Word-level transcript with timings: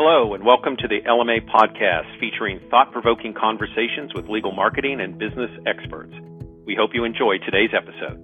Hello, 0.00 0.32
and 0.32 0.44
welcome 0.44 0.76
to 0.76 0.86
the 0.86 1.00
LMA 1.08 1.44
podcast 1.50 2.20
featuring 2.20 2.60
thought 2.70 2.92
provoking 2.92 3.34
conversations 3.34 4.14
with 4.14 4.28
legal 4.28 4.52
marketing 4.52 5.00
and 5.00 5.18
business 5.18 5.50
experts. 5.66 6.14
We 6.64 6.76
hope 6.76 6.90
you 6.94 7.02
enjoy 7.02 7.38
today's 7.38 7.70
episode. 7.76 8.16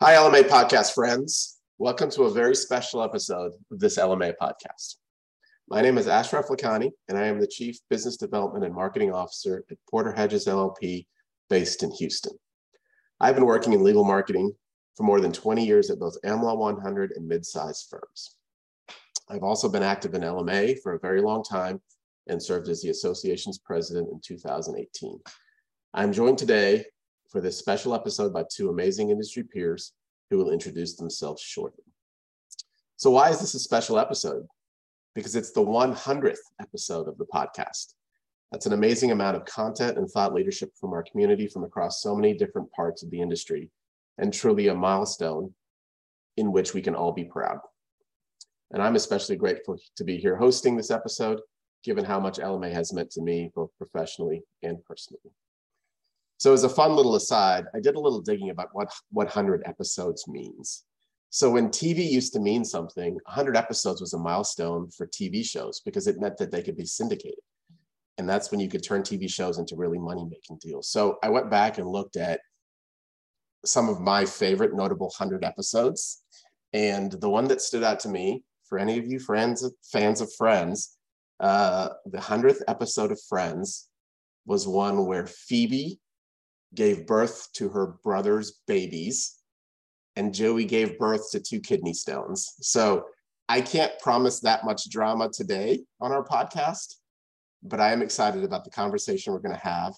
Hi, 0.00 0.14
LMA 0.14 0.42
podcast 0.42 0.94
friends. 0.94 1.58
Welcome 1.76 2.08
to 2.12 2.22
a 2.22 2.30
very 2.32 2.54
special 2.54 3.02
episode 3.02 3.50
of 3.72 3.80
this 3.80 3.98
LMA 3.98 4.34
podcast. 4.40 4.94
My 5.68 5.80
name 5.80 5.98
is 5.98 6.06
Ashraf 6.06 6.46
Lakhani, 6.46 6.92
and 7.08 7.18
I 7.18 7.26
am 7.26 7.40
the 7.40 7.48
Chief 7.48 7.78
Business 7.90 8.16
Development 8.16 8.64
and 8.64 8.76
Marketing 8.76 9.12
Officer 9.12 9.64
at 9.68 9.76
Porter 9.90 10.12
Hedges 10.12 10.46
LLP 10.46 11.06
based 11.50 11.82
in 11.82 11.90
Houston. 11.90 12.38
I've 13.18 13.34
been 13.34 13.44
working 13.44 13.72
in 13.72 13.82
legal 13.82 14.04
marketing 14.04 14.52
for 14.96 15.02
more 15.02 15.20
than 15.20 15.32
20 15.32 15.64
years 15.64 15.90
at 15.90 15.98
both 15.98 16.16
AmLaw 16.24 16.56
100 16.56 17.12
and 17.12 17.28
mid-sized 17.28 17.86
firms. 17.90 18.36
I've 19.28 19.42
also 19.42 19.68
been 19.68 19.82
active 19.82 20.14
in 20.14 20.22
LMA 20.22 20.80
for 20.82 20.94
a 20.94 21.00
very 21.00 21.20
long 21.20 21.42
time 21.42 21.80
and 22.28 22.42
served 22.42 22.68
as 22.68 22.82
the 22.82 22.90
association's 22.90 23.58
president 23.58 24.08
in 24.10 24.20
2018. 24.20 25.18
I'm 25.94 26.12
joined 26.12 26.38
today 26.38 26.84
for 27.30 27.40
this 27.40 27.58
special 27.58 27.94
episode 27.94 28.32
by 28.32 28.44
two 28.50 28.70
amazing 28.70 29.10
industry 29.10 29.42
peers 29.42 29.92
who 30.30 30.38
will 30.38 30.50
introduce 30.50 30.96
themselves 30.96 31.42
shortly. 31.42 31.84
So 32.96 33.10
why 33.10 33.30
is 33.30 33.40
this 33.40 33.54
a 33.54 33.58
special 33.58 33.98
episode? 33.98 34.46
Because 35.14 35.36
it's 35.36 35.52
the 35.52 35.64
100th 35.64 36.38
episode 36.60 37.08
of 37.08 37.18
the 37.18 37.26
podcast. 37.26 37.94
That's 38.52 38.66
an 38.66 38.72
amazing 38.72 39.10
amount 39.10 39.36
of 39.36 39.44
content 39.44 39.98
and 39.98 40.08
thought 40.08 40.32
leadership 40.32 40.70
from 40.80 40.92
our 40.92 41.02
community 41.02 41.48
from 41.48 41.64
across 41.64 42.00
so 42.00 42.14
many 42.14 42.32
different 42.34 42.70
parts 42.72 43.02
of 43.02 43.10
the 43.10 43.20
industry 43.20 43.70
and 44.18 44.32
truly 44.32 44.68
a 44.68 44.74
milestone 44.74 45.54
in 46.36 46.52
which 46.52 46.74
we 46.74 46.82
can 46.82 46.94
all 46.94 47.12
be 47.12 47.24
proud. 47.24 47.58
And 48.72 48.82
I'm 48.82 48.96
especially 48.96 49.36
grateful 49.36 49.78
to 49.96 50.04
be 50.04 50.18
here 50.18 50.36
hosting 50.36 50.76
this 50.76 50.90
episode, 50.90 51.40
given 51.84 52.04
how 52.04 52.18
much 52.18 52.38
LMA 52.38 52.72
has 52.72 52.92
meant 52.92 53.10
to 53.12 53.22
me, 53.22 53.50
both 53.54 53.70
professionally 53.78 54.42
and 54.62 54.82
personally. 54.84 55.32
So 56.38 56.52
as 56.52 56.64
a 56.64 56.68
fun 56.68 56.94
little 56.94 57.14
aside, 57.14 57.64
I 57.74 57.80
did 57.80 57.94
a 57.94 58.00
little 58.00 58.20
digging 58.20 58.50
about 58.50 58.68
what 58.72 58.92
100 59.10 59.62
episodes 59.66 60.28
means. 60.28 60.84
So 61.30 61.50
when 61.50 61.68
TV 61.68 62.08
used 62.10 62.32
to 62.34 62.40
mean 62.40 62.64
something, 62.64 63.14
100 63.24 63.56
episodes 63.56 64.00
was 64.00 64.14
a 64.14 64.18
milestone 64.18 64.90
for 64.90 65.06
TV 65.06 65.44
shows 65.44 65.80
because 65.80 66.06
it 66.06 66.20
meant 66.20 66.36
that 66.38 66.50
they 66.50 66.62
could 66.62 66.76
be 66.76 66.84
syndicated. 66.84 67.40
And 68.18 68.28
that's 68.28 68.50
when 68.50 68.60
you 68.60 68.68
could 68.68 68.82
turn 68.82 69.02
TV 69.02 69.30
shows 69.30 69.58
into 69.58 69.76
really 69.76 69.98
money-making 69.98 70.58
deals. 70.60 70.90
So 70.90 71.18
I 71.22 71.28
went 71.28 71.50
back 71.50 71.78
and 71.78 71.88
looked 71.88 72.16
at 72.16 72.40
some 73.66 73.88
of 73.88 74.00
my 74.00 74.24
favorite 74.24 74.74
notable 74.74 75.08
100 75.08 75.44
episodes. 75.44 76.22
And 76.72 77.12
the 77.12 77.30
one 77.30 77.48
that 77.48 77.60
stood 77.60 77.82
out 77.82 78.00
to 78.00 78.08
me, 78.08 78.44
for 78.68 78.78
any 78.78 78.98
of 78.98 79.06
you 79.06 79.18
friends, 79.18 79.68
fans 79.92 80.20
of 80.20 80.32
Friends, 80.34 80.96
uh, 81.40 81.90
the 82.06 82.18
100th 82.18 82.62
episode 82.68 83.12
of 83.12 83.20
Friends 83.28 83.88
was 84.46 84.66
one 84.66 85.06
where 85.06 85.26
Phoebe 85.26 86.00
gave 86.74 87.06
birth 87.06 87.48
to 87.54 87.68
her 87.70 87.98
brother's 88.02 88.60
babies, 88.66 89.36
and 90.16 90.34
Joey 90.34 90.64
gave 90.64 90.98
birth 90.98 91.30
to 91.32 91.40
two 91.40 91.60
kidney 91.60 91.94
stones. 91.94 92.54
So 92.60 93.06
I 93.48 93.60
can't 93.60 93.98
promise 94.00 94.40
that 94.40 94.64
much 94.64 94.90
drama 94.90 95.30
today 95.30 95.84
on 96.00 96.12
our 96.12 96.24
podcast, 96.24 96.96
but 97.62 97.80
I 97.80 97.92
am 97.92 98.02
excited 98.02 98.44
about 98.44 98.64
the 98.64 98.70
conversation 98.70 99.32
we're 99.32 99.40
going 99.40 99.54
to 99.54 99.60
have 99.60 99.94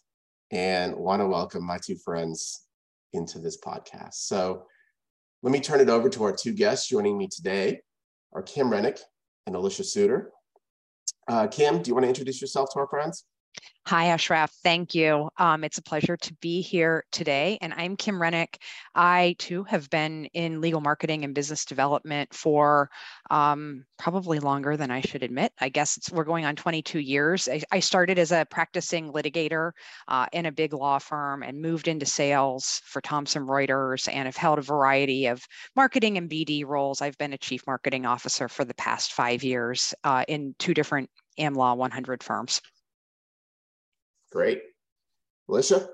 and 0.50 0.94
want 0.94 1.20
to 1.20 1.26
welcome 1.26 1.64
my 1.64 1.78
two 1.78 1.96
friends 1.96 2.67
into 3.12 3.38
this 3.38 3.58
podcast. 3.58 4.14
So 4.14 4.64
let 5.42 5.52
me 5.52 5.60
turn 5.60 5.80
it 5.80 5.88
over 5.88 6.08
to 6.08 6.24
our 6.24 6.32
two 6.32 6.52
guests 6.52 6.88
joining 6.88 7.16
me 7.16 7.28
today 7.28 7.80
are 8.32 8.42
Kim 8.42 8.70
Rennick 8.70 8.98
and 9.46 9.56
Alicia 9.56 9.84
Suter. 9.84 10.32
Uh, 11.28 11.46
Kim, 11.46 11.82
do 11.82 11.88
you 11.88 11.94
want 11.94 12.04
to 12.04 12.08
introduce 12.08 12.40
yourself 12.40 12.70
to 12.72 12.80
our 12.80 12.88
friends? 12.88 13.24
Hi, 13.88 14.08
Ashraf. 14.08 14.52
Thank 14.62 14.94
you. 14.94 15.30
Um, 15.38 15.64
it's 15.64 15.78
a 15.78 15.82
pleasure 15.82 16.18
to 16.18 16.34
be 16.42 16.60
here 16.60 17.06
today. 17.10 17.56
And 17.62 17.72
I'm 17.72 17.96
Kim 17.96 18.20
Rennick. 18.20 18.58
I 18.94 19.34
too 19.38 19.64
have 19.64 19.88
been 19.88 20.26
in 20.34 20.60
legal 20.60 20.82
marketing 20.82 21.24
and 21.24 21.34
business 21.34 21.64
development 21.64 22.34
for 22.34 22.90
um, 23.30 23.86
probably 23.98 24.40
longer 24.40 24.76
than 24.76 24.90
I 24.90 25.00
should 25.00 25.22
admit. 25.22 25.52
I 25.58 25.70
guess 25.70 25.98
we're 26.12 26.24
going 26.24 26.44
on 26.44 26.54
22 26.54 26.98
years. 26.98 27.48
I, 27.48 27.62
I 27.72 27.80
started 27.80 28.18
as 28.18 28.30
a 28.30 28.46
practicing 28.50 29.10
litigator 29.10 29.70
uh, 30.06 30.26
in 30.34 30.44
a 30.44 30.52
big 30.52 30.74
law 30.74 30.98
firm 30.98 31.42
and 31.42 31.62
moved 31.62 31.88
into 31.88 32.04
sales 32.04 32.82
for 32.84 33.00
Thomson 33.00 33.46
Reuters 33.46 34.06
and 34.12 34.26
have 34.26 34.36
held 34.36 34.58
a 34.58 34.62
variety 34.62 35.28
of 35.28 35.42
marketing 35.74 36.18
and 36.18 36.28
BD 36.28 36.62
roles. 36.62 37.00
I've 37.00 37.16
been 37.16 37.32
a 37.32 37.38
chief 37.38 37.62
marketing 37.66 38.04
officer 38.04 38.48
for 38.48 38.66
the 38.66 38.74
past 38.74 39.14
five 39.14 39.42
years 39.42 39.94
uh, 40.04 40.26
in 40.28 40.54
two 40.58 40.74
different 40.74 41.08
AmLaw 41.38 41.78
100 41.78 42.22
firms. 42.22 42.60
Great. 44.30 44.62
Alicia? 45.48 45.90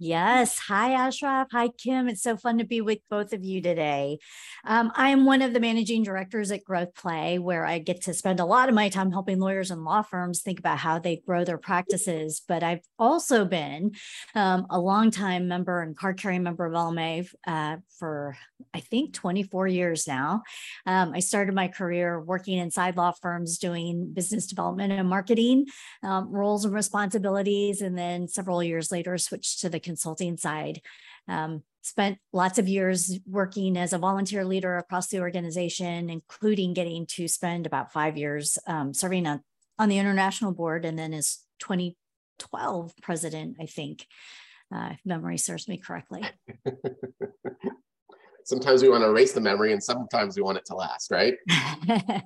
Yes. 0.00 0.60
Hi, 0.68 0.92
Ashraf. 0.92 1.48
Hi, 1.50 1.70
Kim. 1.76 2.08
It's 2.08 2.22
so 2.22 2.36
fun 2.36 2.58
to 2.58 2.64
be 2.64 2.80
with 2.80 3.00
both 3.10 3.32
of 3.32 3.42
you 3.42 3.60
today. 3.60 4.18
Um, 4.64 4.92
I 4.94 5.08
am 5.10 5.24
one 5.24 5.42
of 5.42 5.52
the 5.52 5.58
managing 5.58 6.04
directors 6.04 6.52
at 6.52 6.62
Growth 6.62 6.94
Play, 6.94 7.40
where 7.40 7.66
I 7.66 7.80
get 7.80 8.02
to 8.02 8.14
spend 8.14 8.38
a 8.38 8.44
lot 8.44 8.68
of 8.68 8.76
my 8.76 8.90
time 8.90 9.10
helping 9.10 9.40
lawyers 9.40 9.72
and 9.72 9.84
law 9.84 10.02
firms 10.02 10.40
think 10.40 10.60
about 10.60 10.78
how 10.78 11.00
they 11.00 11.16
grow 11.26 11.44
their 11.44 11.58
practices. 11.58 12.40
But 12.46 12.62
I've 12.62 12.84
also 12.96 13.44
been 13.44 13.90
um, 14.36 14.68
a 14.70 14.78
longtime 14.78 15.48
member 15.48 15.82
and 15.82 15.96
card 15.96 16.16
carrying 16.20 16.44
member 16.44 16.66
of 16.66 16.74
LMA 16.74 17.28
uh, 17.48 17.78
for, 17.98 18.36
I 18.72 18.78
think, 18.78 19.14
24 19.14 19.66
years 19.66 20.06
now. 20.06 20.42
Um, 20.86 21.10
I 21.12 21.18
started 21.18 21.56
my 21.56 21.66
career 21.66 22.20
working 22.20 22.58
inside 22.58 22.96
law 22.96 23.14
firms 23.20 23.58
doing 23.58 24.12
business 24.12 24.46
development 24.46 24.92
and 24.92 25.08
marketing 25.08 25.66
um, 26.04 26.30
roles 26.30 26.64
and 26.64 26.72
responsibilities. 26.72 27.80
And 27.80 27.98
then 27.98 28.28
several 28.28 28.62
years 28.62 28.92
later, 28.92 29.18
switched 29.18 29.58
to 29.62 29.68
the 29.68 29.87
consulting 29.88 30.36
side. 30.36 30.82
Um, 31.26 31.62
spent 31.82 32.18
lots 32.32 32.58
of 32.58 32.68
years 32.68 33.18
working 33.26 33.76
as 33.76 33.92
a 33.92 33.98
volunteer 33.98 34.44
leader 34.44 34.76
across 34.76 35.08
the 35.08 35.20
organization, 35.20 36.10
including 36.10 36.74
getting 36.74 37.06
to 37.06 37.26
spend 37.26 37.66
about 37.66 37.92
five 37.92 38.18
years 38.18 38.58
um, 38.66 38.92
serving 38.92 39.26
on, 39.26 39.40
on 39.78 39.88
the 39.88 39.98
international 39.98 40.52
board 40.52 40.84
and 40.84 40.98
then 40.98 41.14
as 41.14 41.38
2012 41.60 42.92
president, 43.00 43.56
I 43.58 43.66
think, 43.66 44.06
uh, 44.74 44.90
if 44.92 45.00
memory 45.06 45.38
serves 45.38 45.66
me 45.66 45.78
correctly. 45.78 46.22
sometimes 48.44 48.82
we 48.82 48.88
want 48.88 49.02
to 49.02 49.08
erase 49.08 49.32
the 49.32 49.40
memory 49.40 49.72
and 49.72 49.82
sometimes 49.82 50.36
we 50.36 50.42
want 50.42 50.58
it 50.58 50.64
to 50.66 50.74
last, 50.74 51.10
right? 51.10 51.34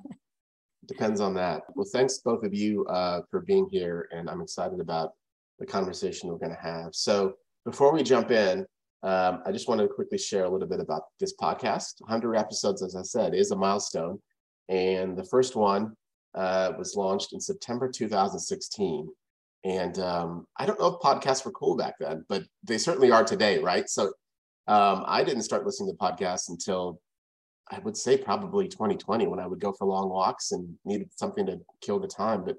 Depends 0.85 1.21
on 1.21 1.33
that. 1.35 1.63
Well, 1.75 1.87
thanks 1.91 2.17
both 2.19 2.43
of 2.43 2.53
you 2.53 2.85
uh, 2.87 3.21
for 3.31 3.41
being 3.41 3.67
here, 3.69 4.09
and 4.11 4.29
I'm 4.29 4.41
excited 4.41 4.81
about 4.81 5.11
the 5.59 5.65
conversation 5.65 6.29
we're 6.29 6.37
going 6.37 6.55
to 6.55 6.61
have. 6.61 6.93
So, 6.93 7.33
before 7.65 7.93
we 7.93 8.03
jump 8.03 8.31
in, 8.31 8.65
um, 9.03 9.41
I 9.45 9.51
just 9.51 9.67
want 9.67 9.81
to 9.81 9.87
quickly 9.87 10.17
share 10.17 10.45
a 10.45 10.49
little 10.49 10.67
bit 10.67 10.79
about 10.79 11.03
this 11.19 11.33
podcast. 11.35 11.99
100 11.99 12.35
episodes, 12.35 12.81
as 12.81 12.95
I 12.95 13.01
said, 13.01 13.33
is 13.33 13.51
a 13.51 13.55
milestone. 13.55 14.19
And 14.69 15.17
the 15.17 15.25
first 15.25 15.55
one 15.55 15.95
uh, 16.35 16.71
was 16.77 16.95
launched 16.95 17.33
in 17.33 17.41
September 17.41 17.89
2016. 17.89 19.09
And 19.65 19.99
um, 19.99 20.47
I 20.57 20.65
don't 20.65 20.79
know 20.79 20.87
if 20.87 21.01
podcasts 21.01 21.45
were 21.45 21.51
cool 21.51 21.75
back 21.75 21.95
then, 21.99 22.25
but 22.29 22.43
they 22.63 22.77
certainly 22.77 23.11
are 23.11 23.23
today, 23.23 23.59
right? 23.59 23.89
So 23.89 24.07
um, 24.67 25.03
I 25.05 25.23
didn't 25.23 25.43
start 25.43 25.65
listening 25.65 25.93
to 25.93 25.97
podcasts 25.97 26.49
until 26.49 27.01
I 27.71 27.79
would 27.79 27.97
say 27.97 28.17
probably 28.17 28.67
2020 28.67 29.27
when 29.27 29.39
I 29.39 29.47
would 29.47 29.59
go 29.59 29.71
for 29.71 29.85
long 29.85 30.09
walks 30.09 30.51
and 30.51 30.75
needed 30.85 31.09
something 31.15 31.45
to 31.45 31.59
kill 31.81 31.99
the 31.99 32.07
time. 32.07 32.43
But 32.45 32.57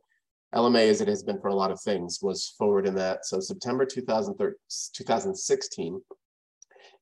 LMA, 0.54 0.88
as 0.88 1.00
it 1.00 1.09
has 1.09 1.22
been 1.22 1.41
for 1.41 1.48
a 1.48 1.54
lot 1.54 1.70
of 1.70 1.81
things, 1.81 2.20
was 2.22 2.54
forward 2.56 2.87
in 2.87 2.94
that. 2.94 3.26
So 3.26 3.41
September 3.41 3.84
2016, 3.84 6.00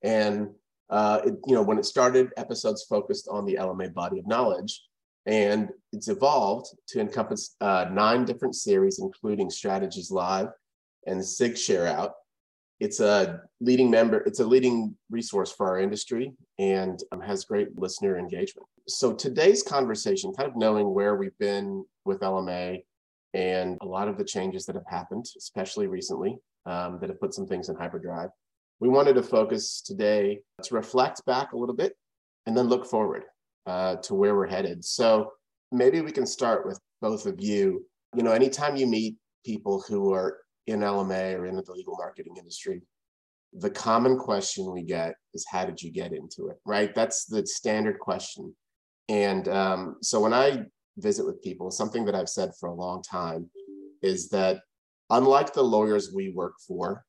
and 0.03 0.49
uh, 0.89 1.21
it, 1.25 1.35
you 1.47 1.55
know 1.55 1.61
when 1.61 1.77
it 1.77 1.85
started, 1.85 2.31
episodes 2.37 2.83
focused 2.83 3.27
on 3.29 3.45
the 3.45 3.55
LMA 3.55 3.93
body 3.93 4.19
of 4.19 4.27
knowledge, 4.27 4.81
and 5.25 5.69
it's 5.91 6.07
evolved 6.07 6.67
to 6.87 6.99
encompass 6.99 7.55
uh, 7.61 7.85
nine 7.91 8.25
different 8.25 8.55
series, 8.55 8.99
including 8.99 9.49
Strategies 9.49 10.11
Live 10.11 10.49
and 11.05 11.23
SIG 11.23 11.57
Share 11.57 11.87
Out. 11.87 12.13
It's 12.79 12.99
a 12.99 13.41
leading 13.61 13.89
member. 13.89 14.17
It's 14.25 14.39
a 14.39 14.45
leading 14.45 14.97
resource 15.09 15.51
for 15.51 15.69
our 15.69 15.79
industry 15.79 16.33
and 16.59 17.01
um, 17.11 17.21
has 17.21 17.45
great 17.45 17.79
listener 17.79 18.17
engagement. 18.17 18.67
So 18.87 19.13
today's 19.13 19.63
conversation, 19.63 20.33
kind 20.33 20.49
of 20.49 20.57
knowing 20.57 20.93
where 20.93 21.15
we've 21.15 21.37
been 21.37 21.85
with 22.03 22.19
LMA 22.19 22.83
and 23.33 23.77
a 23.81 23.85
lot 23.85 24.07
of 24.07 24.17
the 24.17 24.23
changes 24.23 24.65
that 24.65 24.75
have 24.75 24.87
happened, 24.87 25.25
especially 25.37 25.87
recently, 25.87 26.37
um, 26.65 26.99
that 26.99 27.09
have 27.09 27.19
put 27.19 27.33
some 27.33 27.47
things 27.47 27.69
in 27.69 27.75
hyperdrive. 27.75 28.29
We 28.79 28.89
wanted 28.89 29.13
to 29.15 29.23
focus 29.23 29.81
today 29.81 30.41
to 30.63 30.75
reflect 30.75 31.25
back 31.25 31.53
a 31.53 31.57
little 31.57 31.75
bit 31.75 31.93
and 32.45 32.55
then 32.55 32.67
look 32.67 32.85
forward 32.85 33.23
uh, 33.65 33.95
to 33.97 34.13
where 34.13 34.35
we're 34.35 34.47
headed. 34.47 34.83
So 34.83 35.31
maybe 35.71 36.01
we 36.01 36.11
can 36.11 36.25
start 36.25 36.65
with 36.65 36.79
both 37.01 37.25
of 37.25 37.41
you. 37.41 37.85
You 38.15 38.23
know, 38.23 38.31
anytime 38.31 38.75
you 38.75 38.87
meet 38.87 39.17
people 39.45 39.83
who 39.87 40.13
are 40.13 40.37
in 40.67 40.79
LMA 40.79 41.37
or 41.37 41.45
in 41.45 41.55
the 41.55 41.63
legal 41.71 41.95
marketing 41.97 42.35
industry, 42.37 42.81
the 43.53 43.69
common 43.69 44.17
question 44.17 44.71
we 44.71 44.83
get 44.83 45.15
is, 45.33 45.45
How 45.49 45.65
did 45.65 45.81
you 45.81 45.91
get 45.91 46.13
into 46.13 46.49
it? 46.49 46.57
Right? 46.65 46.93
That's 46.93 47.25
the 47.25 47.45
standard 47.45 47.99
question. 47.99 48.55
And 49.09 49.47
um, 49.47 49.97
so 50.01 50.19
when 50.21 50.33
I 50.33 50.65
visit 50.97 51.25
with 51.25 51.41
people, 51.41 51.71
something 51.71 52.05
that 52.05 52.15
I've 52.15 52.29
said 52.29 52.51
for 52.59 52.69
a 52.69 52.73
long 52.73 53.01
time 53.01 53.49
is 54.01 54.29
that 54.29 54.61
unlike 55.09 55.53
the 55.53 55.63
lawyers 55.63 56.11
we 56.13 56.29
work 56.29 56.55
for, 56.67 57.05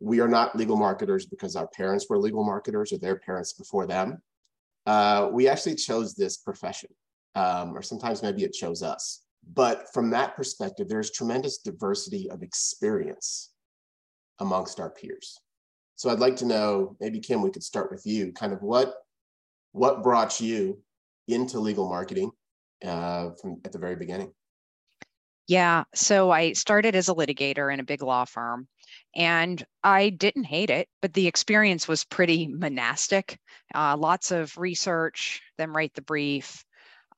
we 0.00 0.20
are 0.20 0.28
not 0.28 0.56
legal 0.56 0.76
marketers 0.76 1.26
because 1.26 1.56
our 1.56 1.66
parents 1.68 2.06
were 2.08 2.18
legal 2.18 2.44
marketers 2.44 2.92
or 2.92 2.98
their 2.98 3.16
parents 3.16 3.52
before 3.52 3.86
them. 3.86 4.22
Uh, 4.86 5.28
we 5.32 5.48
actually 5.48 5.74
chose 5.74 6.14
this 6.14 6.36
profession, 6.38 6.90
um, 7.34 7.76
or 7.76 7.82
sometimes 7.82 8.22
maybe 8.22 8.44
it 8.44 8.52
chose 8.52 8.82
us. 8.82 9.24
But 9.54 9.92
from 9.92 10.10
that 10.10 10.36
perspective, 10.36 10.88
there's 10.88 11.10
tremendous 11.10 11.58
diversity 11.58 12.30
of 12.30 12.42
experience 12.42 13.50
amongst 14.38 14.78
our 14.78 14.90
peers. 14.90 15.40
So 15.96 16.10
I'd 16.10 16.20
like 16.20 16.36
to 16.36 16.46
know, 16.46 16.96
maybe 17.00 17.18
Kim, 17.18 17.42
we 17.42 17.50
could 17.50 17.64
start 17.64 17.90
with 17.90 18.06
you. 18.06 18.32
Kind 18.32 18.52
of 18.52 18.62
what 18.62 18.94
what 19.72 20.02
brought 20.02 20.40
you 20.40 20.78
into 21.26 21.58
legal 21.58 21.88
marketing 21.88 22.30
uh, 22.84 23.30
from 23.40 23.60
at 23.64 23.72
the 23.72 23.78
very 23.78 23.96
beginning? 23.96 24.32
Yeah, 25.46 25.84
so 25.94 26.30
I 26.30 26.52
started 26.52 26.94
as 26.94 27.08
a 27.08 27.14
litigator 27.14 27.72
in 27.72 27.80
a 27.80 27.84
big 27.84 28.02
law 28.02 28.26
firm, 28.26 28.68
and 29.16 29.64
I 29.82 30.10
didn't 30.10 30.44
hate 30.44 30.68
it, 30.68 30.88
but 31.00 31.14
the 31.14 31.26
experience 31.26 31.88
was 31.88 32.04
pretty 32.04 32.46
monastic. 32.46 33.38
Uh, 33.74 33.96
lots 33.96 34.30
of 34.30 34.56
research, 34.58 35.40
then 35.56 35.70
write 35.70 35.94
the 35.94 36.02
brief, 36.02 36.62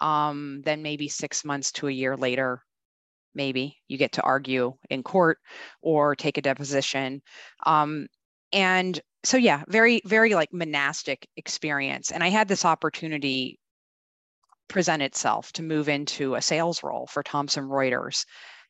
um, 0.01 0.63
then 0.65 0.81
maybe 0.81 1.09
six 1.09 1.45
months 1.45 1.73
to 1.73 1.89
a 1.89 1.93
year 1.93 2.17
later, 2.17 2.63
maybe 3.35 3.77
you 3.89 3.99
get 3.99 4.13
to 4.13 4.23
argue 4.23 4.77
in 4.91 5.03
court 5.03 5.39
or 5.83 6.15
take 6.15 6.39
a 6.39 6.43
deposition. 6.43 7.23
Um, 7.67 8.07
and 8.53 9.01
so, 9.25 9.37
yeah, 9.37 9.63
very, 9.69 10.01
very 10.05 10.35
like 10.35 10.53
monastic 10.53 11.29
experience. 11.37 12.13
And 12.13 12.23
I 12.23 12.29
had 12.29 12.49
this 12.49 12.65
opportunity 12.65 13.59
present 14.71 15.03
itself 15.03 15.53
to 15.53 15.63
move 15.63 15.89
into 15.89 16.37
a 16.37 16.43
sales 16.43 16.83
role 16.83 17.07
for 17.07 17.23
Thomson 17.23 17.65
Reuters. 17.65 18.25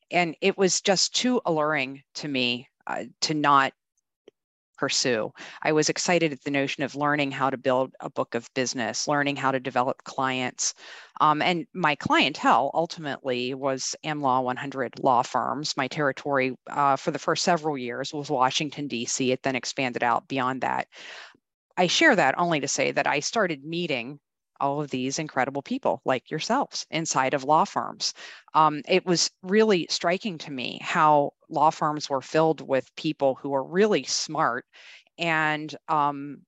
And 0.09 0.35
it 0.41 0.57
was 0.57 0.81
just 0.81 1.15
too 1.15 1.39
alluring 1.45 2.01
to 2.15 2.27
me 2.27 2.67
uh, 2.85 3.05
to 3.21 3.33
not 3.33 3.71
pursue. 4.77 5.31
I 5.61 5.73
was 5.73 5.89
excited 5.89 6.31
at 6.33 6.43
the 6.43 6.49
notion 6.49 6.81
of 6.81 6.95
learning 6.95 7.29
how 7.29 7.51
to 7.51 7.57
build 7.57 7.93
a 7.99 8.09
book 8.09 8.33
of 8.33 8.51
business, 8.55 9.07
learning 9.07 9.35
how 9.35 9.51
to 9.51 9.59
develop 9.59 10.03
clients. 10.03 10.73
Um, 11.21 11.39
and 11.39 11.67
my 11.71 11.93
clientele 11.93 12.71
ultimately 12.73 13.53
was 13.53 13.95
AmLaw 14.03 14.43
100 14.43 14.99
law 14.99 15.21
firms. 15.21 15.77
My 15.77 15.87
territory 15.87 16.55
uh, 16.67 16.95
for 16.95 17.11
the 17.11 17.19
first 17.19 17.43
several 17.43 17.77
years 17.77 18.11
was 18.11 18.31
Washington, 18.31 18.87
D.C. 18.87 19.31
It 19.31 19.43
then 19.43 19.55
expanded 19.55 20.01
out 20.01 20.27
beyond 20.27 20.61
that. 20.61 20.87
I 21.77 21.85
share 21.85 22.15
that 22.15 22.39
only 22.39 22.59
to 22.61 22.67
say 22.67 22.91
that 22.91 23.05
I 23.05 23.19
started 23.19 23.63
meeting 23.63 24.19
all 24.61 24.81
of 24.81 24.89
these 24.89 25.19
incredible 25.19 25.61
people 25.61 26.01
like 26.05 26.31
yourselves 26.31 26.85
inside 26.91 27.33
of 27.33 27.43
law 27.43 27.65
firms. 27.65 28.13
Um, 28.53 28.81
it 28.87 29.05
was 29.05 29.31
really 29.43 29.87
striking 29.89 30.37
to 30.39 30.51
me 30.51 30.79
how 30.81 31.33
law 31.49 31.71
firms 31.71 32.09
were 32.09 32.21
filled 32.21 32.61
with 32.61 32.95
people 32.95 33.35
who 33.35 33.53
are 33.53 33.63
really 33.63 34.03
smart 34.03 34.65
and 35.17 35.75
um, 35.89 36.41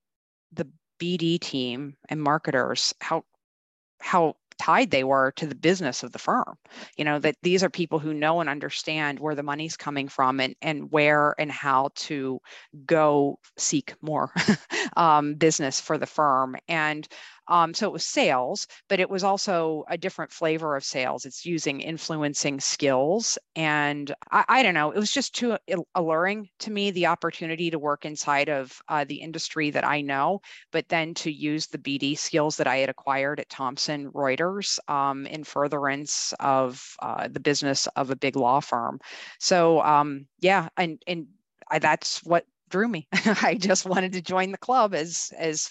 the 0.53 0.67
BD 0.99 1.39
team 1.39 1.95
and 2.09 2.21
marketers, 2.21 2.93
how 3.01 3.23
how 3.99 4.35
tied 4.59 4.91
they 4.91 5.03
were 5.03 5.31
to 5.31 5.47
the 5.47 5.55
business 5.55 6.03
of 6.03 6.11
the 6.11 6.19
firm 6.19 6.55
you 6.97 7.03
know 7.03 7.19
that 7.19 7.35
these 7.41 7.63
are 7.63 7.69
people 7.69 7.99
who 7.99 8.13
know 8.13 8.39
and 8.39 8.49
understand 8.49 9.19
where 9.19 9.35
the 9.35 9.43
money's 9.43 9.75
coming 9.75 10.07
from 10.07 10.39
and 10.39 10.55
and 10.61 10.91
where 10.91 11.35
and 11.39 11.51
how 11.51 11.89
to 11.95 12.39
go 12.85 13.37
seek 13.57 13.93
more 14.01 14.31
um, 14.97 15.35
business 15.35 15.79
for 15.79 15.97
the 15.97 16.05
firm 16.05 16.55
and 16.67 17.07
um, 17.47 17.73
so 17.73 17.87
it 17.87 17.93
was 17.93 18.05
sales, 18.05 18.67
but 18.89 18.99
it 18.99 19.09
was 19.09 19.23
also 19.23 19.83
a 19.89 19.97
different 19.97 20.31
flavor 20.31 20.75
of 20.75 20.83
sales. 20.83 21.25
It's 21.25 21.45
using 21.45 21.81
influencing 21.81 22.59
skills. 22.59 23.37
And 23.55 24.13
I, 24.31 24.45
I 24.47 24.63
don't 24.63 24.73
know, 24.73 24.91
it 24.91 24.99
was 24.99 25.11
just 25.11 25.35
too 25.35 25.57
alluring 25.95 26.49
to 26.59 26.71
me 26.71 26.91
the 26.91 27.07
opportunity 27.07 27.69
to 27.71 27.79
work 27.79 28.05
inside 28.05 28.49
of 28.49 28.81
uh, 28.87 29.05
the 29.05 29.15
industry 29.15 29.69
that 29.71 29.85
I 29.85 30.01
know, 30.01 30.41
but 30.71 30.87
then 30.89 31.13
to 31.15 31.31
use 31.31 31.67
the 31.67 31.77
BD 31.77 32.17
skills 32.17 32.57
that 32.57 32.67
I 32.67 32.77
had 32.77 32.89
acquired 32.89 33.39
at 33.39 33.49
Thomson 33.49 34.11
Reuters 34.11 34.79
um, 34.89 35.25
in 35.25 35.43
furtherance 35.43 36.33
of 36.39 36.95
uh, 37.01 37.27
the 37.27 37.39
business 37.39 37.87
of 37.95 38.09
a 38.09 38.15
big 38.15 38.35
law 38.35 38.59
firm. 38.59 38.99
So, 39.39 39.81
um, 39.81 40.27
yeah, 40.39 40.69
and, 40.77 41.01
and 41.07 41.27
I, 41.69 41.79
that's 41.79 42.23
what 42.23 42.45
drew 42.69 42.87
me. 42.87 43.07
I 43.41 43.55
just 43.59 43.85
wanted 43.85 44.13
to 44.13 44.21
join 44.21 44.51
the 44.51 44.57
club 44.57 44.95
as 44.95 45.31
as 45.37 45.69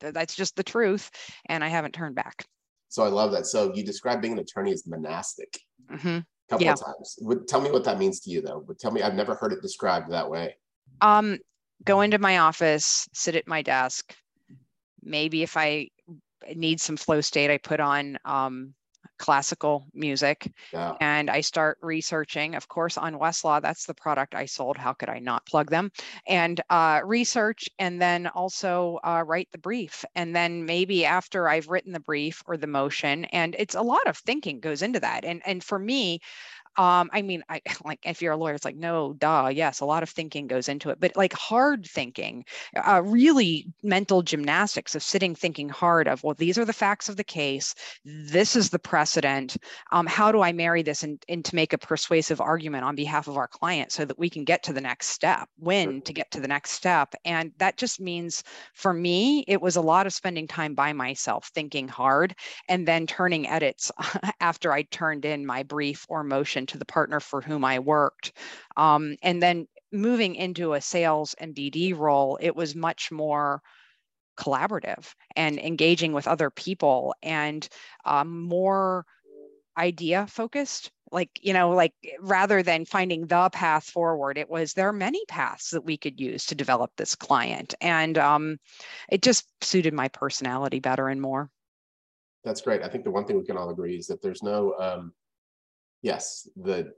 that's 0.00 0.34
just 0.34 0.56
the 0.56 0.62
truth 0.62 1.10
and 1.46 1.62
i 1.64 1.68
haven't 1.68 1.92
turned 1.92 2.14
back. 2.14 2.44
So 2.88 3.02
i 3.02 3.08
love 3.08 3.32
that. 3.32 3.46
So 3.46 3.74
you 3.74 3.84
describe 3.84 4.20
being 4.20 4.34
an 4.34 4.38
attorney 4.38 4.72
as 4.72 4.86
monastic 4.86 5.58
mm-hmm. 5.90 6.08
a 6.08 6.24
couple 6.48 6.66
yeah. 6.66 6.72
of 6.72 6.80
times. 6.80 7.18
Tell 7.48 7.60
me 7.60 7.70
what 7.70 7.84
that 7.84 7.98
means 7.98 8.20
to 8.20 8.30
you 8.30 8.40
though. 8.40 8.64
But 8.66 8.78
tell 8.78 8.90
me 8.90 9.02
i've 9.02 9.14
never 9.14 9.34
heard 9.34 9.52
it 9.52 9.62
described 9.62 10.10
that 10.12 10.28
way. 10.28 10.56
Um 11.00 11.38
go 11.84 12.00
into 12.00 12.18
my 12.18 12.38
office 12.38 13.08
sit 13.12 13.36
at 13.36 13.48
my 13.48 13.62
desk. 13.62 14.14
Maybe 15.02 15.42
if 15.42 15.56
i 15.56 15.88
need 16.54 16.80
some 16.80 16.96
flow 16.96 17.20
state 17.20 17.50
i 17.50 17.58
put 17.58 17.80
on 17.80 18.18
um, 18.24 18.74
classical 19.18 19.86
music. 19.94 20.52
Yeah. 20.72 20.94
And 21.00 21.30
I 21.30 21.40
start 21.40 21.78
researching, 21.82 22.54
of 22.54 22.68
course, 22.68 22.96
on 22.96 23.14
Westlaw. 23.14 23.62
That's 23.62 23.86
the 23.86 23.94
product 23.94 24.34
I 24.34 24.46
sold. 24.46 24.76
How 24.76 24.92
could 24.92 25.08
I 25.08 25.18
not 25.18 25.46
plug 25.46 25.70
them? 25.70 25.90
And 26.26 26.60
uh, 26.70 27.00
research, 27.04 27.68
and 27.78 28.00
then 28.00 28.26
also 28.28 28.98
uh, 29.04 29.24
write 29.26 29.48
the 29.52 29.58
brief. 29.58 30.04
And 30.14 30.34
then 30.34 30.64
maybe 30.64 31.04
after 31.04 31.48
I've 31.48 31.68
written 31.68 31.92
the 31.92 32.00
brief 32.00 32.42
or 32.46 32.56
the 32.56 32.66
motion, 32.66 33.24
and 33.26 33.56
it's 33.58 33.74
a 33.74 33.82
lot 33.82 34.06
of 34.06 34.16
thinking 34.18 34.60
goes 34.60 34.82
into 34.82 35.00
that. 35.00 35.24
And 35.24 35.42
and 35.46 35.62
for 35.62 35.78
me, 35.78 36.20
um, 36.78 37.10
I 37.12 37.22
mean, 37.22 37.42
I 37.48 37.60
like 37.84 38.00
if 38.04 38.22
you're 38.22 38.32
a 38.32 38.36
lawyer, 38.36 38.54
it's 38.54 38.64
like, 38.64 38.76
no, 38.76 39.14
duh, 39.14 39.50
yes, 39.52 39.80
a 39.80 39.84
lot 39.84 40.02
of 40.02 40.10
thinking 40.10 40.46
goes 40.46 40.68
into 40.68 40.90
it, 40.90 41.00
but 41.00 41.16
like 41.16 41.32
hard 41.32 41.86
thinking, 41.86 42.44
uh, 42.76 43.02
really 43.02 43.66
mental 43.82 44.22
gymnastics 44.22 44.94
of 44.94 45.02
sitting 45.02 45.34
thinking 45.34 45.68
hard 45.68 46.08
of, 46.08 46.22
well, 46.22 46.34
these 46.34 46.58
are 46.58 46.64
the 46.64 46.72
facts 46.72 47.08
of 47.08 47.16
the 47.16 47.24
case. 47.24 47.74
This 48.04 48.56
is 48.56 48.70
the 48.70 48.78
precedent. 48.78 49.56
Um, 49.92 50.06
how 50.06 50.32
do 50.32 50.42
I 50.42 50.52
marry 50.52 50.82
this 50.82 51.02
and, 51.02 51.22
and 51.28 51.44
to 51.44 51.54
make 51.54 51.72
a 51.72 51.78
persuasive 51.78 52.40
argument 52.40 52.84
on 52.84 52.94
behalf 52.94 53.28
of 53.28 53.36
our 53.36 53.48
client 53.48 53.92
so 53.92 54.04
that 54.04 54.18
we 54.18 54.30
can 54.30 54.44
get 54.44 54.62
to 54.64 54.72
the 54.72 54.80
next 54.80 55.08
step, 55.08 55.48
win 55.58 56.02
to 56.02 56.12
get 56.12 56.30
to 56.32 56.40
the 56.40 56.48
next 56.48 56.72
step? 56.72 57.14
And 57.24 57.52
that 57.58 57.76
just 57.76 58.00
means 58.00 58.42
for 58.74 58.92
me, 58.92 59.44
it 59.48 59.60
was 59.60 59.76
a 59.76 59.80
lot 59.80 60.06
of 60.06 60.12
spending 60.12 60.46
time 60.46 60.74
by 60.74 60.92
myself 60.92 61.50
thinking 61.54 61.88
hard 61.88 62.34
and 62.68 62.86
then 62.86 63.06
turning 63.06 63.48
edits 63.48 63.90
after 64.40 64.72
I 64.72 64.82
turned 64.82 65.24
in 65.24 65.46
my 65.46 65.62
brief 65.62 66.04
or 66.08 66.22
motion 66.22 66.65
to 66.66 66.78
the 66.78 66.84
partner 66.84 67.20
for 67.20 67.40
whom 67.40 67.64
I 67.64 67.78
worked. 67.78 68.32
Um, 68.76 69.16
and 69.22 69.42
then 69.42 69.66
moving 69.92 70.34
into 70.34 70.74
a 70.74 70.80
sales 70.80 71.34
and 71.38 71.54
BD 71.54 71.96
role, 71.96 72.38
it 72.40 72.54
was 72.54 72.74
much 72.74 73.10
more 73.10 73.62
collaborative 74.36 75.14
and 75.34 75.58
engaging 75.58 76.12
with 76.12 76.28
other 76.28 76.50
people 76.50 77.14
and 77.22 77.66
um, 78.04 78.42
more 78.42 79.06
idea 79.78 80.26
focused. 80.26 80.90
Like 81.12 81.30
you 81.40 81.52
know 81.52 81.70
like 81.70 81.92
rather 82.18 82.64
than 82.64 82.84
finding 82.84 83.28
the 83.28 83.48
path 83.50 83.84
forward 83.84 84.38
it 84.38 84.50
was 84.50 84.72
there 84.72 84.88
are 84.88 84.92
many 84.92 85.24
paths 85.26 85.70
that 85.70 85.84
we 85.84 85.96
could 85.96 86.20
use 86.20 86.46
to 86.46 86.56
develop 86.56 86.90
this 86.96 87.14
client. 87.14 87.74
And 87.80 88.18
um, 88.18 88.58
it 89.08 89.22
just 89.22 89.46
suited 89.60 89.94
my 89.94 90.08
personality 90.08 90.80
better 90.80 91.08
and 91.08 91.22
more. 91.22 91.48
That's 92.44 92.60
great. 92.60 92.82
I 92.82 92.88
think 92.88 93.04
the 93.04 93.10
one 93.10 93.24
thing 93.24 93.38
we 93.38 93.44
can 93.44 93.56
all 93.56 93.70
agree 93.70 93.96
is 93.96 94.06
that 94.08 94.20
there's 94.20 94.42
no 94.42 94.74
um, 94.78 95.12
yes, 96.06 96.48
the 96.56 96.92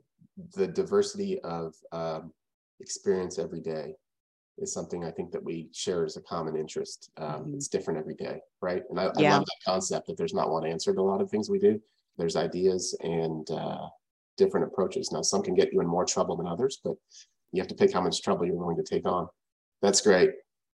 the 0.54 0.68
diversity 0.68 1.40
of 1.40 1.74
um, 1.92 2.32
experience 2.80 3.38
every 3.38 3.60
day 3.60 3.94
is 4.58 4.72
something 4.72 5.04
I 5.04 5.10
think 5.10 5.32
that 5.32 5.42
we 5.42 5.68
share 5.72 6.04
as 6.04 6.16
a 6.16 6.22
common 6.22 6.56
interest. 6.56 7.10
Um, 7.16 7.26
mm-hmm. 7.26 7.54
It's 7.54 7.68
different 7.68 7.98
every 7.98 8.14
day, 8.14 8.38
right? 8.60 8.82
And 8.90 9.00
I, 9.00 9.10
yeah. 9.16 9.34
I, 9.34 9.38
love 9.38 9.46
that 9.46 9.70
concept 9.72 10.06
that 10.06 10.16
there's 10.16 10.34
not 10.34 10.50
one 10.50 10.66
answer 10.66 10.92
to 10.94 11.00
a 11.00 11.10
lot 11.12 11.20
of 11.20 11.30
things 11.30 11.48
we 11.48 11.58
do. 11.58 11.80
There's 12.18 12.36
ideas 12.36 12.96
and 13.02 13.50
uh, 13.50 13.86
different 14.36 14.66
approaches. 14.66 15.10
Now, 15.10 15.22
some 15.22 15.42
can 15.42 15.54
get 15.54 15.72
you 15.72 15.80
in 15.80 15.86
more 15.86 16.04
trouble 16.04 16.36
than 16.36 16.46
others, 16.46 16.78
but 16.84 16.94
you 17.52 17.60
have 17.62 17.68
to 17.68 17.74
pick 17.74 17.92
how 17.92 18.00
much 18.00 18.22
trouble 18.22 18.46
you're 18.46 18.56
willing 18.56 18.76
to 18.76 18.82
take 18.94 19.06
on. 19.06 19.28
That's 19.80 20.00
great, 20.00 20.30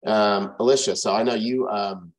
um, 0.06 0.54
Alicia. 0.58 0.96
So 0.96 1.14
I 1.14 1.22
know 1.22 1.34
you 1.34 1.68
um, 1.68 2.12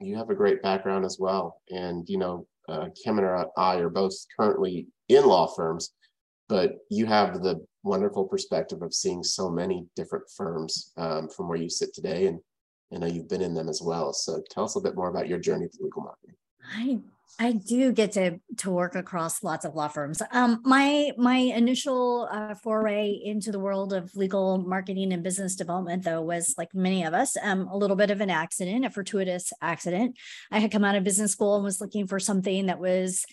you 0.00 0.16
have 0.16 0.30
a 0.30 0.34
great 0.34 0.62
background 0.62 1.04
as 1.04 1.18
well, 1.18 1.60
and 1.70 2.08
you 2.08 2.18
know 2.18 2.46
uh, 2.68 2.88
Kim 3.02 3.18
and 3.18 3.46
I 3.56 3.76
are 3.76 3.90
both 3.90 4.14
currently 4.38 4.86
in 5.08 5.26
law 5.26 5.46
firms, 5.46 5.90
but 6.48 6.72
you 6.90 7.06
have 7.06 7.42
the 7.42 7.64
wonderful 7.82 8.24
perspective 8.24 8.82
of 8.82 8.94
seeing 8.94 9.22
so 9.22 9.50
many 9.50 9.86
different 9.96 10.24
firms 10.36 10.92
um, 10.96 11.28
from 11.28 11.48
where 11.48 11.58
you 11.58 11.68
sit 11.68 11.94
today, 11.94 12.26
and 12.26 12.40
I 12.92 12.98
know 12.98 13.06
you've 13.06 13.28
been 13.28 13.42
in 13.42 13.54
them 13.54 13.68
as 13.68 13.82
well. 13.82 14.12
So 14.12 14.42
tell 14.50 14.64
us 14.64 14.76
a 14.76 14.80
bit 14.80 14.96
more 14.96 15.08
about 15.08 15.28
your 15.28 15.38
journey 15.38 15.66
to 15.66 15.78
legal 15.82 16.02
marketing. 16.02 16.36
I 16.74 16.98
I 17.38 17.52
do 17.52 17.90
get 17.90 18.12
to 18.12 18.38
to 18.58 18.70
work 18.70 18.94
across 18.94 19.42
lots 19.42 19.64
of 19.64 19.74
law 19.74 19.88
firms. 19.88 20.22
Um, 20.30 20.60
my 20.64 21.10
my 21.16 21.36
initial 21.36 22.28
uh, 22.30 22.54
foray 22.54 23.10
into 23.24 23.50
the 23.50 23.58
world 23.58 23.92
of 23.92 24.14
legal 24.14 24.58
marketing 24.58 25.12
and 25.12 25.22
business 25.22 25.56
development, 25.56 26.04
though, 26.04 26.22
was 26.22 26.54
like 26.56 26.72
many 26.74 27.04
of 27.04 27.12
us, 27.12 27.36
um, 27.42 27.66
a 27.66 27.76
little 27.76 27.96
bit 27.96 28.12
of 28.12 28.20
an 28.20 28.30
accident, 28.30 28.84
a 28.84 28.90
fortuitous 28.90 29.52
accident. 29.60 30.16
I 30.52 30.60
had 30.60 30.70
come 30.70 30.84
out 30.84 30.94
of 30.94 31.02
business 31.02 31.32
school 31.32 31.56
and 31.56 31.64
was 31.64 31.80
looking 31.80 32.06
for 32.06 32.20
something 32.20 32.66
that 32.66 32.78
was 32.78 33.24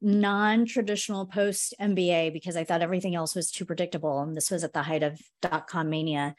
non-traditional 0.00 1.26
post 1.26 1.74
MBA 1.80 2.32
because 2.32 2.56
I 2.56 2.62
thought 2.62 2.82
everything 2.82 3.16
else 3.16 3.34
was 3.34 3.50
too 3.50 3.64
predictable, 3.64 4.20
and 4.20 4.36
this 4.36 4.52
was 4.52 4.62
at 4.62 4.72
the 4.72 4.82
height 4.82 5.02
of 5.02 5.20
dot 5.42 5.66
com 5.66 5.90
mania. 5.90 6.36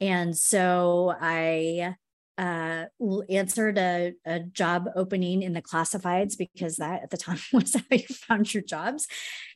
And 0.00 0.36
so 0.36 1.12
I 1.20 1.96
uh, 2.38 2.84
answered 3.28 3.78
a, 3.78 4.14
a 4.24 4.40
job 4.40 4.88
opening 4.96 5.42
in 5.42 5.52
the 5.52 5.62
classifieds 5.62 6.36
because 6.36 6.76
that 6.76 7.02
at 7.02 7.10
the 7.10 7.16
time 7.16 7.38
was 7.52 7.74
how 7.74 7.82
you 7.90 8.06
found 8.06 8.52
your 8.52 8.62
jobs. 8.62 9.06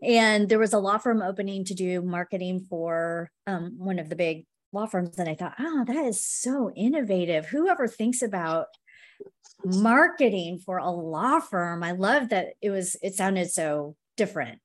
And 0.02 0.48
there 0.48 0.58
was 0.58 0.72
a 0.72 0.78
law 0.78 0.98
firm 0.98 1.22
opening 1.22 1.64
to 1.66 1.74
do 1.74 2.02
marketing 2.02 2.66
for 2.68 3.30
um, 3.46 3.74
one 3.78 3.98
of 3.98 4.08
the 4.08 4.16
big 4.16 4.46
law 4.72 4.86
firms. 4.86 5.18
And 5.18 5.28
I 5.28 5.34
thought, 5.34 5.54
oh, 5.58 5.84
that 5.86 6.04
is 6.04 6.24
so 6.24 6.70
innovative. 6.76 7.46
Whoever 7.46 7.88
thinks 7.88 8.22
about 8.22 8.66
marketing 9.64 10.58
for 10.58 10.78
a 10.78 10.90
law 10.90 11.40
firm, 11.40 11.82
I 11.82 11.92
love 11.92 12.28
that 12.28 12.48
it 12.60 12.70
was, 12.70 12.96
it 13.02 13.14
sounded 13.14 13.50
so 13.50 13.96
different. 14.16 14.60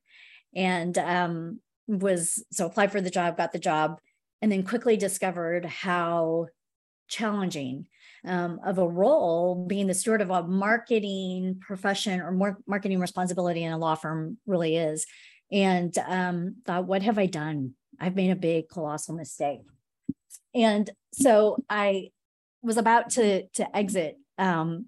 And 0.53 0.97
um, 0.97 1.59
was 1.87 2.43
so 2.51 2.65
applied 2.65 2.91
for 2.91 2.99
the 2.99 3.09
job, 3.09 3.37
got 3.37 3.53
the 3.53 3.59
job, 3.59 3.99
and 4.41 4.51
then 4.51 4.63
quickly 4.63 4.97
discovered 4.97 5.65
how 5.65 6.47
challenging 7.07 7.87
um, 8.25 8.59
of 8.65 8.77
a 8.77 8.87
role 8.87 9.65
being 9.65 9.87
the 9.87 9.93
steward 9.93 10.21
of 10.21 10.29
a 10.29 10.43
marketing 10.43 11.59
profession 11.59 12.21
or 12.21 12.31
more 12.31 12.57
marketing 12.67 12.99
responsibility 12.99 13.63
in 13.63 13.71
a 13.71 13.77
law 13.77 13.95
firm 13.95 14.37
really 14.45 14.75
is. 14.75 15.05
And 15.51 15.95
um, 16.07 16.55
thought 16.65 16.87
what 16.87 17.01
have 17.01 17.17
i 17.17 17.25
done? 17.25 17.73
I've 17.99 18.15
made 18.15 18.31
a 18.31 18.35
big 18.35 18.69
colossal 18.69 19.15
mistake. 19.15 19.61
And 20.53 20.89
so 21.13 21.63
i 21.69 22.09
was 22.61 22.77
about 22.77 23.09
to 23.11 23.47
to 23.49 23.75
exit 23.75 24.17
um, 24.37 24.85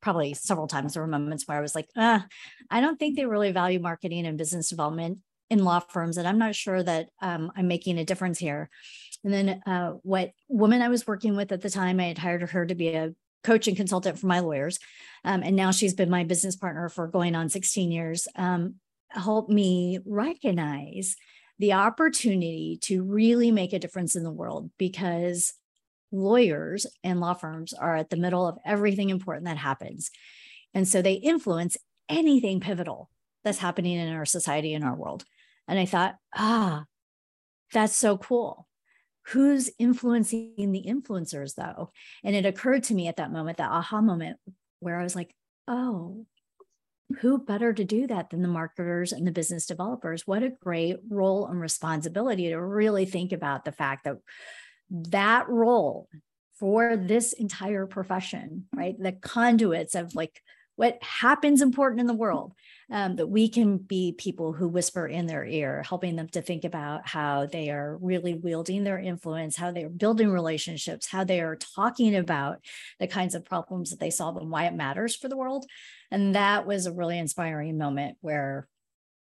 probably 0.00 0.34
several 0.34 0.66
times 0.66 0.94
there 0.94 1.02
were 1.02 1.08
moments 1.08 1.46
where 1.46 1.58
i 1.58 1.60
was 1.60 1.74
like 1.74 1.88
ah, 1.96 2.26
i 2.70 2.80
don't 2.80 2.98
think 2.98 3.16
they 3.16 3.26
really 3.26 3.52
value 3.52 3.80
marketing 3.80 4.26
and 4.26 4.38
business 4.38 4.68
development 4.68 5.18
in 5.50 5.64
law 5.64 5.80
firms 5.80 6.16
and 6.16 6.28
i'm 6.28 6.38
not 6.38 6.54
sure 6.54 6.82
that 6.82 7.08
um, 7.22 7.50
i'm 7.56 7.68
making 7.68 7.98
a 7.98 8.04
difference 8.04 8.38
here 8.38 8.68
and 9.24 9.32
then 9.32 9.62
uh, 9.66 9.92
what 10.02 10.32
woman 10.48 10.82
I 10.82 10.88
was 10.88 11.06
working 11.06 11.36
with 11.36 11.52
at 11.52 11.60
the 11.60 11.70
time, 11.70 12.00
I 12.00 12.04
had 12.04 12.18
hired 12.18 12.48
her 12.50 12.66
to 12.66 12.74
be 12.74 12.88
a 12.88 13.14
coach 13.44 13.66
and 13.68 13.76
consultant 13.76 14.18
for 14.18 14.26
my 14.26 14.40
lawyers. 14.40 14.78
Um, 15.24 15.42
and 15.42 15.56
now 15.56 15.70
she's 15.70 15.94
been 15.94 16.10
my 16.10 16.24
business 16.24 16.56
partner 16.56 16.88
for 16.88 17.08
going 17.08 17.34
on 17.34 17.48
16 17.48 17.90
years, 17.90 18.28
um, 18.36 18.76
helped 19.10 19.50
me 19.50 19.98
recognize 20.04 21.16
the 21.58 21.72
opportunity 21.72 22.78
to 22.82 23.02
really 23.02 23.50
make 23.50 23.72
a 23.72 23.78
difference 23.78 24.14
in 24.14 24.22
the 24.22 24.30
world 24.30 24.70
because 24.78 25.54
lawyers 26.12 26.86
and 27.02 27.20
law 27.20 27.34
firms 27.34 27.72
are 27.72 27.96
at 27.96 28.10
the 28.10 28.16
middle 28.16 28.46
of 28.46 28.58
everything 28.64 29.10
important 29.10 29.46
that 29.46 29.56
happens. 29.56 30.10
And 30.74 30.86
so 30.86 31.02
they 31.02 31.14
influence 31.14 31.76
anything 32.08 32.60
pivotal 32.60 33.10
that's 33.44 33.58
happening 33.58 33.98
in 33.98 34.12
our 34.12 34.24
society 34.24 34.74
and 34.74 34.84
our 34.84 34.94
world. 34.94 35.24
And 35.66 35.78
I 35.78 35.84
thought, 35.84 36.16
ah, 36.34 36.84
that's 37.72 37.96
so 37.96 38.16
cool 38.16 38.67
who's 39.28 39.70
influencing 39.78 40.72
the 40.72 40.84
influencers 40.86 41.54
though? 41.54 41.90
And 42.24 42.34
it 42.34 42.46
occurred 42.46 42.84
to 42.84 42.94
me 42.94 43.08
at 43.08 43.16
that 43.16 43.32
moment 43.32 43.58
that 43.58 43.70
aha 43.70 44.00
moment 44.00 44.38
where 44.80 44.98
i 44.98 45.02
was 45.02 45.16
like 45.16 45.34
oh 45.66 46.24
who 47.20 47.38
better 47.38 47.72
to 47.72 47.84
do 47.84 48.06
that 48.06 48.30
than 48.30 48.42
the 48.42 48.48
marketers 48.48 49.12
and 49.12 49.26
the 49.26 49.32
business 49.32 49.66
developers? 49.66 50.26
What 50.26 50.42
a 50.42 50.50
great 50.50 50.98
role 51.08 51.46
and 51.46 51.58
responsibility 51.58 52.48
to 52.48 52.60
really 52.60 53.06
think 53.06 53.32
about 53.32 53.64
the 53.64 53.72
fact 53.72 54.04
that 54.04 54.18
that 54.90 55.48
role 55.48 56.08
for 56.58 56.96
this 56.96 57.32
entire 57.32 57.86
profession 57.86 58.66
right? 58.74 58.94
The 58.98 59.12
conduits 59.12 59.94
of 59.94 60.14
like 60.14 60.42
what 60.76 61.02
happens 61.02 61.62
important 61.62 62.00
in 62.00 62.06
the 62.06 62.14
world 62.14 62.52
um, 62.90 63.16
that 63.16 63.26
we 63.26 63.48
can 63.48 63.76
be 63.76 64.14
people 64.16 64.52
who 64.52 64.66
whisper 64.66 65.06
in 65.06 65.26
their 65.26 65.44
ear, 65.44 65.82
helping 65.86 66.16
them 66.16 66.28
to 66.28 66.40
think 66.40 66.64
about 66.64 67.06
how 67.06 67.44
they 67.46 67.70
are 67.70 67.98
really 68.00 68.34
wielding 68.34 68.82
their 68.84 68.98
influence, 68.98 69.56
how 69.56 69.70
they 69.70 69.84
are 69.84 69.90
building 69.90 70.30
relationships, 70.30 71.06
how 71.06 71.22
they 71.22 71.40
are 71.40 71.56
talking 71.56 72.16
about 72.16 72.64
the 72.98 73.06
kinds 73.06 73.34
of 73.34 73.44
problems 73.44 73.90
that 73.90 74.00
they 74.00 74.10
solve 74.10 74.38
and 74.38 74.50
why 74.50 74.64
it 74.64 74.74
matters 74.74 75.14
for 75.14 75.28
the 75.28 75.36
world. 75.36 75.66
And 76.10 76.34
that 76.34 76.66
was 76.66 76.86
a 76.86 76.92
really 76.92 77.18
inspiring 77.18 77.76
moment 77.76 78.16
where 78.22 78.66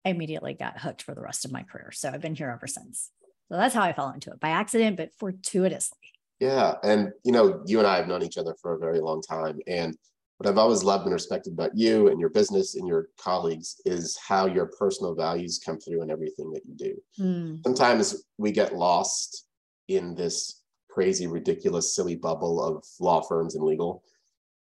I 0.06 0.10
immediately 0.10 0.54
got 0.54 0.80
hooked 0.80 1.02
for 1.02 1.16
the 1.16 1.22
rest 1.22 1.44
of 1.44 1.52
my 1.52 1.64
career. 1.64 1.92
So 1.92 2.10
I've 2.10 2.22
been 2.22 2.36
here 2.36 2.52
ever 2.52 2.68
since. 2.68 3.12
So 3.50 3.58
that's 3.58 3.74
how 3.74 3.82
I 3.82 3.94
fell 3.94 4.12
into 4.12 4.30
it 4.32 4.40
by 4.40 4.50
accident, 4.50 4.98
but 4.98 5.16
fortuitously. 5.18 5.98
Yeah. 6.40 6.76
And, 6.84 7.12
you 7.24 7.32
know, 7.32 7.64
you 7.66 7.80
and 7.80 7.88
I 7.88 7.96
have 7.96 8.08
known 8.08 8.22
each 8.22 8.38
other 8.38 8.56
for 8.62 8.76
a 8.76 8.80
very 8.80 9.00
long 9.00 9.22
time. 9.24 9.60
And 9.66 9.98
what 10.38 10.48
I've 10.48 10.58
always 10.58 10.84
loved 10.84 11.06
and 11.06 11.14
respected 11.14 11.54
about 11.54 11.76
you 11.76 12.10
and 12.10 12.20
your 12.20 12.30
business 12.30 12.76
and 12.76 12.88
your 12.88 13.10
colleagues 13.20 13.82
is 13.86 14.18
how 14.18 14.46
your 14.46 14.68
personal 14.68 15.16
values 15.16 15.60
come 15.64 15.80
through 15.80 16.04
in 16.04 16.12
everything 16.12 16.52
that 16.52 16.62
you 16.66 16.76
do. 16.76 16.96
Mm. 17.20 17.64
Sometimes 17.64 18.24
we 18.38 18.52
get 18.52 18.76
lost 18.76 19.48
in 19.88 20.14
this 20.14 20.62
crazy, 20.90 21.26
ridiculous, 21.28 21.96
silly 21.96 22.16
bubble 22.16 22.62
of 22.64 22.84
law 23.00 23.22
firms 23.22 23.56
and 23.56 23.64
legal, 23.64 24.04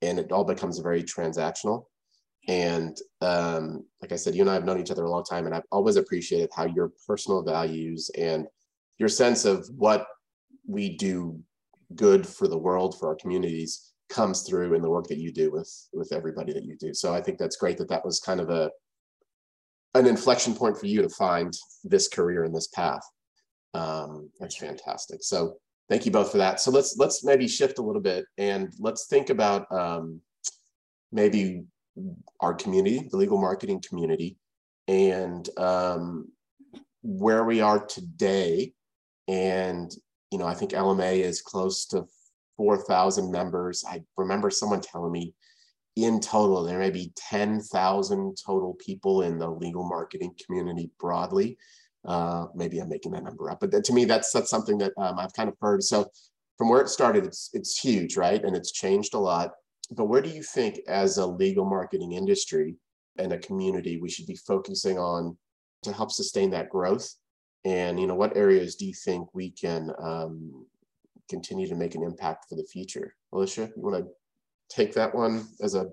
and 0.01 0.17
it 0.17 0.31
all 0.31 0.43
becomes 0.43 0.79
very 0.79 1.03
transactional. 1.03 1.85
And 2.47 2.97
um, 3.21 3.85
like 4.01 4.11
I 4.11 4.15
said, 4.15 4.33
you 4.33 4.41
and 4.41 4.49
I 4.49 4.55
have 4.55 4.65
known 4.65 4.79
each 4.79 4.91
other 4.91 5.03
a 5.03 5.09
long 5.09 5.23
time, 5.23 5.45
and 5.45 5.53
I've 5.53 5.63
always 5.71 5.97
appreciated 5.97 6.49
how 6.55 6.65
your 6.65 6.91
personal 7.07 7.43
values 7.43 8.09
and 8.17 8.47
your 8.97 9.09
sense 9.09 9.45
of 9.45 9.69
what 9.75 10.07
we 10.67 10.97
do 10.97 11.39
good 11.95 12.25
for 12.25 12.47
the 12.47 12.57
world, 12.57 12.97
for 12.99 13.07
our 13.09 13.15
communities, 13.15 13.88
comes 14.09 14.41
through 14.41 14.73
in 14.73 14.81
the 14.81 14.89
work 14.89 15.07
that 15.07 15.17
you 15.17 15.31
do 15.31 15.51
with 15.51 15.71
with 15.93 16.11
everybody 16.11 16.51
that 16.53 16.65
you 16.65 16.75
do. 16.77 16.93
So 16.93 17.13
I 17.13 17.21
think 17.21 17.37
that's 17.37 17.55
great 17.55 17.77
that 17.77 17.89
that 17.89 18.05
was 18.05 18.19
kind 18.19 18.39
of 18.39 18.49
a 18.49 18.71
an 19.95 20.05
inflection 20.05 20.53
point 20.53 20.77
for 20.77 20.85
you 20.85 21.01
to 21.01 21.09
find 21.09 21.53
this 21.83 22.07
career 22.07 22.43
and 22.43 22.55
this 22.55 22.67
path. 22.67 23.01
Um, 23.73 24.29
that's 24.39 24.57
fantastic. 24.57 25.23
So 25.23 25.57
thank 25.89 26.05
you 26.05 26.11
both 26.11 26.31
for 26.31 26.37
that. 26.37 26.59
So 26.59 26.71
let's 26.71 26.97
let's 26.97 27.23
maybe 27.23 27.47
shift 27.47 27.79
a 27.79 27.83
little 27.83 28.01
bit 28.01 28.25
and 28.37 28.73
let's 28.79 29.07
think 29.07 29.29
about 29.29 29.71
um, 29.71 30.21
maybe 31.11 31.63
our 32.39 32.53
community, 32.53 33.07
the 33.09 33.17
legal 33.17 33.39
marketing 33.39 33.83
community, 33.87 34.37
and 34.87 35.47
um, 35.57 36.31
where 37.01 37.43
we 37.43 37.61
are 37.61 37.85
today. 37.85 38.73
And 39.27 39.91
you 40.31 40.37
know, 40.37 40.45
I 40.45 40.53
think 40.53 40.71
LMA 40.71 41.19
is 41.19 41.41
close 41.41 41.85
to 41.87 42.05
4,000 42.59 43.31
members. 43.31 43.85
I 43.87 44.03
remember 44.17 44.49
someone 44.49 44.81
telling 44.81 45.13
me 45.13 45.33
in 45.95 46.19
total, 46.19 46.61
there 46.61 46.77
may 46.77 46.89
be 46.89 47.13
10,000 47.15 48.37
total 48.45 48.73
people 48.73 49.21
in 49.21 49.39
the 49.39 49.49
legal 49.49 49.87
marketing 49.87 50.35
community 50.45 50.91
broadly. 50.99 51.57
Uh, 52.03 52.47
maybe 52.53 52.79
I'm 52.79 52.89
making 52.89 53.13
that 53.13 53.23
number 53.23 53.49
up, 53.49 53.61
but 53.61 53.71
to 53.83 53.93
me, 53.93 54.03
that's 54.03 54.33
that's 54.33 54.49
something 54.49 54.77
that 54.79 54.91
um, 54.97 55.17
I've 55.17 55.33
kind 55.33 55.47
of 55.47 55.55
heard. 55.61 55.83
So 55.83 56.09
from 56.57 56.67
where 56.67 56.81
it 56.81 56.89
started, 56.89 57.25
it's 57.25 57.49
it's 57.53 57.79
huge, 57.79 58.17
right? 58.17 58.43
And 58.43 58.55
it's 58.55 58.73
changed 58.73 59.13
a 59.13 59.19
lot. 59.19 59.51
But 59.91 60.05
where 60.05 60.21
do 60.21 60.29
you 60.29 60.43
think, 60.43 60.79
as 60.87 61.17
a 61.17 61.25
legal 61.25 61.65
marketing 61.65 62.11
industry 62.11 62.75
and 63.17 63.31
a 63.31 63.39
community, 63.39 63.97
we 63.97 64.09
should 64.09 64.27
be 64.27 64.35
focusing 64.35 64.97
on 64.97 65.37
to 65.83 65.93
help 65.93 66.11
sustain 66.11 66.49
that 66.51 66.69
growth? 66.69 67.09
And 67.63 67.99
you 67.99 68.07
know, 68.07 68.15
what 68.15 68.35
areas 68.35 68.75
do 68.75 68.85
you 68.85 68.93
think 68.93 69.27
we 69.33 69.51
can 69.51 69.91
um, 70.01 70.65
continue 71.29 71.67
to 71.67 71.75
make 71.75 71.95
an 71.95 72.03
impact 72.03 72.47
for 72.49 72.55
the 72.55 72.63
future. 72.63 73.15
Alicia, 73.31 73.71
you 73.75 73.81
want 73.81 74.03
to 74.03 74.11
take 74.69 74.93
that 74.93 75.13
one 75.13 75.47
as 75.61 75.75
a 75.75 75.87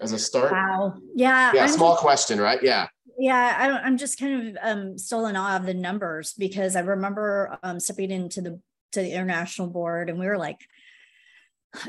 as 0.00 0.12
a 0.12 0.18
start? 0.18 0.52
Wow. 0.52 0.94
Yeah. 1.14 1.52
Yeah. 1.54 1.64
I'm 1.64 1.68
small 1.68 1.94
just, 1.94 2.02
question, 2.02 2.40
right? 2.40 2.62
Yeah. 2.62 2.86
Yeah. 3.18 3.80
I, 3.82 3.86
am 3.86 3.96
just 3.96 4.18
kind 4.18 4.48
of 4.48 4.58
um, 4.62 4.98
still 4.98 5.26
in 5.26 5.36
awe 5.36 5.56
of 5.56 5.66
the 5.66 5.74
numbers 5.74 6.34
because 6.38 6.76
I 6.76 6.80
remember 6.80 7.58
um, 7.62 7.80
stepping 7.80 8.10
into 8.10 8.40
the 8.40 8.60
to 8.92 9.00
the 9.00 9.12
international 9.12 9.68
board 9.68 10.08
and 10.08 10.18
we 10.18 10.26
were 10.26 10.38
like 10.38 10.60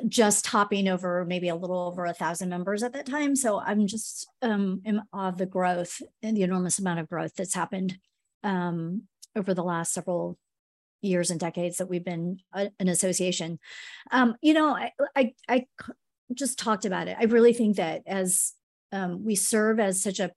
just 0.07 0.45
topping 0.45 0.88
over 0.88 1.25
maybe 1.25 1.50
a 1.50 1.55
little 1.55 1.79
over 1.79 2.05
a 2.05 2.13
thousand 2.13 2.50
members 2.50 2.83
at 2.83 2.93
that 2.93 3.05
time. 3.05 3.36
So 3.36 3.59
I'm 3.59 3.88
just 3.88 4.27
um, 4.41 4.81
in 4.83 5.01
awe 5.13 5.29
of 5.29 5.38
the 5.38 5.45
growth 5.45 6.01
and 6.21 6.36
the 6.36 6.43
enormous 6.43 6.79
amount 6.79 7.00
of 7.00 7.09
growth 7.09 7.33
that's 7.36 7.53
happened 7.53 7.97
um, 8.43 9.03
over 9.36 9.53
the 9.53 9.63
last 9.63 9.93
several 9.93 10.38
years 11.01 11.29
and 11.31 11.39
decades 11.39 11.77
that 11.77 11.89
we've 11.89 12.05
been 12.05 12.39
a, 12.53 12.69
an 12.79 12.87
association. 12.87 13.59
Um, 14.11 14.35
you 14.41 14.53
know, 14.53 14.75
I, 14.75 14.91
I, 15.15 15.33
I 15.47 15.65
just 16.33 16.59
talked 16.59 16.85
about 16.85 17.07
it. 17.07 17.17
I 17.19 17.25
really 17.25 17.53
think 17.53 17.77
that 17.77 18.03
as 18.05 18.53
um, 18.91 19.23
we 19.23 19.35
serve 19.35 19.79
as 19.79 20.01
such 20.01 20.19
a 20.19 20.31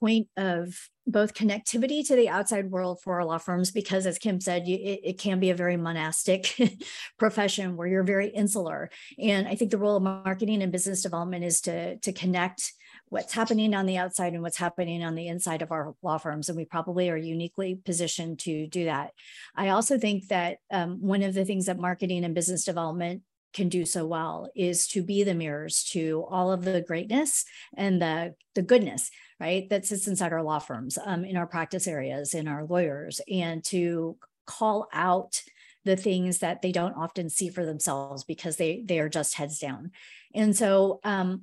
point 0.00 0.26
of 0.36 0.74
both 1.06 1.32
connectivity 1.32 2.04
to 2.04 2.16
the 2.16 2.28
outside 2.28 2.70
world 2.70 3.00
for 3.00 3.14
our 3.14 3.24
law 3.24 3.38
firms 3.38 3.70
because 3.70 4.04
as 4.04 4.18
kim 4.18 4.40
said 4.40 4.66
you, 4.66 4.76
it, 4.76 5.00
it, 5.04 5.18
can 5.18 5.38
be 5.38 5.50
a 5.50 5.54
very 5.54 5.76
monastic 5.76 6.56
profession 7.18 7.76
where 7.76 7.86
you're 7.86 8.02
very 8.02 8.28
insular 8.28 8.90
and 9.20 9.46
i 9.46 9.54
think 9.54 9.70
the 9.70 9.78
role 9.78 9.96
of 9.96 10.02
marketing 10.02 10.60
and 10.60 10.72
business 10.72 11.02
development 11.02 11.44
is 11.44 11.60
to 11.60 11.96
to 11.98 12.12
connect 12.12 12.72
what's 13.12 13.34
happening 13.34 13.74
on 13.74 13.84
the 13.84 13.98
outside 13.98 14.32
and 14.32 14.42
what's 14.42 14.56
happening 14.56 15.04
on 15.04 15.14
the 15.14 15.28
inside 15.28 15.60
of 15.60 15.70
our 15.70 15.94
law 16.02 16.16
firms 16.16 16.48
and 16.48 16.56
we 16.56 16.64
probably 16.64 17.10
are 17.10 17.16
uniquely 17.16 17.74
positioned 17.74 18.38
to 18.38 18.66
do 18.66 18.86
that. 18.86 19.10
I 19.54 19.68
also 19.68 19.98
think 19.98 20.28
that 20.28 20.56
um, 20.70 21.02
one 21.02 21.22
of 21.22 21.34
the 21.34 21.44
things 21.44 21.66
that 21.66 21.78
marketing 21.78 22.24
and 22.24 22.34
business 22.34 22.64
development 22.64 23.20
can 23.52 23.68
do 23.68 23.84
so 23.84 24.06
well 24.06 24.48
is 24.56 24.86
to 24.88 25.02
be 25.02 25.24
the 25.24 25.34
mirrors 25.34 25.84
to 25.90 26.24
all 26.30 26.50
of 26.50 26.64
the 26.64 26.80
greatness 26.80 27.44
and 27.76 28.00
the 28.00 28.34
the 28.54 28.62
goodness 28.62 29.10
right 29.38 29.68
that 29.68 29.84
sits 29.84 30.06
inside 30.06 30.32
our 30.32 30.42
law 30.42 30.58
firms 30.58 30.96
um, 31.04 31.22
in 31.22 31.36
our 31.36 31.46
practice 31.46 31.86
areas 31.86 32.32
in 32.32 32.48
our 32.48 32.64
lawyers 32.64 33.20
and 33.30 33.62
to 33.62 34.16
call 34.46 34.88
out 34.90 35.42
the 35.84 35.96
things 35.96 36.38
that 36.38 36.62
they 36.62 36.72
don't 36.72 36.96
often 36.96 37.28
see 37.28 37.50
for 37.50 37.66
themselves 37.66 38.24
because 38.24 38.56
they 38.56 38.82
they 38.86 39.00
are 39.00 39.08
just 39.08 39.34
heads 39.34 39.58
down. 39.58 39.90
And 40.34 40.56
so 40.56 41.00
um, 41.04 41.42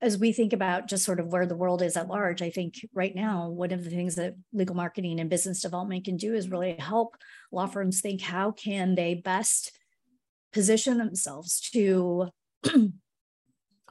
as 0.00 0.16
we 0.16 0.32
think 0.32 0.52
about 0.52 0.88
just 0.88 1.04
sort 1.04 1.18
of 1.18 1.32
where 1.32 1.46
the 1.46 1.56
world 1.56 1.82
is 1.82 1.96
at 1.96 2.08
large, 2.08 2.40
I 2.40 2.50
think 2.50 2.74
right 2.94 3.14
now, 3.14 3.48
one 3.48 3.72
of 3.72 3.82
the 3.82 3.90
things 3.90 4.14
that 4.14 4.34
legal 4.52 4.76
marketing 4.76 5.18
and 5.18 5.28
business 5.28 5.60
development 5.60 6.04
can 6.04 6.16
do 6.16 6.34
is 6.34 6.50
really 6.50 6.74
help 6.74 7.16
law 7.50 7.66
firms 7.66 8.00
think 8.00 8.20
how 8.20 8.52
can 8.52 8.94
they 8.94 9.14
best 9.14 9.72
position 10.52 10.98
themselves 10.98 11.60
to 11.72 12.28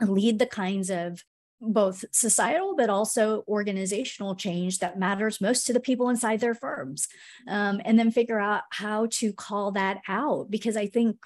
lead 0.01 0.39
the 0.39 0.45
kinds 0.45 0.89
of 0.89 1.23
both 1.59 2.05
societal 2.11 2.75
but 2.75 2.89
also 2.89 3.43
organizational 3.47 4.35
change 4.35 4.79
that 4.79 4.99
matters 4.99 5.41
most 5.41 5.65
to 5.65 5.73
the 5.73 5.79
people 5.79 6.09
inside 6.09 6.39
their 6.39 6.53
firms. 6.53 7.07
Um, 7.47 7.81
and 7.83 7.97
then 7.97 8.11
figure 8.11 8.39
out 8.39 8.63
how 8.71 9.07
to 9.13 9.33
call 9.33 9.71
that 9.71 10.01
out 10.07 10.49
because 10.49 10.77
i 10.77 10.85
think 10.85 11.17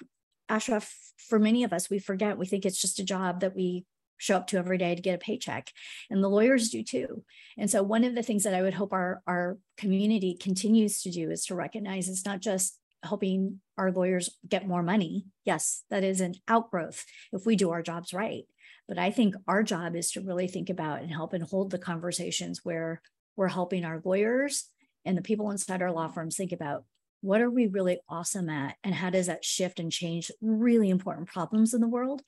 ashraf 0.48 0.94
for 1.18 1.38
many 1.38 1.64
of 1.64 1.72
us 1.72 1.90
we 1.90 1.98
forget 1.98 2.38
we 2.38 2.46
think 2.46 2.64
it's 2.64 2.80
just 2.80 2.98
a 2.98 3.04
job 3.04 3.40
that 3.40 3.54
we 3.54 3.84
show 4.18 4.36
up 4.36 4.46
to 4.46 4.56
every 4.56 4.78
day 4.78 4.94
to 4.94 5.02
get 5.02 5.14
a 5.14 5.18
paycheck 5.18 5.70
and 6.10 6.22
the 6.22 6.28
lawyers 6.28 6.68
do 6.68 6.82
too 6.82 7.24
and 7.58 7.70
so 7.70 7.82
one 7.82 8.04
of 8.04 8.14
the 8.14 8.22
things 8.22 8.44
that 8.44 8.54
i 8.54 8.62
would 8.62 8.74
hope 8.74 8.92
our 8.92 9.22
our 9.26 9.58
community 9.76 10.36
continues 10.38 11.02
to 11.02 11.10
do 11.10 11.30
is 11.30 11.44
to 11.44 11.54
recognize 11.54 12.08
it's 12.08 12.26
not 12.26 12.40
just 12.40 12.78
helping 13.02 13.60
our 13.76 13.90
lawyers 13.90 14.30
get 14.48 14.68
more 14.68 14.82
money. 14.82 15.26
Yes, 15.44 15.82
that 15.90 16.04
is 16.04 16.20
an 16.20 16.34
outgrowth 16.48 17.04
if 17.32 17.44
we 17.44 17.56
do 17.56 17.70
our 17.70 17.82
jobs 17.82 18.12
right. 18.12 18.44
But 18.88 18.98
I 18.98 19.10
think 19.10 19.34
our 19.48 19.62
job 19.62 19.96
is 19.96 20.10
to 20.12 20.20
really 20.20 20.48
think 20.48 20.70
about 20.70 21.02
and 21.02 21.10
help 21.10 21.32
and 21.32 21.42
hold 21.42 21.70
the 21.70 21.78
conversations 21.78 22.60
where 22.62 23.00
we're 23.36 23.48
helping 23.48 23.84
our 23.84 24.00
lawyers 24.04 24.68
and 25.04 25.16
the 25.16 25.22
people 25.22 25.50
inside 25.50 25.82
our 25.82 25.92
law 25.92 26.08
firms 26.08 26.36
think 26.36 26.52
about 26.52 26.84
what 27.22 27.40
are 27.40 27.50
we 27.50 27.66
really 27.66 28.00
awesome 28.08 28.48
at 28.48 28.76
and 28.82 28.94
how 28.94 29.10
does 29.10 29.26
that 29.26 29.44
shift 29.44 29.78
and 29.78 29.92
change 29.92 30.30
really 30.40 30.90
important 30.90 31.28
problems 31.28 31.72
in 31.72 31.80
the 31.80 31.88
world. 31.88 32.22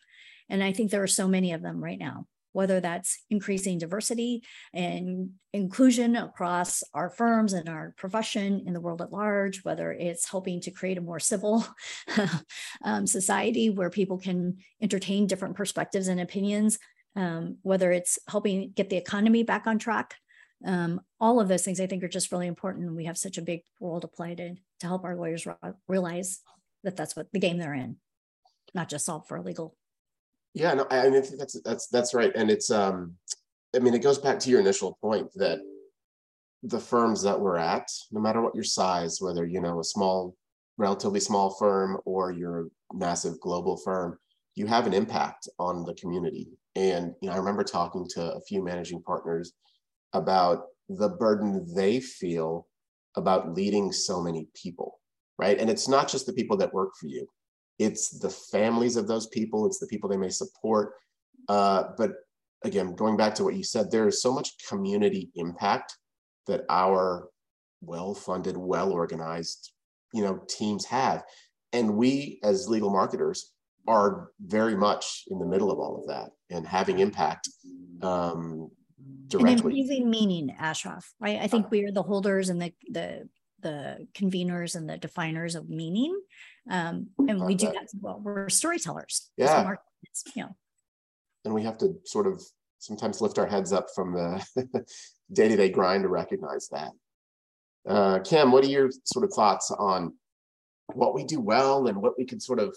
And 0.48 0.62
I 0.62 0.72
think 0.72 0.90
there 0.90 1.02
are 1.02 1.08
so 1.08 1.28
many 1.28 1.52
of 1.52 1.62
them 1.62 1.82
right 1.82 1.98
now 1.98 2.26
whether 2.54 2.80
that's 2.80 3.24
increasing 3.30 3.78
diversity 3.78 4.42
and 4.72 5.30
inclusion 5.52 6.14
across 6.14 6.84
our 6.94 7.10
firms 7.10 7.52
and 7.52 7.68
our 7.68 7.92
profession 7.98 8.62
in 8.66 8.72
the 8.72 8.80
world 8.80 9.02
at 9.02 9.12
large, 9.12 9.64
whether 9.64 9.92
it's 9.92 10.30
helping 10.30 10.60
to 10.60 10.70
create 10.70 10.96
a 10.96 11.02
more 11.02 11.18
civil 11.18 11.66
um, 12.84 13.06
society 13.08 13.70
where 13.70 13.90
people 13.90 14.18
can 14.18 14.56
entertain 14.80 15.26
different 15.26 15.56
perspectives 15.56 16.06
and 16.06 16.20
opinions, 16.20 16.78
um, 17.16 17.58
whether 17.62 17.90
it's 17.90 18.20
helping 18.28 18.70
get 18.70 18.88
the 18.88 18.96
economy 18.96 19.42
back 19.42 19.66
on 19.66 19.76
track. 19.76 20.14
Um, 20.64 21.00
all 21.20 21.40
of 21.40 21.48
those 21.48 21.64
things 21.64 21.80
I 21.80 21.88
think 21.88 22.04
are 22.04 22.08
just 22.08 22.30
really 22.30 22.46
important. 22.46 22.86
And 22.86 22.96
we 22.96 23.06
have 23.06 23.18
such 23.18 23.36
a 23.36 23.42
big 23.42 23.62
role 23.80 24.00
to 24.00 24.08
play 24.08 24.36
to, 24.36 24.54
to 24.78 24.86
help 24.86 25.02
our 25.02 25.16
lawyers 25.16 25.44
realize 25.88 26.38
that 26.84 26.96
that's 26.96 27.16
what 27.16 27.32
the 27.32 27.40
game 27.40 27.58
they're 27.58 27.74
in, 27.74 27.96
not 28.74 28.88
just 28.88 29.06
solve 29.06 29.26
for 29.26 29.42
legal 29.42 29.76
yeah, 30.54 30.72
no, 30.74 30.86
I 30.90 31.10
mean 31.10 31.24
that's 31.36 31.60
that's 31.62 31.88
that's 31.88 32.14
right, 32.14 32.32
and 32.34 32.50
it's 32.50 32.70
um, 32.70 33.14
I 33.74 33.80
mean 33.80 33.92
it 33.94 34.02
goes 34.02 34.18
back 34.18 34.38
to 34.40 34.50
your 34.50 34.60
initial 34.60 34.96
point 35.02 35.28
that 35.34 35.58
the 36.62 36.80
firms 36.80 37.22
that 37.22 37.38
we're 37.38 37.56
at, 37.56 37.88
no 38.12 38.20
matter 38.20 38.40
what 38.40 38.54
your 38.54 38.64
size, 38.64 39.18
whether 39.20 39.44
you 39.44 39.60
know 39.60 39.80
a 39.80 39.84
small, 39.84 40.36
relatively 40.78 41.20
small 41.20 41.50
firm 41.50 41.98
or 42.04 42.30
you're 42.30 42.60
a 42.60 42.94
massive 42.94 43.38
global 43.40 43.76
firm, 43.76 44.16
you 44.54 44.66
have 44.66 44.86
an 44.86 44.94
impact 44.94 45.48
on 45.58 45.84
the 45.84 45.94
community. 45.94 46.48
And 46.76 47.14
you 47.20 47.28
know, 47.28 47.34
I 47.34 47.38
remember 47.38 47.64
talking 47.64 48.06
to 48.14 48.32
a 48.32 48.40
few 48.40 48.64
managing 48.64 49.02
partners 49.02 49.52
about 50.12 50.66
the 50.88 51.08
burden 51.08 51.66
they 51.74 52.00
feel 52.00 52.68
about 53.16 53.54
leading 53.54 53.92
so 53.92 54.22
many 54.22 54.48
people, 54.54 55.00
right? 55.38 55.58
And 55.58 55.68
it's 55.68 55.88
not 55.88 56.08
just 56.08 56.26
the 56.26 56.32
people 56.32 56.56
that 56.58 56.72
work 56.72 56.90
for 56.98 57.08
you 57.08 57.26
it's 57.78 58.18
the 58.18 58.30
families 58.30 58.96
of 58.96 59.06
those 59.06 59.26
people, 59.28 59.66
it's 59.66 59.78
the 59.78 59.86
people 59.86 60.08
they 60.08 60.16
may 60.16 60.28
support. 60.28 60.92
Uh, 61.48 61.84
but 61.96 62.12
again, 62.64 62.94
going 62.94 63.16
back 63.16 63.34
to 63.34 63.44
what 63.44 63.54
you 63.54 63.64
said, 63.64 63.90
there 63.90 64.08
is 64.08 64.22
so 64.22 64.32
much 64.32 64.54
community 64.68 65.30
impact 65.34 65.96
that 66.46 66.64
our 66.68 67.28
well-funded, 67.80 68.56
well-organized, 68.56 69.72
you 70.12 70.22
know, 70.22 70.40
teams 70.48 70.84
have. 70.86 71.22
And 71.72 71.96
we 71.96 72.38
as 72.42 72.68
legal 72.68 72.90
marketers 72.90 73.52
are 73.86 74.30
very 74.40 74.76
much 74.76 75.24
in 75.28 75.38
the 75.38 75.46
middle 75.46 75.70
of 75.70 75.78
all 75.78 75.98
of 75.98 76.06
that 76.06 76.30
and 76.50 76.66
having 76.66 77.00
impact 77.00 77.48
um, 78.02 78.70
directly. 79.28 79.52
And 79.52 79.60
infusing 79.60 80.10
meaning, 80.10 80.54
Ashraf, 80.58 81.12
right? 81.20 81.38
I 81.40 81.48
think 81.48 81.70
we 81.70 81.84
are 81.84 81.92
the 81.92 82.02
holders 82.02 82.48
and 82.48 82.62
the 82.62 82.72
the 82.90 83.28
the 83.64 84.06
conveners 84.14 84.76
and 84.76 84.88
the 84.88 84.96
definers 84.96 85.56
of 85.56 85.68
meaning. 85.68 86.16
Um, 86.70 87.08
and 87.18 87.44
we 87.44 87.56
do 87.56 87.66
that 87.66 87.88
well. 88.00 88.20
We're 88.22 88.48
storytellers. 88.48 89.30
Yeah. 89.36 89.74
You 90.36 90.42
know. 90.42 90.56
And 91.44 91.54
we 91.54 91.64
have 91.64 91.78
to 91.78 91.96
sort 92.04 92.28
of 92.28 92.40
sometimes 92.78 93.20
lift 93.20 93.38
our 93.38 93.46
heads 93.46 93.72
up 93.72 93.88
from 93.94 94.12
the 94.12 94.86
day-to-day 95.32 95.70
grind 95.70 96.04
to 96.04 96.08
recognize 96.08 96.68
that. 96.68 96.92
Uh, 97.88 98.20
Kim, 98.20 98.52
what 98.52 98.64
are 98.64 98.68
your 98.68 98.90
sort 99.04 99.24
of 99.24 99.32
thoughts 99.32 99.70
on 99.70 100.14
what 100.94 101.14
we 101.14 101.24
do 101.24 101.40
well 101.40 101.86
and 101.88 102.00
what 102.00 102.16
we 102.16 102.24
can 102.24 102.40
sort 102.40 102.60
of, 102.60 102.76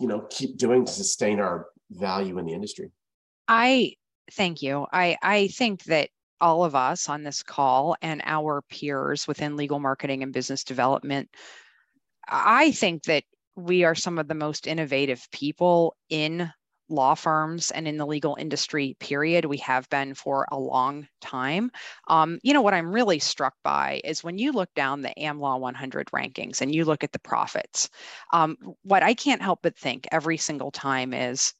you 0.00 0.06
know, 0.06 0.26
keep 0.30 0.56
doing 0.56 0.84
to 0.84 0.92
sustain 0.92 1.40
our 1.40 1.66
value 1.90 2.38
in 2.38 2.46
the 2.46 2.52
industry? 2.52 2.90
I 3.48 3.94
thank 4.32 4.62
you. 4.62 4.86
I 4.92 5.16
I 5.22 5.48
think 5.48 5.84
that 5.84 6.10
all 6.40 6.64
of 6.64 6.74
us 6.74 7.08
on 7.08 7.22
this 7.22 7.42
call 7.42 7.96
and 8.02 8.22
our 8.24 8.62
peers 8.62 9.26
within 9.26 9.56
legal 9.56 9.78
marketing 9.78 10.22
and 10.22 10.32
business 10.32 10.64
development, 10.64 11.28
I 12.28 12.72
think 12.72 13.04
that 13.04 13.24
we 13.56 13.84
are 13.84 13.94
some 13.94 14.18
of 14.18 14.28
the 14.28 14.34
most 14.34 14.66
innovative 14.66 15.26
people 15.32 15.96
in 16.10 16.52
law 16.88 17.14
firms 17.14 17.70
and 17.72 17.88
in 17.88 17.96
the 17.96 18.06
legal 18.06 18.36
industry 18.38 18.96
period. 19.00 19.44
We 19.44 19.56
have 19.58 19.88
been 19.88 20.14
for 20.14 20.46
a 20.52 20.58
long 20.58 21.08
time. 21.20 21.70
Um, 22.08 22.38
you 22.42 22.52
know 22.52 22.62
what 22.62 22.74
i'm 22.74 22.92
really 22.92 23.18
struck 23.18 23.54
by 23.64 24.00
is 24.04 24.22
when 24.22 24.38
you 24.38 24.52
look 24.52 24.72
down 24.74 25.02
the 25.02 25.12
amlaw 25.18 25.58
100 25.58 26.08
rankings 26.08 26.60
and 26.60 26.74
you 26.74 26.84
look 26.84 27.02
at 27.02 27.12
the 27.12 27.18
profits 27.18 27.88
um, 28.32 28.56
what 28.82 29.02
i 29.02 29.14
can't 29.14 29.42
help 29.42 29.60
but 29.62 29.76
think 29.76 30.06
every 30.12 30.36
single 30.36 30.70
time 30.70 31.12
is 31.12 31.52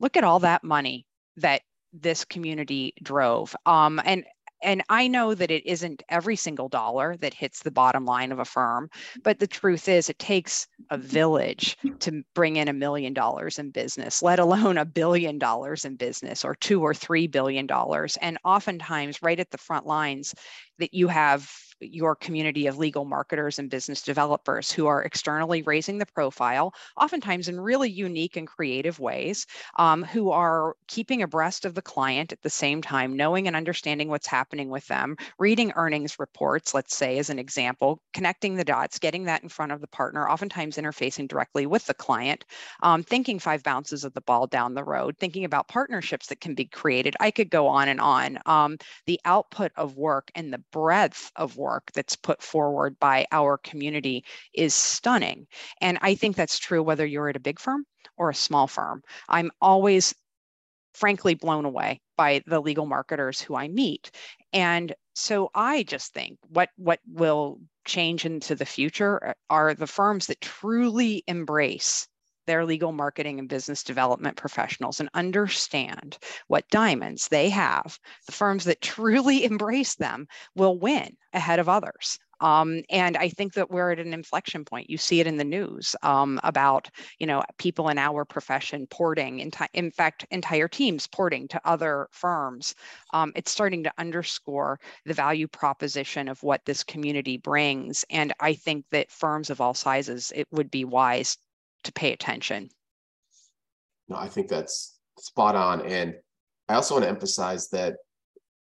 look 0.00 0.16
at 0.16 0.24
all 0.24 0.40
that 0.40 0.62
money 0.62 1.06
that 1.36 1.62
this 2.02 2.24
community 2.24 2.94
drove. 3.02 3.54
Um, 3.66 4.00
and 4.04 4.24
and 4.62 4.82
I 4.88 5.06
know 5.06 5.34
that 5.34 5.50
it 5.50 5.64
isn't 5.66 6.02
every 6.08 6.36
single 6.36 6.68
dollar 6.68 7.16
that 7.18 7.34
hits 7.34 7.62
the 7.62 7.70
bottom 7.70 8.04
line 8.04 8.32
of 8.32 8.38
a 8.38 8.44
firm, 8.44 8.90
but 9.22 9.38
the 9.38 9.46
truth 9.46 9.88
is 9.88 10.08
it 10.08 10.18
takes 10.18 10.66
a 10.90 10.98
village 10.98 11.76
to 12.00 12.22
bring 12.34 12.56
in 12.56 12.68
a 12.68 12.72
million 12.72 13.14
dollars 13.14 13.58
in 13.58 13.70
business, 13.70 14.22
let 14.22 14.38
alone 14.38 14.78
a 14.78 14.84
billion 14.84 15.38
dollars 15.38 15.84
in 15.84 15.94
business 15.94 16.44
or 16.44 16.56
two 16.56 16.82
or 16.82 16.92
three 16.92 17.26
billion 17.26 17.66
dollars. 17.66 18.18
And 18.20 18.38
oftentimes, 18.44 19.22
right 19.22 19.38
at 19.38 19.50
the 19.50 19.58
front 19.58 19.86
lines, 19.86 20.34
that 20.78 20.94
you 20.94 21.08
have 21.08 21.50
your 21.80 22.16
community 22.16 22.66
of 22.66 22.78
legal 22.78 23.04
marketers 23.04 23.58
and 23.58 23.70
business 23.70 24.02
developers 24.02 24.72
who 24.72 24.86
are 24.86 25.02
externally 25.02 25.62
raising 25.62 25.98
the 25.98 26.06
profile, 26.06 26.72
oftentimes 26.96 27.48
in 27.48 27.60
really 27.60 27.90
unique 27.90 28.36
and 28.36 28.48
creative 28.48 28.98
ways, 28.98 29.46
um, 29.78 30.02
who 30.02 30.30
are 30.30 30.74
keeping 30.88 31.22
abreast 31.22 31.64
of 31.64 31.74
the 31.74 31.82
client 31.82 32.32
at 32.32 32.42
the 32.42 32.50
same 32.50 32.82
time, 32.82 33.16
knowing 33.16 33.46
and 33.46 33.56
understanding 33.56 34.08
what's 34.08 34.26
happening 34.26 34.70
with 34.70 34.86
them, 34.88 35.16
reading 35.38 35.72
earnings 35.76 36.18
reports, 36.18 36.74
let's 36.74 36.96
say, 36.96 37.18
as 37.18 37.30
an 37.30 37.38
example, 37.38 38.02
connecting 38.12 38.56
the 38.56 38.64
dots, 38.64 38.98
getting 38.98 39.24
that 39.24 39.42
in 39.42 39.48
front 39.48 39.72
of 39.72 39.80
the 39.80 39.86
partner, 39.88 40.28
oftentimes 40.28 40.76
interfacing 40.76 41.28
directly 41.28 41.66
with 41.66 41.86
the 41.86 41.94
client, 41.94 42.44
um, 42.82 43.02
thinking 43.02 43.38
five 43.38 43.62
bounces 43.62 44.04
of 44.04 44.12
the 44.14 44.20
ball 44.22 44.46
down 44.46 44.74
the 44.74 44.84
road, 44.84 45.16
thinking 45.18 45.44
about 45.44 45.68
partnerships 45.68 46.26
that 46.26 46.40
can 46.40 46.54
be 46.54 46.64
created. 46.64 47.14
I 47.20 47.30
could 47.30 47.50
go 47.50 47.68
on 47.68 47.88
and 47.88 48.00
on. 48.00 48.38
Um, 48.46 48.76
the 49.06 49.20
output 49.24 49.72
of 49.76 49.96
work 49.96 50.30
and 50.34 50.52
the 50.52 50.62
breadth 50.72 51.30
of 51.36 51.56
work 51.56 51.90
that's 51.92 52.16
put 52.16 52.42
forward 52.42 52.98
by 52.98 53.26
our 53.32 53.58
community 53.58 54.24
is 54.52 54.74
stunning. 54.74 55.46
And 55.80 55.98
I 56.02 56.14
think 56.14 56.36
that's 56.36 56.58
true 56.58 56.82
whether 56.82 57.06
you're 57.06 57.28
at 57.28 57.36
a 57.36 57.40
big 57.40 57.58
firm 57.58 57.84
or 58.16 58.30
a 58.30 58.34
small 58.34 58.66
firm. 58.66 59.02
I'm 59.28 59.50
always 59.60 60.14
frankly 60.94 61.34
blown 61.34 61.64
away 61.64 62.00
by 62.16 62.42
the 62.46 62.60
legal 62.60 62.86
marketers 62.86 63.40
who 63.40 63.54
I 63.54 63.68
meet. 63.68 64.10
And 64.52 64.94
so 65.14 65.50
I 65.54 65.82
just 65.82 66.12
think 66.12 66.38
what 66.48 66.70
what 66.76 67.00
will 67.06 67.60
change 67.84 68.24
into 68.24 68.54
the 68.54 68.66
future 68.66 69.28
uh, 69.28 69.32
are 69.50 69.74
the 69.74 69.86
firms 69.86 70.26
that 70.26 70.40
truly 70.40 71.24
embrace 71.26 72.06
their 72.48 72.64
legal 72.64 72.92
marketing 72.92 73.38
and 73.38 73.48
business 73.48 73.84
development 73.84 74.36
professionals 74.36 75.00
and 75.00 75.10
understand 75.12 76.18
what 76.48 76.68
diamonds 76.70 77.28
they 77.28 77.50
have. 77.50 77.98
The 78.26 78.32
firms 78.32 78.64
that 78.64 78.80
truly 78.80 79.44
embrace 79.52 79.94
them 79.94 80.26
will 80.56 80.78
win 80.78 81.16
ahead 81.32 81.58
of 81.58 81.68
others. 81.68 82.18
Um, 82.40 82.82
and 82.88 83.16
I 83.16 83.28
think 83.28 83.54
that 83.54 83.70
we're 83.70 83.90
at 83.90 83.98
an 83.98 84.14
inflection 84.14 84.64
point. 84.64 84.88
You 84.88 84.98
see 84.98 85.20
it 85.20 85.26
in 85.26 85.36
the 85.36 85.44
news 85.44 85.96
um, 86.02 86.38
about, 86.44 86.88
you 87.18 87.26
know, 87.26 87.42
people 87.58 87.88
in 87.88 87.98
our 87.98 88.24
profession 88.24 88.86
porting, 88.86 89.40
in, 89.40 89.50
in 89.74 89.90
fact, 89.90 90.26
entire 90.30 90.68
teams 90.68 91.06
porting 91.06 91.48
to 91.48 91.60
other 91.64 92.08
firms. 92.12 92.74
Um, 93.12 93.32
it's 93.34 93.50
starting 93.50 93.82
to 93.84 93.92
underscore 93.98 94.78
the 95.04 95.14
value 95.14 95.48
proposition 95.48 96.28
of 96.28 96.42
what 96.42 96.64
this 96.64 96.84
community 96.84 97.38
brings. 97.38 98.04
And 98.10 98.32
I 98.40 98.54
think 98.54 98.84
that 98.92 99.10
firms 99.10 99.50
of 99.50 99.60
all 99.60 99.74
sizes, 99.74 100.32
it 100.34 100.46
would 100.52 100.70
be 100.70 100.84
wise 100.84 101.36
to 101.84 101.92
pay 101.92 102.12
attention. 102.12 102.68
No, 104.08 104.16
I 104.16 104.28
think 104.28 104.48
that's 104.48 104.98
spot 105.18 105.54
on. 105.54 105.82
And 105.82 106.14
I 106.68 106.74
also 106.74 106.94
want 106.94 107.04
to 107.04 107.10
emphasize 107.10 107.68
that 107.70 107.96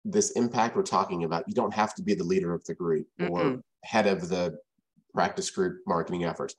this 0.06 0.32
impact 0.32 0.76
we're 0.76 0.84
talking 0.84 1.23
about, 1.23 1.45
you 1.47 1.54
don't 1.54 1.73
have 1.73 1.95
to 1.95 2.04
be 2.04 2.13
the 2.13 2.23
leader 2.23 2.54
of 2.54 2.63
the 2.65 2.73
group 2.73 3.08
mm 3.19 3.30
or 3.30 3.62
head 3.84 4.08
of 4.08 4.30
the 4.30 4.58
practice 5.13 5.49
group 5.49 5.78
marketing 5.86 6.23
efforts. 6.23 6.56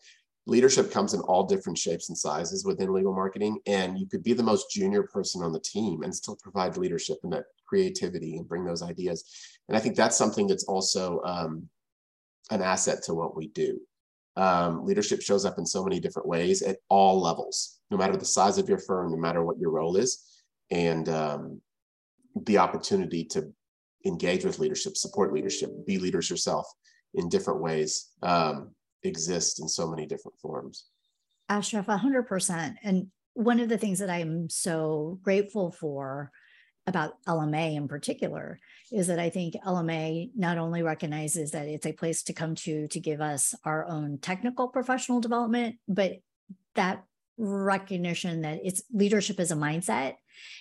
Leadership 0.46 0.92
comes 0.92 1.14
in 1.14 1.20
all 1.20 1.44
different 1.44 1.78
shapes 1.78 2.10
and 2.10 2.18
sizes 2.18 2.66
within 2.66 2.92
legal 2.92 3.14
marketing, 3.14 3.58
and 3.66 3.98
you 3.98 4.06
could 4.06 4.22
be 4.22 4.34
the 4.34 4.42
most 4.42 4.70
junior 4.70 5.04
person 5.04 5.42
on 5.42 5.52
the 5.52 5.60
team 5.60 6.02
and 6.02 6.14
still 6.14 6.36
provide 6.42 6.76
leadership 6.76 7.16
and 7.22 7.32
that 7.32 7.44
creativity 7.66 8.36
and 8.36 8.46
bring 8.46 8.62
those 8.62 8.82
ideas. 8.82 9.24
And 9.68 9.76
I 9.76 9.80
think 9.80 9.96
that's 9.96 10.18
something 10.18 10.46
that's 10.46 10.64
also 10.64 11.22
um, 11.24 11.66
an 12.50 12.60
asset 12.60 13.02
to 13.04 13.14
what 13.14 13.34
we 13.34 13.48
do. 13.48 13.80
Um, 14.36 14.84
leadership 14.84 15.22
shows 15.22 15.44
up 15.44 15.58
in 15.58 15.66
so 15.66 15.84
many 15.84 16.00
different 16.00 16.26
ways 16.26 16.62
at 16.62 16.78
all 16.88 17.20
levels, 17.20 17.78
no 17.90 17.96
matter 17.96 18.16
the 18.16 18.24
size 18.24 18.58
of 18.58 18.68
your 18.68 18.78
firm, 18.78 19.12
no 19.12 19.16
matter 19.16 19.44
what 19.44 19.58
your 19.58 19.70
role 19.70 19.96
is. 19.96 20.42
And 20.70 21.08
um, 21.08 21.60
the 22.42 22.58
opportunity 22.58 23.24
to 23.26 23.52
engage 24.04 24.44
with 24.44 24.58
leadership, 24.58 24.96
support 24.96 25.32
leadership, 25.32 25.70
be 25.86 25.98
leaders 25.98 26.28
yourself 26.28 26.66
in 27.14 27.28
different 27.28 27.62
ways 27.62 28.10
um, 28.22 28.74
exist 29.04 29.60
in 29.60 29.68
so 29.68 29.88
many 29.88 30.06
different 30.06 30.38
forms. 30.40 30.86
Ashraf, 31.48 31.86
100%. 31.86 32.74
And 32.82 33.08
one 33.34 33.60
of 33.60 33.68
the 33.68 33.78
things 33.78 33.98
that 33.98 34.10
I'm 34.10 34.48
so 34.48 35.18
grateful 35.22 35.70
for 35.70 36.30
about 36.86 37.22
LMA 37.24 37.76
in 37.76 37.88
particular 37.88 38.60
is 38.92 39.06
that 39.06 39.18
I 39.18 39.30
think 39.30 39.54
LMA 39.66 40.30
not 40.36 40.58
only 40.58 40.82
recognizes 40.82 41.52
that 41.52 41.66
it's 41.66 41.86
a 41.86 41.92
place 41.92 42.22
to 42.24 42.32
come 42.32 42.54
to 42.56 42.86
to 42.88 43.00
give 43.00 43.20
us 43.20 43.54
our 43.64 43.86
own 43.86 44.18
technical 44.18 44.68
professional 44.68 45.20
development, 45.20 45.76
but 45.88 46.18
that 46.74 47.04
recognition 47.38 48.42
that 48.42 48.60
it's 48.62 48.82
leadership 48.92 49.40
is 49.40 49.50
a 49.50 49.56
mindset 49.56 50.14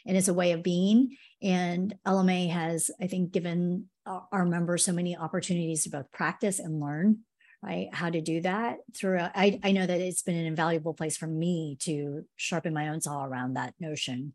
and 0.05 0.17
it's 0.17 0.27
a 0.27 0.33
way 0.33 0.53
of 0.53 0.63
being. 0.63 1.17
And 1.41 1.93
LMA 2.07 2.49
has, 2.49 2.89
I 3.01 3.07
think, 3.07 3.31
given 3.31 3.89
our 4.05 4.45
members 4.45 4.85
so 4.85 4.93
many 4.93 5.15
opportunities 5.15 5.83
to 5.83 5.89
both 5.89 6.11
practice 6.11 6.59
and 6.59 6.79
learn 6.79 7.19
right 7.63 7.87
how 7.93 8.09
to 8.09 8.19
do 8.19 8.41
that 8.41 8.79
through 8.95 9.19
I, 9.19 9.59
I 9.63 9.71
know 9.71 9.85
that 9.85 10.01
it's 10.01 10.21
been 10.21 10.35
an 10.35 10.45
invaluable 10.45 10.93
place 10.93 11.15
for 11.15 11.27
me 11.27 11.77
to 11.81 12.25
sharpen 12.35 12.73
my 12.73 12.89
own 12.89 12.99
saw 12.99 13.23
around 13.23 13.53
that 13.53 13.73
notion 13.79 14.33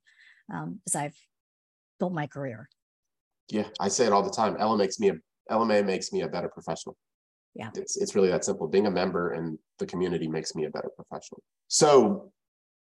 um, 0.51 0.81
as 0.87 0.96
i've 0.96 1.16
built 1.99 2.13
my 2.13 2.27
career. 2.27 2.69
Yeah 3.49 3.69
i 3.81 3.89
say 3.89 4.07
it 4.07 4.13
all 4.13 4.23
the 4.23 4.31
time. 4.31 4.57
LMA 4.57 4.79
makes 4.79 5.01
me 5.01 5.11
a 5.11 5.15
lma 5.51 5.85
makes 5.85 6.13
me 6.13 6.23
a 6.23 6.29
better 6.29 6.49
professional. 6.49 6.97
Yeah. 7.55 7.71
It's, 7.75 7.97
it's 7.97 8.15
really 8.15 8.29
that 8.29 8.45
simple. 8.45 8.69
Being 8.69 8.87
a 8.87 8.91
member 8.91 9.35
in 9.35 9.59
the 9.79 9.87
community 9.87 10.29
makes 10.29 10.55
me 10.55 10.67
a 10.67 10.71
better 10.71 10.91
professional. 10.95 11.43
So 11.67 12.31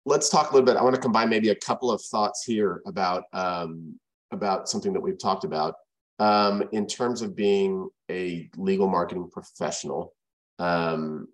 let's 0.04 0.28
talk 0.28 0.50
a 0.50 0.54
little 0.54 0.66
bit. 0.66 0.76
I 0.76 0.82
want 0.82 0.94
to 0.94 1.00
combine 1.00 1.30
maybe 1.30 1.50
a 1.50 1.54
couple 1.54 1.90
of 1.90 2.02
thoughts 2.02 2.44
here 2.44 2.82
about 2.86 3.24
um, 3.32 3.98
about 4.32 4.68
something 4.68 4.92
that 4.92 5.00
we've 5.00 5.18
talked 5.18 5.44
about. 5.44 5.74
Um, 6.18 6.68
in 6.72 6.86
terms 6.86 7.20
of 7.20 7.36
being 7.36 7.90
a 8.10 8.48
legal 8.56 8.88
marketing 8.88 9.28
professional 9.30 10.14
um, 10.58 11.28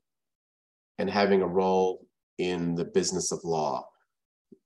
and 0.99 1.09
having 1.09 1.42
a 1.42 1.47
role 1.47 2.05
in 2.38 2.75
the 2.75 2.85
business 2.85 3.31
of 3.33 3.45
law. 3.45 3.87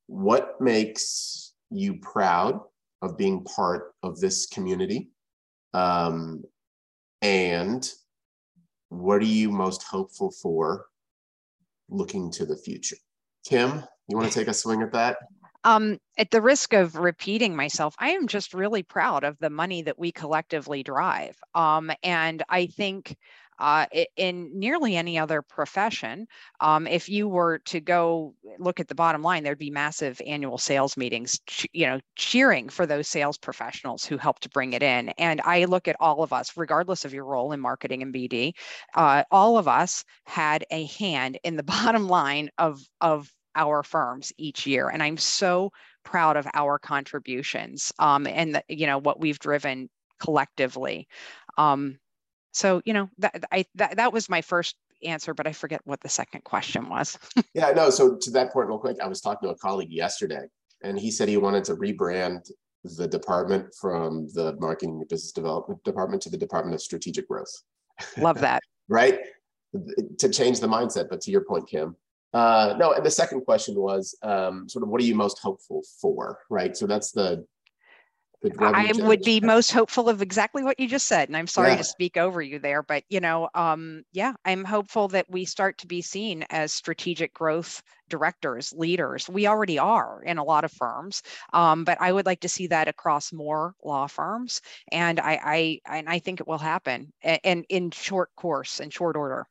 What 0.07 0.61
makes 0.61 1.55
you 1.70 1.98
proud 2.00 2.61
of 3.02 3.16
being 3.16 3.44
part 3.44 3.94
of 4.02 4.20
this 4.20 4.46
community? 4.46 5.11
Um, 5.74 6.44
and 7.22 7.88
what 8.88 9.20
are 9.20 9.24
you 9.24 9.50
most 9.50 9.82
hopeful 9.82 10.30
for 10.30 10.87
looking 11.88 12.30
to 12.32 12.46
the 12.46 12.56
future? 12.56 12.96
Kim, 13.44 13.82
you 14.09 14.16
want 14.16 14.30
to 14.30 14.38
take 14.38 14.48
a 14.48 14.54
swing 14.54 14.82
at 14.82 14.92
that? 14.92 15.18
Um, 15.64 15.98
at 16.16 16.30
the 16.30 16.40
risk 16.40 16.74
of 16.74 16.94
repeating 16.94 17.56
myself, 17.56 17.96
I 17.98 18.11
am 18.11 18.28
just 18.28 18.54
really 18.54 18.85
proud 18.85 19.24
of 19.24 19.37
the 19.40 19.50
money 19.50 19.82
that 19.82 19.98
we 19.98 20.12
collectively 20.12 20.85
drive. 20.85 21.37
Um, 21.56 21.90
and 22.04 22.42
I 22.48 22.66
think 22.66 23.16
uh, 23.58 23.86
in 24.16 24.50
nearly 24.58 24.96
any 24.96 25.18
other 25.18 25.42
profession, 25.42 26.26
um, 26.60 26.86
if 26.86 27.08
you 27.08 27.28
were 27.28 27.58
to 27.60 27.80
go 27.80 28.34
look 28.58 28.80
at 28.80 28.88
the 28.88 28.94
bottom 28.94 29.22
line, 29.22 29.42
there'd 29.42 29.58
be 29.58 29.70
massive 29.70 30.20
annual 30.26 30.58
sales 30.58 30.96
meetings, 30.96 31.38
you 31.72 31.86
know, 31.86 32.00
cheering 32.16 32.68
for 32.68 32.86
those 32.86 33.08
sales 33.08 33.38
professionals 33.38 34.04
who 34.04 34.16
help 34.16 34.40
to 34.40 34.48
bring 34.50 34.72
it 34.72 34.82
in. 34.82 35.08
And 35.10 35.40
I 35.42 35.64
look 35.64 35.88
at 35.88 35.96
all 36.00 36.22
of 36.22 36.32
us, 36.32 36.56
regardless 36.56 37.04
of 37.04 37.14
your 37.14 37.24
role 37.24 37.52
in 37.52 37.60
marketing 37.60 38.02
and 38.02 38.14
BD, 38.14 38.52
uh, 38.94 39.24
all 39.30 39.58
of 39.58 39.68
us 39.68 40.04
had 40.24 40.64
a 40.70 40.84
hand 40.86 41.38
in 41.44 41.56
the 41.56 41.62
bottom 41.76 42.08
line 42.08 42.50
of 42.58 42.80
of 43.00 43.30
our 43.56 43.82
firms 43.82 44.32
each 44.36 44.66
year. 44.66 44.88
And 44.90 45.02
I'm 45.02 45.16
so 45.16 45.72
proud 46.04 46.36
of 46.36 46.46
our 46.54 46.78
contributions 46.78 47.90
um, 47.98 48.26
and 48.26 48.54
the, 48.54 48.62
you 48.68 48.86
know 48.86 48.98
what 48.98 49.20
we've 49.20 49.38
driven 49.38 49.88
collectively. 50.20 51.08
Um, 51.58 51.98
so 52.56 52.80
you 52.86 52.94
know 52.94 53.10
that 53.18 53.44
I 53.52 53.66
that, 53.74 53.96
that 53.96 54.12
was 54.12 54.30
my 54.30 54.40
first 54.40 54.76
answer, 55.04 55.34
but 55.34 55.46
I 55.46 55.52
forget 55.52 55.82
what 55.84 56.00
the 56.00 56.08
second 56.08 56.42
question 56.44 56.88
was. 56.88 57.18
yeah, 57.54 57.70
no. 57.72 57.90
So 57.90 58.16
to 58.16 58.30
that 58.30 58.50
point, 58.50 58.68
real 58.68 58.78
quick, 58.78 58.96
I 59.02 59.08
was 59.08 59.20
talking 59.20 59.46
to 59.48 59.54
a 59.54 59.58
colleague 59.58 59.92
yesterday, 59.92 60.46
and 60.82 60.98
he 60.98 61.10
said 61.10 61.28
he 61.28 61.36
wanted 61.36 61.64
to 61.64 61.76
rebrand 61.76 62.50
the 62.96 63.06
department 63.06 63.66
from 63.78 64.28
the 64.32 64.56
marketing 64.58 64.98
and 65.00 65.08
business 65.08 65.32
development 65.32 65.84
department 65.84 66.22
to 66.22 66.30
the 66.30 66.38
Department 66.38 66.74
of 66.74 66.80
Strategic 66.80 67.28
Growth. 67.28 67.52
Love 68.16 68.40
that. 68.40 68.62
right? 68.88 69.18
To 70.18 70.28
change 70.30 70.60
the 70.60 70.66
mindset. 70.66 71.10
But 71.10 71.20
to 71.22 71.30
your 71.30 71.42
point, 71.42 71.68
Kim, 71.68 71.94
uh, 72.32 72.74
no, 72.78 72.92
and 72.92 73.04
the 73.04 73.10
second 73.10 73.42
question 73.42 73.74
was 73.74 74.16
um, 74.22 74.66
sort 74.66 74.82
of 74.82 74.88
what 74.88 75.02
are 75.02 75.04
you 75.04 75.14
most 75.14 75.40
hopeful 75.40 75.82
for, 76.00 76.38
right? 76.48 76.74
So 76.74 76.86
that's 76.86 77.12
the. 77.12 77.44
The 78.50 78.64
I 78.64 78.92
would 78.94 79.22
be 79.22 79.40
most 79.40 79.72
hopeful 79.72 80.09
of 80.09 80.22
exactly 80.22 80.62
what 80.62 80.78
you 80.78 80.88
just 80.88 81.06
said, 81.06 81.28
and 81.28 81.37
I'm 81.37 81.46
sorry 81.46 81.70
yeah. 81.70 81.76
to 81.76 81.85
speak 81.85 82.16
over 82.16 82.40
you 82.40 82.59
there, 82.59 82.82
but 82.82 83.04
you 83.09 83.20
know, 83.20 83.48
um, 83.54 84.02
yeah, 84.12 84.35
I'm 84.44 84.64
hopeful 84.64 85.09
that 85.09 85.26
we 85.30 85.44
start 85.44 85.78
to 85.78 85.87
be 85.87 86.02
seen 86.02 86.44
as 86.50 86.72
strategic 86.72 87.35
growth 87.35 87.82
directors, 88.09 88.72
leaders. 88.76 89.28
We 89.28 89.46
already 89.46 89.78
are 89.78 90.22
in 90.22 90.38
a 90.38 90.44
lot 90.44 90.64
of 90.64 90.72
firms, 90.72 91.22
um, 91.52 91.85
but 91.85 92.00
I 92.00 92.12
would 92.12 92.26
like 92.26 92.40
to 92.40 92.48
see 92.48 92.68
that 92.68 92.88
across 92.88 93.32
more 93.32 93.74
law 93.85 94.06
firms, 94.06 94.61
and 94.92 95.20
I, 95.20 95.40
I 95.42 95.80
and 95.98 96.09
I 96.09 96.18
think 96.18 96.40
it 96.40 96.46
will 96.46 96.59
happen, 96.59 97.12
and 97.22 97.64
in 97.68 97.90
short 97.90 98.30
course, 98.37 98.80
in 98.80 98.90
short 98.90 99.16
order. 99.16 99.46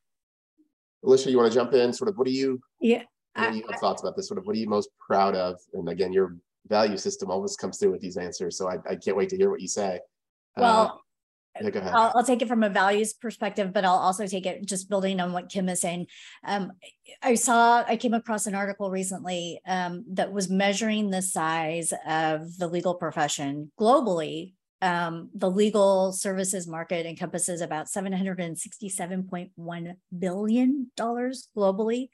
Alicia, 1.04 1.30
you 1.30 1.38
want 1.38 1.52
to 1.52 1.58
jump 1.58 1.72
in? 1.72 1.92
Sort 1.92 2.08
of, 2.08 2.18
what 2.18 2.26
do 2.26 2.32
you? 2.32 2.60
Yeah. 2.80 3.02
What 3.34 3.52
do 3.52 3.58
you 3.58 3.64
have 3.70 3.78
thoughts 3.80 4.02
about 4.02 4.16
this? 4.16 4.28
Sort 4.28 4.38
of, 4.38 4.46
what 4.46 4.56
are 4.56 4.58
you 4.58 4.68
most 4.68 4.88
proud 4.98 5.34
of? 5.34 5.60
And 5.74 5.88
again, 5.88 6.12
your 6.12 6.36
value 6.68 6.96
system 6.96 7.30
always 7.30 7.56
comes 7.56 7.78
through 7.78 7.92
with 7.92 8.00
these 8.00 8.16
answers, 8.16 8.56
so 8.56 8.68
I, 8.68 8.76
I 8.88 8.96
can't 8.96 9.16
wait 9.16 9.28
to 9.30 9.36
hear 9.36 9.50
what 9.50 9.60
you 9.60 9.68
say. 9.68 10.00
Well, 10.56 10.70
uh, 10.70 10.98
yeah, 11.62 11.90
I'll, 11.94 12.12
I'll, 12.14 12.24
take 12.24 12.42
it 12.42 12.48
from 12.48 12.62
a 12.62 12.68
values 12.68 13.14
perspective, 13.14 13.72
but 13.72 13.84
I'll 13.84 13.94
also 13.94 14.26
take 14.26 14.46
it 14.46 14.66
just 14.66 14.88
building 14.88 15.20
on 15.20 15.32
what 15.32 15.48
Kim 15.48 15.68
is 15.68 15.80
saying. 15.80 16.06
Um, 16.44 16.72
I 17.22 17.34
saw, 17.34 17.84
I 17.86 17.96
came 17.96 18.14
across 18.14 18.46
an 18.46 18.54
article 18.54 18.90
recently 18.90 19.60
um, 19.66 20.04
that 20.12 20.32
was 20.32 20.50
measuring 20.50 21.10
the 21.10 21.22
size 21.22 21.92
of 22.06 22.56
the 22.58 22.68
legal 22.68 22.94
profession 22.94 23.70
globally 23.80 24.54
um, 24.82 25.30
the 25.34 25.50
legal 25.50 26.12
services 26.12 26.66
market 26.66 27.06
encompasses 27.06 27.62
about 27.62 27.86
$767.1 27.86 29.96
billion 30.18 30.90
globally, 30.98 32.08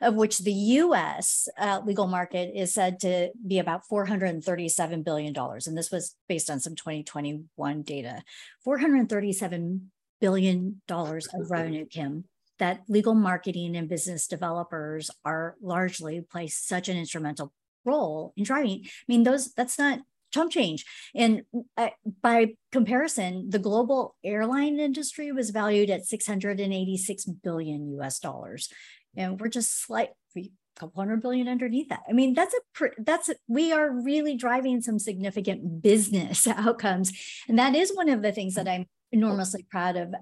of 0.00 0.14
which 0.14 0.38
the 0.38 0.52
US 0.52 1.48
uh, 1.58 1.82
legal 1.84 2.06
market 2.06 2.52
is 2.54 2.72
said 2.72 2.98
to 3.00 3.30
be 3.46 3.58
about 3.58 3.82
$437 3.90 5.04
billion. 5.04 5.36
And 5.36 5.76
this 5.76 5.90
was 5.90 6.16
based 6.28 6.48
on 6.48 6.60
some 6.60 6.74
2021 6.74 7.82
data. 7.82 8.22
$437 8.66 9.80
billion 10.20 10.80
of 10.88 11.50
revenue, 11.50 11.86
Kim, 11.86 12.24
that 12.58 12.82
legal 12.88 13.14
marketing 13.14 13.76
and 13.76 13.88
business 13.88 14.26
developers 14.26 15.10
are 15.24 15.56
largely 15.60 16.22
play 16.22 16.46
such 16.46 16.88
an 16.88 16.96
instrumental 16.96 17.52
role 17.84 18.32
in 18.36 18.44
driving. 18.44 18.82
I 18.84 19.04
mean, 19.06 19.22
those 19.22 19.52
that's 19.52 19.78
not 19.78 20.00
chump 20.32 20.52
change. 20.52 20.84
And 21.14 21.42
uh, 21.76 21.90
by 22.22 22.54
comparison, 22.72 23.50
the 23.50 23.58
global 23.58 24.16
airline 24.24 24.78
industry 24.78 25.32
was 25.32 25.50
valued 25.50 25.90
at 25.90 26.06
686 26.06 27.24
billion 27.24 27.88
US 28.00 28.18
dollars. 28.18 28.68
And 29.16 29.40
we're 29.40 29.48
just 29.48 29.84
slightly 29.84 30.14
a 30.36 30.80
couple 30.80 31.00
hundred 31.00 31.22
billion 31.22 31.48
underneath 31.48 31.88
that. 31.88 32.02
I 32.08 32.12
mean, 32.12 32.34
that's 32.34 32.54
a 32.54 32.88
that's 32.98 33.28
a, 33.28 33.36
we 33.48 33.72
are 33.72 33.90
really 33.90 34.36
driving 34.36 34.82
some 34.82 34.98
significant 34.98 35.82
business 35.82 36.46
outcomes, 36.46 37.12
and 37.48 37.58
that 37.58 37.74
is 37.74 37.94
one 37.94 38.08
of 38.08 38.22
the 38.22 38.32
things 38.32 38.54
that 38.54 38.68
I'm 38.68 38.86
enormously 39.12 39.66
proud 39.70 39.96
of 39.96 40.14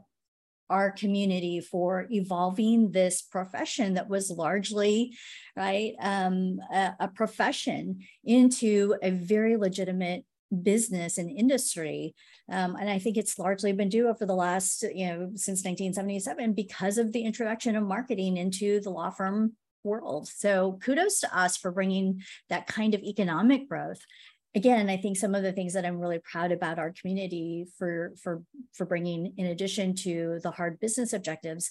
our 0.71 0.91
community 0.91 1.61
for 1.61 2.07
evolving 2.11 2.91
this 2.91 3.23
profession 3.23 3.95
that 3.95 4.09
was 4.09 4.31
largely 4.31 5.17
right 5.57 5.95
um, 6.01 6.59
a, 6.73 6.95
a 7.01 7.09
profession 7.09 8.01
into 8.25 8.95
a 9.03 9.11
very 9.11 9.57
legitimate 9.57 10.25
business 10.63 11.19
and 11.19 11.31
industry. 11.31 12.15
Um, 12.51 12.77
and 12.77 12.91
i 12.91 12.99
think 12.99 13.17
it's 13.17 13.39
largely 13.39 13.73
been 13.73 13.89
due 13.89 14.09
over 14.09 14.27
the 14.27 14.35
last 14.35 14.83
you 14.83 15.07
know 15.07 15.31
since 15.35 15.65
1977 15.65 16.53
because 16.53 16.99
of 16.99 17.13
the 17.13 17.23
introduction 17.23 17.75
of 17.75 17.85
marketing 17.85 18.37
into 18.37 18.81
the 18.81 18.91
law 18.91 19.11
firm 19.11 19.55
world. 19.85 20.29
So 20.29 20.79
kudos 20.83 21.21
to 21.21 21.39
us 21.39 21.57
for 21.57 21.71
bringing 21.71 22.23
that 22.49 22.67
kind 22.67 22.95
of 22.95 23.03
economic 23.03 23.69
growth 23.69 24.01
again, 24.55 24.89
I 24.89 24.97
think 24.97 25.17
some 25.17 25.35
of 25.35 25.43
the 25.43 25.53
things 25.53 25.73
that 25.73 25.85
I'm 25.85 25.99
really 25.99 26.21
proud 26.21 26.53
about 26.53 26.79
our 26.79 26.93
community 26.93 27.67
for 27.79 28.13
for 28.23 28.43
for 28.73 28.87
bringing, 28.87 29.35
in 29.37 29.47
addition 29.47 29.95
to 29.97 30.41
the 30.43 30.51
hard 30.51 30.81
business 30.81 31.13
objectives, 31.13 31.71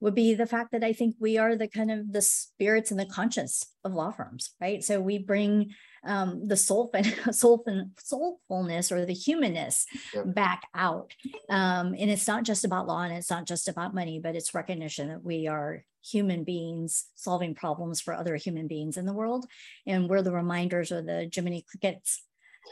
would 0.00 0.14
be 0.14 0.34
the 0.34 0.46
fact 0.46 0.72
that 0.72 0.84
I 0.84 0.92
think 0.92 1.16
we 1.18 1.38
are 1.38 1.56
the 1.56 1.68
kind 1.68 1.90
of 1.90 2.12
the 2.12 2.22
spirits 2.22 2.90
and 2.90 2.98
the 2.98 3.06
conscience 3.06 3.64
of 3.84 3.94
law 3.94 4.10
firms, 4.10 4.50
right? 4.60 4.82
So 4.82 5.00
we 5.00 5.18
bring 5.18 5.70
um, 6.06 6.46
the 6.46 6.56
soul, 6.56 6.92
soul, 7.30 7.64
soulfulness 7.98 8.92
or 8.92 9.04
the 9.04 9.14
humanness 9.14 9.86
yep. 10.12 10.34
back 10.34 10.62
out, 10.74 11.12
um, 11.50 11.94
and 11.98 12.10
it's 12.10 12.28
not 12.28 12.44
just 12.44 12.64
about 12.64 12.86
law 12.86 13.02
and 13.02 13.14
it's 13.14 13.30
not 13.30 13.46
just 13.46 13.68
about 13.68 13.94
money, 13.94 14.20
but 14.22 14.36
it's 14.36 14.54
recognition 14.54 15.08
that 15.08 15.24
we 15.24 15.46
are 15.46 15.84
human 16.04 16.44
beings 16.44 17.06
solving 17.14 17.54
problems 17.54 18.00
for 18.00 18.14
other 18.14 18.36
human 18.36 18.66
beings 18.66 18.96
in 18.96 19.06
the 19.06 19.12
world. 19.12 19.46
And 19.86 20.08
we're 20.08 20.22
the 20.22 20.32
reminders 20.32 20.92
or 20.92 21.02
the 21.02 21.30
jiminy 21.32 21.64
crickets 21.68 22.22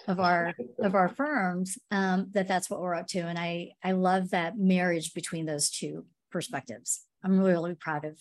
of 0.09 0.21
our 0.21 0.55
of 0.79 0.95
our 0.95 1.09
firms 1.09 1.79
um, 1.91 2.29
that 2.33 2.49
that's 2.49 2.71
what 2.71 2.81
we're 2.81 2.95
up 2.95 3.07
to. 3.09 3.21
And 3.21 3.39
i 3.39 3.71
i 3.83 3.93
love 3.93 4.31
that 4.31 4.59
marriage 4.59 5.15
between 5.15 5.47
those 5.47 5.71
two 5.71 6.07
perspectives. 6.31 7.05
I'm 7.25 7.39
really, 7.39 7.53
really 7.53 7.75
proud 7.75 8.05
of 8.05 8.19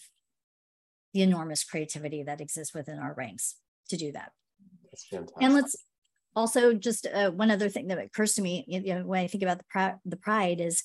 the 1.13 1.21
enormous 1.21 1.63
creativity 1.63 2.23
that 2.23 2.41
exists 2.41 2.73
within 2.73 2.99
our 2.99 3.13
ranks 3.13 3.55
to 3.89 3.97
do 3.97 4.11
that 4.13 4.31
that's 4.91 5.05
fantastic. 5.07 5.41
and 5.41 5.53
let's 5.53 5.75
also 6.35 6.73
just 6.73 7.07
uh, 7.07 7.31
one 7.31 7.51
other 7.51 7.69
thing 7.69 7.87
that 7.87 7.97
occurs 7.97 8.33
to 8.33 8.41
me 8.41 8.63
you 8.67 8.93
know, 8.93 9.01
when 9.05 9.23
i 9.23 9.27
think 9.27 9.43
about 9.43 9.57
the, 9.57 9.65
pr- 9.69 9.99
the 10.05 10.17
pride 10.17 10.61
is 10.61 10.83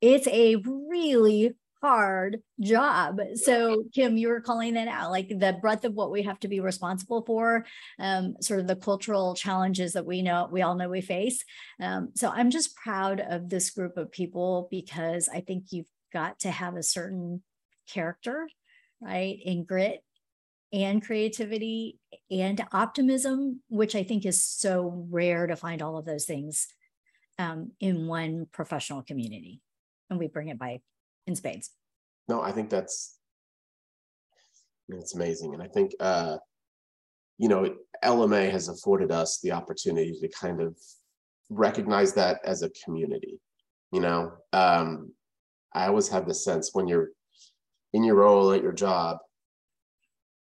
it's 0.00 0.28
a 0.28 0.56
really 0.56 1.54
hard 1.82 2.42
job. 2.60 3.20
So, 3.34 3.84
Kim, 3.94 4.16
you 4.16 4.28
were 4.28 4.40
calling 4.40 4.74
that 4.74 4.88
out, 4.88 5.10
like 5.10 5.28
the 5.28 5.56
breadth 5.60 5.84
of 5.84 5.94
what 5.94 6.10
we 6.10 6.22
have 6.22 6.40
to 6.40 6.48
be 6.48 6.60
responsible 6.60 7.22
for, 7.24 7.64
um, 7.98 8.34
sort 8.40 8.60
of 8.60 8.66
the 8.66 8.76
cultural 8.76 9.34
challenges 9.34 9.92
that 9.92 10.06
we 10.06 10.22
know 10.22 10.48
we 10.50 10.62
all 10.62 10.74
know 10.74 10.88
we 10.88 11.00
face. 11.00 11.44
Um, 11.80 12.10
so, 12.14 12.28
I'm 12.28 12.50
just 12.50 12.76
proud 12.76 13.20
of 13.20 13.48
this 13.48 13.70
group 13.70 13.96
of 13.96 14.10
people 14.10 14.68
because 14.70 15.28
I 15.28 15.40
think 15.40 15.66
you've 15.70 15.90
got 16.12 16.40
to 16.40 16.50
have 16.50 16.76
a 16.76 16.82
certain 16.82 17.42
character, 17.88 18.48
right, 19.00 19.38
in 19.44 19.64
grit 19.64 20.02
and 20.72 21.02
creativity 21.02 21.98
and 22.30 22.64
optimism, 22.72 23.60
which 23.68 23.94
I 23.94 24.02
think 24.02 24.26
is 24.26 24.42
so 24.42 25.06
rare 25.10 25.46
to 25.46 25.56
find 25.56 25.82
all 25.82 25.96
of 25.96 26.04
those 26.04 26.24
things 26.24 26.68
um, 27.38 27.72
in 27.80 28.06
one 28.06 28.46
professional 28.52 29.02
community. 29.02 29.60
And 30.10 30.18
we 30.18 30.28
bring 30.28 30.48
it 30.48 30.58
by 30.58 30.80
in 31.26 31.36
spades. 31.36 31.70
No, 32.28 32.40
I 32.40 32.52
think 32.52 32.70
that's 32.70 33.18
it's 34.88 35.14
amazing, 35.14 35.54
and 35.54 35.62
I 35.62 35.66
think 35.66 35.92
uh, 35.98 36.38
you 37.38 37.48
know 37.48 37.74
LMA 38.04 38.50
has 38.50 38.68
afforded 38.68 39.10
us 39.10 39.40
the 39.40 39.52
opportunity 39.52 40.16
to 40.20 40.28
kind 40.28 40.60
of 40.60 40.76
recognize 41.50 42.12
that 42.14 42.40
as 42.44 42.62
a 42.62 42.70
community. 42.84 43.40
You 43.92 44.00
know, 44.00 44.32
um, 44.52 45.12
I 45.74 45.86
always 45.86 46.08
have 46.08 46.26
the 46.26 46.34
sense 46.34 46.70
when 46.72 46.88
you're 46.88 47.10
in 47.92 48.04
your 48.04 48.16
role 48.16 48.52
at 48.52 48.62
your 48.62 48.72
job, 48.72 49.18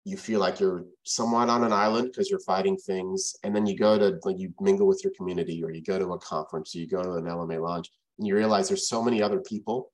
you 0.05 0.17
feel 0.17 0.39
like 0.39 0.59
you're 0.59 0.85
somewhat 1.03 1.49
on 1.49 1.63
an 1.63 1.73
island 1.73 2.09
because 2.11 2.29
you're 2.29 2.39
fighting 2.39 2.77
things, 2.77 3.35
and 3.43 3.55
then 3.55 3.65
you 3.65 3.77
go 3.77 3.97
to 3.97 4.19
like 4.23 4.39
you 4.39 4.53
mingle 4.59 4.87
with 4.87 5.03
your 5.03 5.13
community, 5.15 5.63
or 5.63 5.71
you 5.71 5.83
go 5.83 5.99
to 5.99 6.13
a 6.13 6.19
conference, 6.19 6.75
or 6.75 6.79
you 6.79 6.87
go 6.87 7.03
to 7.03 7.13
an 7.13 7.25
LMA 7.25 7.61
launch 7.61 7.89
and 8.19 8.27
you 8.27 8.35
realize 8.35 8.67
there's 8.67 8.87
so 8.87 9.01
many 9.01 9.23
other 9.23 9.39
people 9.39 9.91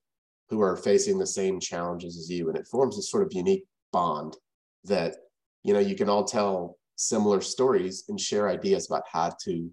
who 0.49 0.61
are 0.61 0.75
facing 0.75 1.17
the 1.17 1.25
same 1.25 1.59
challenges 1.59 2.17
as 2.17 2.29
you 2.29 2.49
and 2.49 2.57
it 2.57 2.67
forms 2.67 2.97
a 2.97 3.01
sort 3.01 3.23
of 3.23 3.31
unique 3.31 3.65
bond 3.91 4.35
that 4.83 5.15
you 5.63 5.73
know 5.73 5.79
you 5.79 5.95
can 5.95 6.09
all 6.09 6.23
tell 6.23 6.77
similar 6.97 7.41
stories 7.41 8.05
and 8.09 8.19
share 8.19 8.49
ideas 8.49 8.87
about 8.87 9.03
how 9.11 9.31
to 9.43 9.69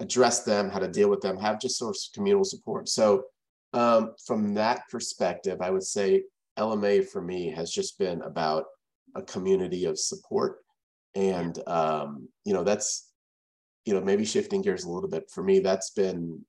address 0.00 0.44
them 0.44 0.68
how 0.68 0.78
to 0.78 0.88
deal 0.88 1.08
with 1.08 1.20
them 1.20 1.38
have 1.38 1.60
just 1.60 1.78
sort 1.78 1.94
of 1.94 2.02
communal 2.14 2.44
support. 2.44 2.88
So 2.88 3.24
um, 3.72 4.14
from 4.26 4.54
that 4.54 4.82
perspective 4.88 5.60
i 5.60 5.70
would 5.70 5.82
say 5.82 6.22
lma 6.58 7.04
for 7.08 7.20
me 7.20 7.50
has 7.50 7.70
just 7.72 7.98
been 7.98 8.22
about 8.22 8.66
a 9.14 9.22
community 9.22 9.84
of 9.84 9.98
support 9.98 10.58
and 11.14 11.60
um, 11.68 12.28
you 12.44 12.52
know 12.52 12.64
that's 12.64 13.10
you 13.84 13.94
know 13.94 14.00
maybe 14.00 14.24
shifting 14.24 14.62
gears 14.62 14.84
a 14.84 14.90
little 14.90 15.08
bit 15.08 15.30
for 15.30 15.42
me 15.42 15.60
that's 15.60 15.90
been 15.90 16.44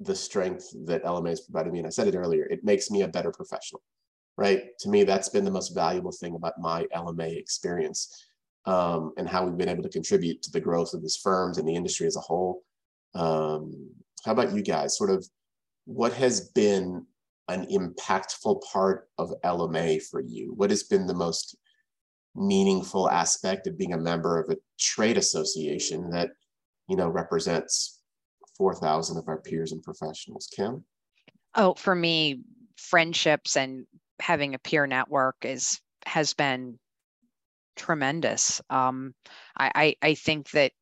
the 0.00 0.14
strength 0.14 0.70
that 0.86 1.04
LMA 1.04 1.30
has 1.30 1.40
provided 1.40 1.72
me. 1.72 1.78
And 1.78 1.86
I 1.86 1.90
said 1.90 2.08
it 2.08 2.16
earlier, 2.16 2.44
it 2.46 2.64
makes 2.64 2.90
me 2.90 3.02
a 3.02 3.08
better 3.08 3.30
professional, 3.30 3.82
right? 4.36 4.62
To 4.80 4.88
me, 4.88 5.04
that's 5.04 5.28
been 5.28 5.44
the 5.44 5.50
most 5.50 5.74
valuable 5.74 6.12
thing 6.12 6.34
about 6.34 6.58
my 6.58 6.86
LMA 6.94 7.36
experience 7.36 8.24
um, 8.66 9.12
and 9.16 9.28
how 9.28 9.44
we've 9.44 9.56
been 9.56 9.68
able 9.68 9.82
to 9.82 9.88
contribute 9.88 10.42
to 10.42 10.50
the 10.50 10.60
growth 10.60 10.94
of 10.94 11.02
these 11.02 11.16
firms 11.16 11.58
and 11.58 11.68
the 11.68 11.74
industry 11.74 12.06
as 12.06 12.16
a 12.16 12.20
whole. 12.20 12.62
Um, 13.14 13.90
how 14.24 14.32
about 14.32 14.52
you 14.52 14.62
guys? 14.62 14.96
Sort 14.96 15.10
of 15.10 15.26
what 15.84 16.12
has 16.14 16.48
been 16.50 17.06
an 17.48 17.66
impactful 17.66 18.62
part 18.62 19.08
of 19.18 19.32
LMA 19.44 20.02
for 20.02 20.20
you? 20.20 20.54
What 20.56 20.70
has 20.70 20.82
been 20.82 21.06
the 21.06 21.14
most 21.14 21.56
meaningful 22.36 23.10
aspect 23.10 23.66
of 23.66 23.78
being 23.78 23.92
a 23.92 23.98
member 23.98 24.40
of 24.40 24.50
a 24.50 24.56
trade 24.78 25.16
association 25.16 26.10
that 26.10 26.30
you 26.88 26.96
know 26.96 27.08
represents 27.08 28.00
4,000 28.56 29.18
of 29.18 29.28
our 29.28 29.40
peers 29.40 29.72
and 29.72 29.82
professionals. 29.82 30.48
Kim? 30.54 30.84
Oh, 31.54 31.74
for 31.74 31.94
me, 31.94 32.40
friendships 32.76 33.56
and 33.56 33.86
having 34.20 34.54
a 34.54 34.58
peer 34.58 34.86
network 34.86 35.36
is 35.42 35.80
has 36.06 36.34
been 36.34 36.78
tremendous. 37.76 38.60
Um, 38.70 39.14
I, 39.56 39.70
I, 39.74 40.08
I 40.10 40.14
think 40.14 40.50
that 40.50 40.72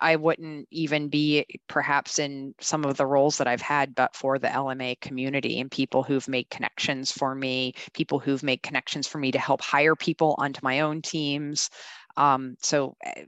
I 0.00 0.16
wouldn't 0.16 0.66
even 0.70 1.08
be 1.08 1.44
perhaps 1.68 2.18
in 2.18 2.54
some 2.60 2.84
of 2.84 2.96
the 2.96 3.06
roles 3.06 3.38
that 3.38 3.46
I've 3.46 3.60
had, 3.60 3.94
but 3.94 4.16
for 4.16 4.38
the 4.38 4.48
LMA 4.48 5.00
community 5.00 5.60
and 5.60 5.70
people 5.70 6.02
who've 6.02 6.28
made 6.28 6.48
connections 6.50 7.12
for 7.12 7.34
me, 7.34 7.74
people 7.92 8.18
who've 8.18 8.42
made 8.42 8.62
connections 8.62 9.06
for 9.06 9.18
me 9.18 9.30
to 9.32 9.38
help 9.38 9.60
hire 9.60 9.94
people 9.94 10.34
onto 10.38 10.60
my 10.62 10.80
own 10.80 11.02
teams. 11.02 11.70
Um, 12.16 12.56
so 12.62 12.96
eh, 13.04 13.24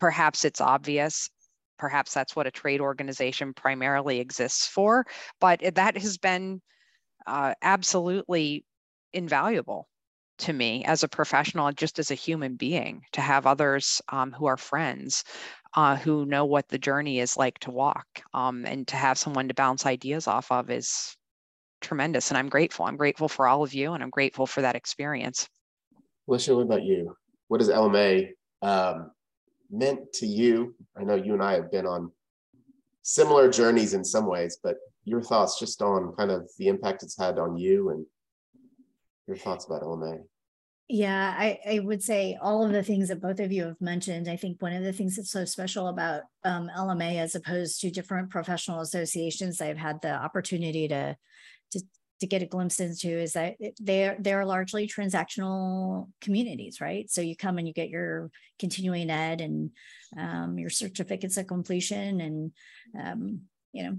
perhaps 0.00 0.44
it's 0.44 0.60
obvious, 0.60 1.30
perhaps 1.78 2.12
that's 2.12 2.34
what 2.34 2.46
a 2.46 2.50
trade 2.50 2.80
organization 2.80 3.54
primarily 3.54 4.18
exists 4.18 4.66
for, 4.66 5.06
but 5.40 5.60
that 5.74 5.96
has 5.96 6.18
been 6.18 6.60
uh, 7.26 7.54
absolutely 7.62 8.64
invaluable 9.12 9.88
to 10.38 10.52
me 10.52 10.84
as 10.84 11.02
a 11.02 11.08
professional 11.08 11.72
just 11.72 11.98
as 11.98 12.10
a 12.10 12.14
human 12.14 12.56
being 12.56 13.02
to 13.12 13.20
have 13.20 13.46
others 13.46 14.02
um, 14.10 14.32
who 14.32 14.46
are 14.46 14.56
friends 14.56 15.24
uh, 15.76 15.96
who 15.96 16.26
know 16.26 16.44
what 16.44 16.68
the 16.68 16.78
journey 16.78 17.20
is 17.20 17.36
like 17.36 17.58
to 17.60 17.70
walk 17.70 18.06
um, 18.34 18.64
and 18.66 18.88
to 18.88 18.96
have 18.96 19.18
someone 19.18 19.48
to 19.48 19.54
bounce 19.54 19.86
ideas 19.86 20.26
off 20.26 20.50
of 20.50 20.70
is 20.70 21.16
tremendous 21.82 22.30
and 22.30 22.38
i'm 22.38 22.48
grateful 22.48 22.86
i'm 22.86 22.96
grateful 22.96 23.28
for 23.28 23.46
all 23.46 23.62
of 23.62 23.74
you 23.74 23.92
and 23.92 24.02
i'm 24.02 24.10
grateful 24.10 24.46
for 24.46 24.62
that 24.62 24.74
experience 24.74 25.48
Alicia, 26.28 26.54
what 26.54 26.62
about 26.62 26.82
you 26.82 27.14
what 27.48 27.58
does 27.58 27.68
lma 27.68 28.28
um, 28.62 29.10
meant 29.70 30.12
to 30.14 30.26
you? 30.26 30.74
I 30.96 31.04
know 31.04 31.14
you 31.14 31.34
and 31.34 31.42
I 31.42 31.54
have 31.54 31.70
been 31.70 31.86
on 31.86 32.10
similar 33.02 33.50
journeys 33.50 33.94
in 33.94 34.04
some 34.04 34.26
ways, 34.26 34.58
but 34.62 34.76
your 35.04 35.22
thoughts 35.22 35.58
just 35.58 35.82
on 35.82 36.14
kind 36.16 36.30
of 36.30 36.48
the 36.58 36.68
impact 36.68 37.02
it's 37.02 37.18
had 37.18 37.38
on 37.38 37.56
you 37.56 37.90
and 37.90 38.04
your 39.26 39.36
thoughts 39.36 39.66
about 39.66 39.82
LMA. 39.82 40.22
Yeah, 40.88 41.34
I, 41.36 41.58
I 41.68 41.78
would 41.80 42.00
say 42.00 42.38
all 42.40 42.64
of 42.64 42.70
the 42.70 42.82
things 42.82 43.08
that 43.08 43.20
both 43.20 43.40
of 43.40 43.50
you 43.50 43.64
have 43.64 43.80
mentioned. 43.80 44.28
I 44.28 44.36
think 44.36 44.62
one 44.62 44.72
of 44.72 44.84
the 44.84 44.92
things 44.92 45.16
that's 45.16 45.32
so 45.32 45.44
special 45.44 45.88
about 45.88 46.22
um, 46.44 46.70
LMA 46.76 47.16
as 47.18 47.34
opposed 47.34 47.80
to 47.80 47.90
different 47.90 48.30
professional 48.30 48.80
associations 48.80 49.60
I've 49.60 49.76
had 49.78 50.00
the 50.00 50.12
opportunity 50.12 50.86
to 50.88 51.16
to 51.72 51.80
to 52.20 52.26
get 52.28 52.42
a 52.42 52.46
glimpse 52.46 52.78
into 52.78 53.08
is 53.08 53.32
that 53.32 53.56
they're 53.80 54.16
they're 54.20 54.46
largely 54.46 54.86
transactional 54.86 56.08
communities, 56.20 56.80
right? 56.80 57.10
So 57.10 57.20
you 57.20 57.34
come 57.34 57.58
and 57.58 57.66
you 57.66 57.74
get 57.74 57.90
your 57.90 58.30
continuing 58.60 59.10
ed 59.10 59.40
and 59.40 59.72
um, 60.16 60.56
your 60.56 60.70
certificates 60.70 61.36
of 61.36 61.48
completion, 61.48 62.20
and 62.20 62.52
um, 62.96 63.40
you 63.72 63.82
know 63.82 63.96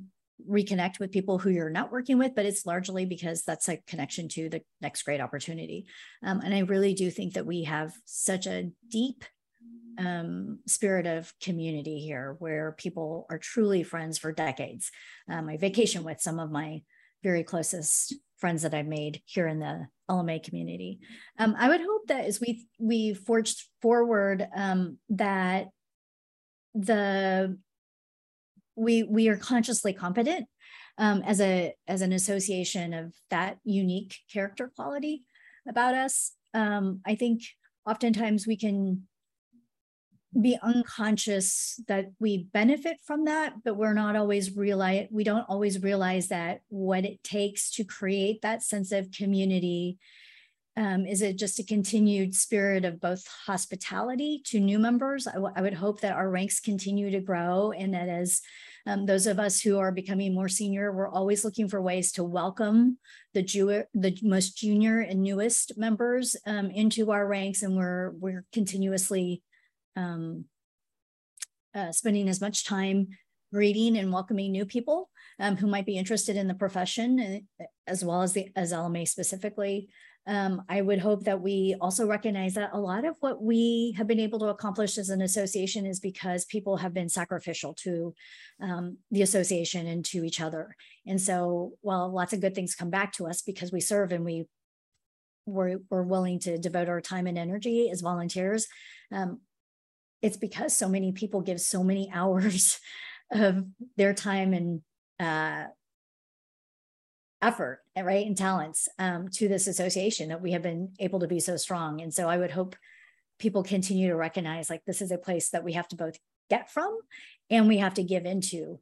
reconnect 0.50 1.00
with 1.00 1.12
people 1.12 1.40
who 1.40 1.50
you're 1.50 1.70
not 1.70 1.92
working 1.92 2.18
with, 2.18 2.36
but 2.36 2.46
it's 2.46 2.66
largely 2.66 3.06
because 3.06 3.44
that's 3.44 3.70
a 3.70 3.78
connection 3.88 4.28
to 4.30 4.50
the 4.50 4.62
next 4.82 5.04
great 5.04 5.22
opportunity. 5.22 5.86
Um, 6.24 6.42
and 6.42 6.54
I 6.54 6.60
really 6.60 6.94
do 6.94 7.10
think 7.10 7.34
that 7.34 7.46
we 7.46 7.64
have 7.64 7.94
such 8.06 8.46
a 8.46 8.70
deep 8.90 9.24
um, 9.98 10.60
spirit 10.68 11.08
of 11.08 11.34
community 11.42 12.00
here 12.00 12.36
where 12.40 12.76
people 12.78 13.26
are 13.30 13.40
truly 13.40 13.84
friends 13.84 14.18
for 14.18 14.32
decades. 14.32 14.92
Um, 15.30 15.50
I 15.50 15.58
vacation 15.58 16.04
with 16.04 16.22
some 16.22 16.40
of 16.40 16.52
my 16.52 16.84
very 17.24 17.44
closest 17.44 18.14
friends 18.38 18.62
that 18.62 18.74
I've 18.74 18.88
made 18.88 19.22
here 19.26 19.48
in 19.48 19.60
the 19.60 19.88
LMA 20.10 20.44
community. 20.44 21.00
Um, 21.40 21.56
I 21.58 21.68
would 21.68 21.82
hope 21.82 22.08
that 22.08 22.26
as 22.26 22.40
we 22.40 22.68
we 22.80 23.14
forged 23.14 23.64
forward 23.82 24.48
um, 24.56 25.00
that 25.10 25.70
the 26.76 27.58
we 28.78 29.04
we 29.04 29.28
are 29.28 29.38
consciously 29.38 29.92
competent 29.92 30.48
um, 30.98 31.22
as 31.26 31.42
a 31.42 31.74
as 31.88 32.02
an 32.02 32.14
association 32.14 32.94
of 32.94 33.14
that 33.30 33.58
unique 33.64 34.16
character 34.32 34.72
quality 34.76 35.24
about 35.68 35.94
us. 35.94 36.34
Um, 36.54 37.02
I 37.06 37.16
think 37.16 37.42
oftentimes 37.86 38.48
we 38.48 38.58
can 38.58 39.08
be 40.40 40.58
unconscious 40.62 41.80
that 41.88 42.12
we 42.20 42.48
benefit 42.54 42.98
from 43.06 43.26
that 43.26 43.54
but 43.64 43.76
we're 43.76 43.94
not 43.94 44.16
always 44.16 44.56
realize 44.56 45.08
we 45.10 45.24
don't 45.24 45.50
always 45.50 45.82
realize 45.82 46.28
that 46.28 46.60
what 46.68 47.06
it 47.06 47.24
takes 47.24 47.72
to 47.72 47.84
create 47.84 48.42
that 48.42 48.62
sense 48.62 48.92
of 48.92 49.10
community 49.12 49.98
um, 50.76 51.08
is 51.08 51.24
it 51.24 51.38
just 51.38 51.58
a 51.60 51.64
continued 51.64 52.36
spirit 52.36 52.86
of 52.86 53.00
both 53.00 53.26
hospitality 53.48 54.42
to 54.46 54.60
new 54.60 54.78
members 54.78 55.26
I, 55.26 55.34
w- 55.34 55.54
I 55.56 55.62
would 55.62 55.74
hope 55.74 56.02
that 56.02 56.14
our 56.14 56.30
ranks 56.30 56.60
continue 56.60 57.10
to 57.10 57.22
grow 57.22 57.72
and 57.72 57.94
that 57.94 58.10
as 58.10 58.42
um, 58.88 59.06
those 59.06 59.28
of 59.28 59.40
us 59.40 59.62
who 59.62 59.78
are 59.78 59.92
becoming 59.92 60.34
more 60.34 60.48
senior 60.48 60.92
we're 60.92 61.10
always 61.10 61.46
looking 61.46 61.68
for 61.68 61.82
ways 61.82 62.12
to 62.14 62.24
welcome 62.24 62.98
the 63.34 63.44
Jew- 63.44 63.84
the 63.94 64.18
most 64.24 64.58
junior 64.58 65.02
and 65.02 65.22
newest 65.22 65.78
members 65.78 66.36
um, 66.46 66.72
into 66.72 67.12
our 67.12 67.28
ranks 67.28 67.62
and 67.62 67.76
we're 67.76 68.12
we're 68.12 68.46
continuously 68.52 69.44
um, 69.96 70.46
uh, 71.76 71.92
spending 71.92 72.30
as 72.30 72.42
much 72.42 72.66
time 72.66 73.08
greeting 73.54 73.98
and 73.98 74.12
welcoming 74.12 74.52
new 74.52 74.66
people 74.66 75.10
um, 75.40 75.56
who 75.56 75.68
might 75.68 75.86
be 75.86 75.98
interested 75.98 76.36
in 76.36 76.48
the 76.48 76.54
profession 76.54 77.44
uh, 77.62 77.66
as 77.86 78.04
well 78.04 78.22
as 78.22 78.34
the 78.34 78.52
as 78.56 78.74
LMA 78.74 79.08
specifically. 79.08 79.90
Um, 80.28 80.64
I 80.68 80.82
would 80.82 81.00
hope 81.00 81.24
that 81.24 81.42
we 81.42 81.76
also 81.80 82.06
recognize 82.06 82.56
that 82.56 82.72
a 82.74 82.80
lot 82.80 83.06
of 83.06 83.16
what 83.22 83.42
we 83.42 83.94
have 83.98 84.08
been 84.08 84.20
able 84.20 84.40
to 84.40 84.48
accomplish 84.48 84.98
as 84.98 85.10
an 85.10 85.22
association 85.22 85.86
is 85.86 86.02
because 86.02 86.44
people 86.46 86.76
have 86.78 86.94
been 86.94 87.08
sacrificial 87.08 87.74
to 87.76 88.14
um, 88.62 88.98
the 89.10 89.22
association 89.22 89.88
and 89.88 90.04
to 90.06 90.26
each 90.26 90.42
other. 90.42 90.76
And 91.06 91.20
so 91.20 91.74
while 91.80 92.12
lots 92.12 92.34
of 92.34 92.42
good 92.42 92.56
things 92.56 92.76
come 92.76 92.90
back 92.90 93.14
to 93.14 93.28
us 93.28 93.42
because 93.42 93.72
we 93.72 93.80
serve 93.80 94.12
and 94.12 94.26
we 94.26 94.46
we're, 95.46 95.80
we're 95.90 96.04
willing 96.04 96.40
to 96.40 96.58
devote 96.58 96.90
our 96.90 97.00
time 97.00 97.26
and 97.26 97.38
energy 97.38 97.90
as 97.90 98.02
volunteers, 98.02 98.68
um, 99.14 99.40
it's 100.22 100.36
because 100.36 100.76
so 100.76 100.90
many 100.90 101.14
people 101.14 101.40
give 101.40 101.62
so 101.62 101.84
many 101.84 102.12
hours 102.14 102.80
of 103.32 103.64
their 103.96 104.14
time 104.14 104.54
and 104.54 104.82
uh, 105.20 105.68
effort 107.42 107.82
right 107.96 108.26
and 108.26 108.38
talents 108.38 108.90
um, 109.00 109.28
to 109.30 109.48
this 109.48 109.68
association 109.68 110.30
that 110.30 110.42
we 110.42 110.52
have 110.52 110.64
been 110.64 110.92
able 111.00 111.20
to 111.20 111.28
be 111.28 111.40
so 111.40 111.56
strong. 111.56 112.02
And 112.02 112.14
so 112.14 112.28
i 112.28 112.38
would 112.38 112.52
hope 112.52 112.76
people 113.40 113.64
continue 113.64 114.08
to 114.08 114.16
recognize 114.16 114.70
like 114.70 114.84
this 114.86 115.02
is 115.02 115.12
a 115.12 115.18
place 115.18 115.50
that 115.50 115.64
we 115.64 115.74
have 115.74 115.88
to 115.90 115.96
both 115.96 116.18
get 116.50 116.72
from 116.72 116.98
and 117.50 117.68
we 117.68 117.78
have 117.78 117.94
to 117.96 118.04
give 118.04 118.26
into. 118.26 118.80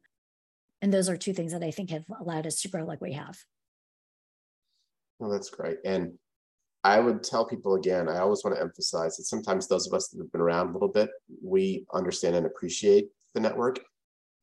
And 0.80 0.92
those 0.92 1.08
are 1.08 1.16
two 1.16 1.32
things 1.32 1.52
that 1.52 1.62
i 1.62 1.70
think 1.70 1.90
have 1.90 2.06
allowed 2.20 2.46
us 2.46 2.60
to 2.62 2.68
grow 2.68 2.84
like 2.84 3.00
we 3.00 3.12
have. 3.12 3.38
Well 5.18 5.30
that's 5.30 5.50
great. 5.50 5.78
And 5.84 6.12
I 6.84 7.00
would 7.00 7.24
tell 7.24 7.44
people 7.44 7.74
again, 7.74 8.08
I 8.08 8.18
always 8.18 8.44
want 8.44 8.56
to 8.56 8.62
emphasize 8.62 9.16
that 9.16 9.24
sometimes 9.24 9.66
those 9.66 9.88
of 9.88 9.92
us 9.92 10.08
that 10.08 10.18
have 10.18 10.30
been 10.30 10.40
around 10.40 10.68
a 10.68 10.72
little 10.72 10.88
bit, 10.88 11.10
we 11.42 11.84
understand 11.92 12.36
and 12.36 12.46
appreciate 12.46 13.08
the 13.34 13.40
network. 13.40 13.80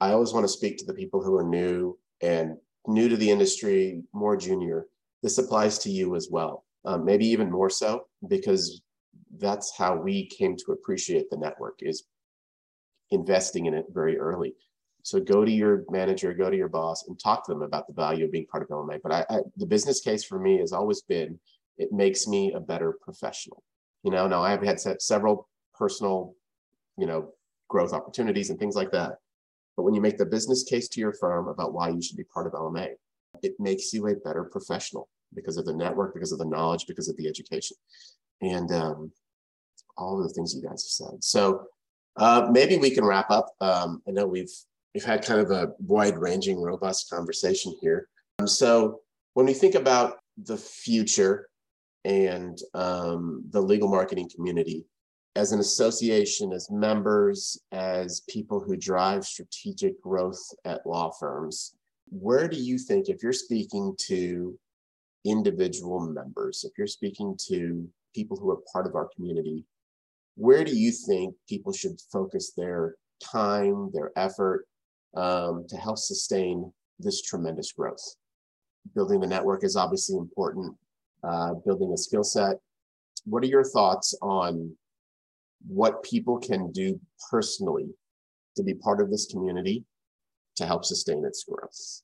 I 0.01 0.11
always 0.11 0.33
want 0.33 0.43
to 0.43 0.51
speak 0.51 0.77
to 0.77 0.85
the 0.85 0.93
people 0.93 1.23
who 1.23 1.37
are 1.37 1.43
new 1.43 1.97
and 2.21 2.57
new 2.87 3.09
to 3.09 3.17
the 3.17 3.29
industry, 3.29 4.03
more 4.13 4.35
junior. 4.35 4.87
This 5.21 5.37
applies 5.37 5.77
to 5.79 5.89
you 5.89 6.15
as 6.15 6.29
well, 6.29 6.65
um, 6.85 7.05
maybe 7.05 7.25
even 7.27 7.49
more 7.49 7.69
so, 7.69 8.07
because 8.27 8.81
that's 9.37 9.75
how 9.77 9.95
we 9.95 10.27
came 10.27 10.55
to 10.57 10.73
appreciate 10.73 11.29
the 11.29 11.37
network 11.37 11.79
is 11.79 12.03
investing 13.11 13.67
in 13.67 13.73
it 13.73 13.85
very 13.93 14.17
early. 14.17 14.53
So 15.03 15.19
go 15.19 15.43
to 15.43 15.51
your 15.51 15.83
manager, 15.89 16.33
go 16.33 16.49
to 16.49 16.55
your 16.55 16.69
boss, 16.69 17.07
and 17.07 17.19
talk 17.19 17.45
to 17.45 17.53
them 17.53 17.61
about 17.61 17.87
the 17.87 17.93
value 17.93 18.25
of 18.25 18.31
being 18.31 18.47
part 18.47 18.63
of 18.63 18.69
LMA. 18.69 18.99
But 19.03 19.11
I, 19.11 19.25
I, 19.29 19.39
the 19.57 19.65
business 19.65 19.99
case 19.99 20.23
for 20.23 20.39
me 20.39 20.59
has 20.59 20.71
always 20.71 21.01
been 21.01 21.39
it 21.77 21.91
makes 21.91 22.27
me 22.27 22.53
a 22.53 22.59
better 22.59 22.97
professional. 23.01 23.63
You 24.03 24.11
know, 24.11 24.27
now 24.27 24.43
I've 24.43 24.61
had 24.61 24.79
several 25.01 25.47
personal, 25.73 26.35
you 26.97 27.05
know, 27.05 27.33
growth 27.67 27.93
opportunities 27.93 28.49
and 28.49 28.59
things 28.59 28.75
like 28.75 28.91
that. 28.91 29.17
But 29.75 29.83
when 29.83 29.93
you 29.93 30.01
make 30.01 30.17
the 30.17 30.25
business 30.25 30.63
case 30.63 30.87
to 30.89 30.99
your 30.99 31.13
firm 31.13 31.47
about 31.47 31.73
why 31.73 31.89
you 31.89 32.01
should 32.01 32.17
be 32.17 32.23
part 32.25 32.47
of 32.47 32.53
LMA, 32.53 32.89
it 33.41 33.53
makes 33.59 33.93
you 33.93 34.07
a 34.07 34.15
better 34.15 34.43
professional 34.43 35.09
because 35.33 35.57
of 35.57 35.65
the 35.65 35.73
network, 35.73 36.13
because 36.13 36.31
of 36.31 36.39
the 36.39 36.45
knowledge, 36.45 36.85
because 36.87 37.09
of 37.09 37.17
the 37.17 37.27
education, 37.27 37.75
and 38.41 38.71
um, 38.71 39.11
all 39.97 40.19
of 40.19 40.27
the 40.27 40.33
things 40.33 40.53
you 40.53 40.61
guys 40.61 40.83
have 40.83 41.09
said. 41.09 41.23
So 41.23 41.65
uh, 42.17 42.49
maybe 42.51 42.77
we 42.77 42.91
can 42.91 43.05
wrap 43.05 43.31
up. 43.31 43.47
Um, 43.59 44.01
I 44.07 44.11
know 44.11 44.27
we've 44.27 44.53
we've 44.93 45.03
had 45.03 45.25
kind 45.25 45.41
of 45.41 45.49
a 45.49 45.71
wide-ranging, 45.79 46.61
robust 46.61 47.09
conversation 47.09 47.75
here. 47.81 48.07
Um, 48.39 48.47
so 48.47 48.99
when 49.33 49.47
we 49.47 49.53
think 49.53 49.73
about 49.73 50.19
the 50.37 50.57
future 50.57 51.49
and 52.05 52.59
um, 52.75 53.43
the 53.49 53.61
legal 53.61 53.89
marketing 53.89 54.29
community 54.33 54.85
as 55.35 55.51
an 55.51 55.59
association, 55.59 56.53
as 56.53 56.69
members, 56.69 57.59
as 57.71 58.21
people 58.29 58.59
who 58.59 58.77
drive 58.77 59.25
strategic 59.25 59.99
growth 60.01 60.41
at 60.65 60.85
law 60.85 61.11
firms, 61.19 61.75
where 62.09 62.47
do 62.47 62.57
you 62.57 62.77
think, 62.77 63.09
if 63.09 63.23
you're 63.23 63.33
speaking 63.33 63.95
to 63.97 64.57
individual 65.25 65.99
members, 65.99 66.63
if 66.63 66.73
you're 66.77 66.85
speaking 66.85 67.35
to 67.47 67.87
people 68.13 68.37
who 68.37 68.51
are 68.51 68.61
part 68.71 68.85
of 68.85 68.93
our 68.93 69.09
community, 69.15 69.65
where 70.35 70.63
do 70.63 70.75
you 70.75 70.91
think 70.91 71.33
people 71.49 71.73
should 71.73 71.99
focus 72.11 72.53
their 72.55 72.95
time, 73.23 73.89
their 73.93 74.11
effort 74.15 74.67
um, 75.15 75.65
to 75.69 75.77
help 75.77 75.97
sustain 75.97 76.71
this 76.99 77.21
tremendous 77.23 77.71
growth? 77.71 78.03
Building 78.93 79.19
the 79.19 79.27
network 79.27 79.63
is 79.63 79.75
obviously 79.75 80.17
important 80.17 80.75
uh, 81.23 81.53
building 81.65 81.91
a 81.93 81.97
skill 81.97 82.23
set. 82.23 82.57
What 83.25 83.43
are 83.43 83.47
your 83.47 83.63
thoughts 83.63 84.13
on 84.21 84.75
what 85.67 86.03
people 86.03 86.39
can 86.39 86.71
do 86.71 86.99
personally 87.31 87.87
to 88.55 88.63
be 88.63 88.73
part 88.73 89.01
of 89.01 89.09
this 89.09 89.27
community 89.27 89.85
to 90.55 90.65
help 90.65 90.85
sustain 90.85 91.23
its 91.25 91.43
growth? 91.43 92.01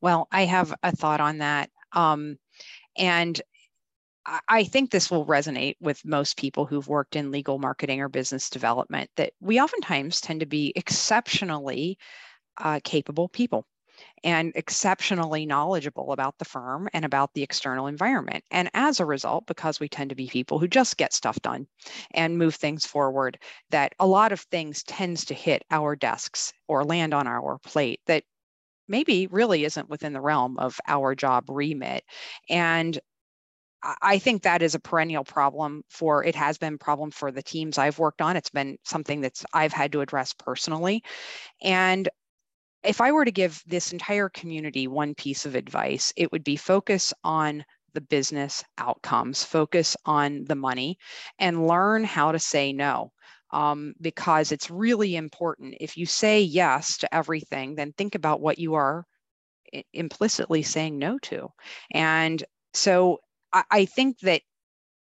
Well, 0.00 0.28
I 0.30 0.44
have 0.44 0.74
a 0.82 0.94
thought 0.94 1.20
on 1.20 1.38
that. 1.38 1.70
Um, 1.92 2.38
and 2.96 3.40
I 4.48 4.64
think 4.64 4.90
this 4.90 5.10
will 5.10 5.24
resonate 5.24 5.76
with 5.80 6.04
most 6.04 6.36
people 6.36 6.66
who've 6.66 6.88
worked 6.88 7.14
in 7.14 7.30
legal 7.30 7.58
marketing 7.58 8.00
or 8.00 8.08
business 8.08 8.50
development 8.50 9.08
that 9.16 9.32
we 9.40 9.60
oftentimes 9.60 10.20
tend 10.20 10.40
to 10.40 10.46
be 10.46 10.72
exceptionally 10.74 11.96
uh, 12.58 12.80
capable 12.82 13.28
people 13.28 13.66
and 14.24 14.52
exceptionally 14.54 15.46
knowledgeable 15.46 16.12
about 16.12 16.36
the 16.38 16.44
firm 16.44 16.88
and 16.92 17.04
about 17.04 17.32
the 17.34 17.42
external 17.42 17.86
environment. 17.86 18.44
And 18.50 18.70
as 18.74 19.00
a 19.00 19.06
result, 19.06 19.46
because 19.46 19.80
we 19.80 19.88
tend 19.88 20.10
to 20.10 20.16
be 20.16 20.28
people 20.28 20.58
who 20.58 20.68
just 20.68 20.96
get 20.96 21.12
stuff 21.12 21.40
done 21.40 21.66
and 22.12 22.38
move 22.38 22.54
things 22.54 22.86
forward, 22.86 23.38
that 23.70 23.94
a 23.98 24.06
lot 24.06 24.32
of 24.32 24.40
things 24.40 24.82
tends 24.84 25.24
to 25.26 25.34
hit 25.34 25.64
our 25.70 25.96
desks 25.96 26.52
or 26.68 26.84
land 26.84 27.14
on 27.14 27.26
our 27.26 27.58
plate 27.58 28.00
that 28.06 28.24
maybe 28.88 29.26
really 29.28 29.64
isn't 29.64 29.88
within 29.88 30.12
the 30.12 30.20
realm 30.20 30.58
of 30.58 30.78
our 30.86 31.14
job 31.14 31.44
remit. 31.48 32.04
And 32.48 32.98
I 34.02 34.18
think 34.18 34.42
that 34.42 34.62
is 34.62 34.74
a 34.74 34.80
perennial 34.80 35.22
problem 35.22 35.82
for 35.88 36.24
it 36.24 36.34
has 36.34 36.58
been 36.58 36.74
a 36.74 36.78
problem 36.78 37.10
for 37.10 37.30
the 37.30 37.42
teams 37.42 37.78
I've 37.78 37.98
worked 37.98 38.20
on. 38.20 38.36
It's 38.36 38.50
been 38.50 38.78
something 38.84 39.20
that's 39.20 39.44
I've 39.52 39.72
had 39.72 39.92
to 39.92 40.00
address 40.00 40.32
personally. 40.32 41.04
And 41.62 42.08
if 42.86 43.00
I 43.00 43.12
were 43.12 43.24
to 43.24 43.32
give 43.32 43.62
this 43.66 43.92
entire 43.92 44.28
community 44.28 44.86
one 44.86 45.14
piece 45.14 45.46
of 45.46 45.54
advice, 45.54 46.12
it 46.16 46.30
would 46.32 46.44
be 46.44 46.56
focus 46.56 47.12
on 47.24 47.64
the 47.94 48.00
business 48.00 48.62
outcomes, 48.78 49.42
focus 49.42 49.96
on 50.04 50.44
the 50.44 50.54
money, 50.54 50.98
and 51.38 51.66
learn 51.66 52.04
how 52.04 52.32
to 52.32 52.38
say 52.38 52.72
no. 52.72 53.12
Um, 53.52 53.94
because 54.00 54.50
it's 54.50 54.70
really 54.70 55.14
important. 55.14 55.76
If 55.80 55.96
you 55.96 56.04
say 56.04 56.42
yes 56.42 56.98
to 56.98 57.14
everything, 57.14 57.74
then 57.74 57.92
think 57.92 58.14
about 58.14 58.40
what 58.40 58.58
you 58.58 58.74
are 58.74 59.06
implicitly 59.92 60.62
saying 60.62 60.98
no 60.98 61.18
to. 61.18 61.48
And 61.92 62.42
so 62.74 63.18
I, 63.52 63.64
I 63.70 63.84
think 63.84 64.18
that 64.20 64.42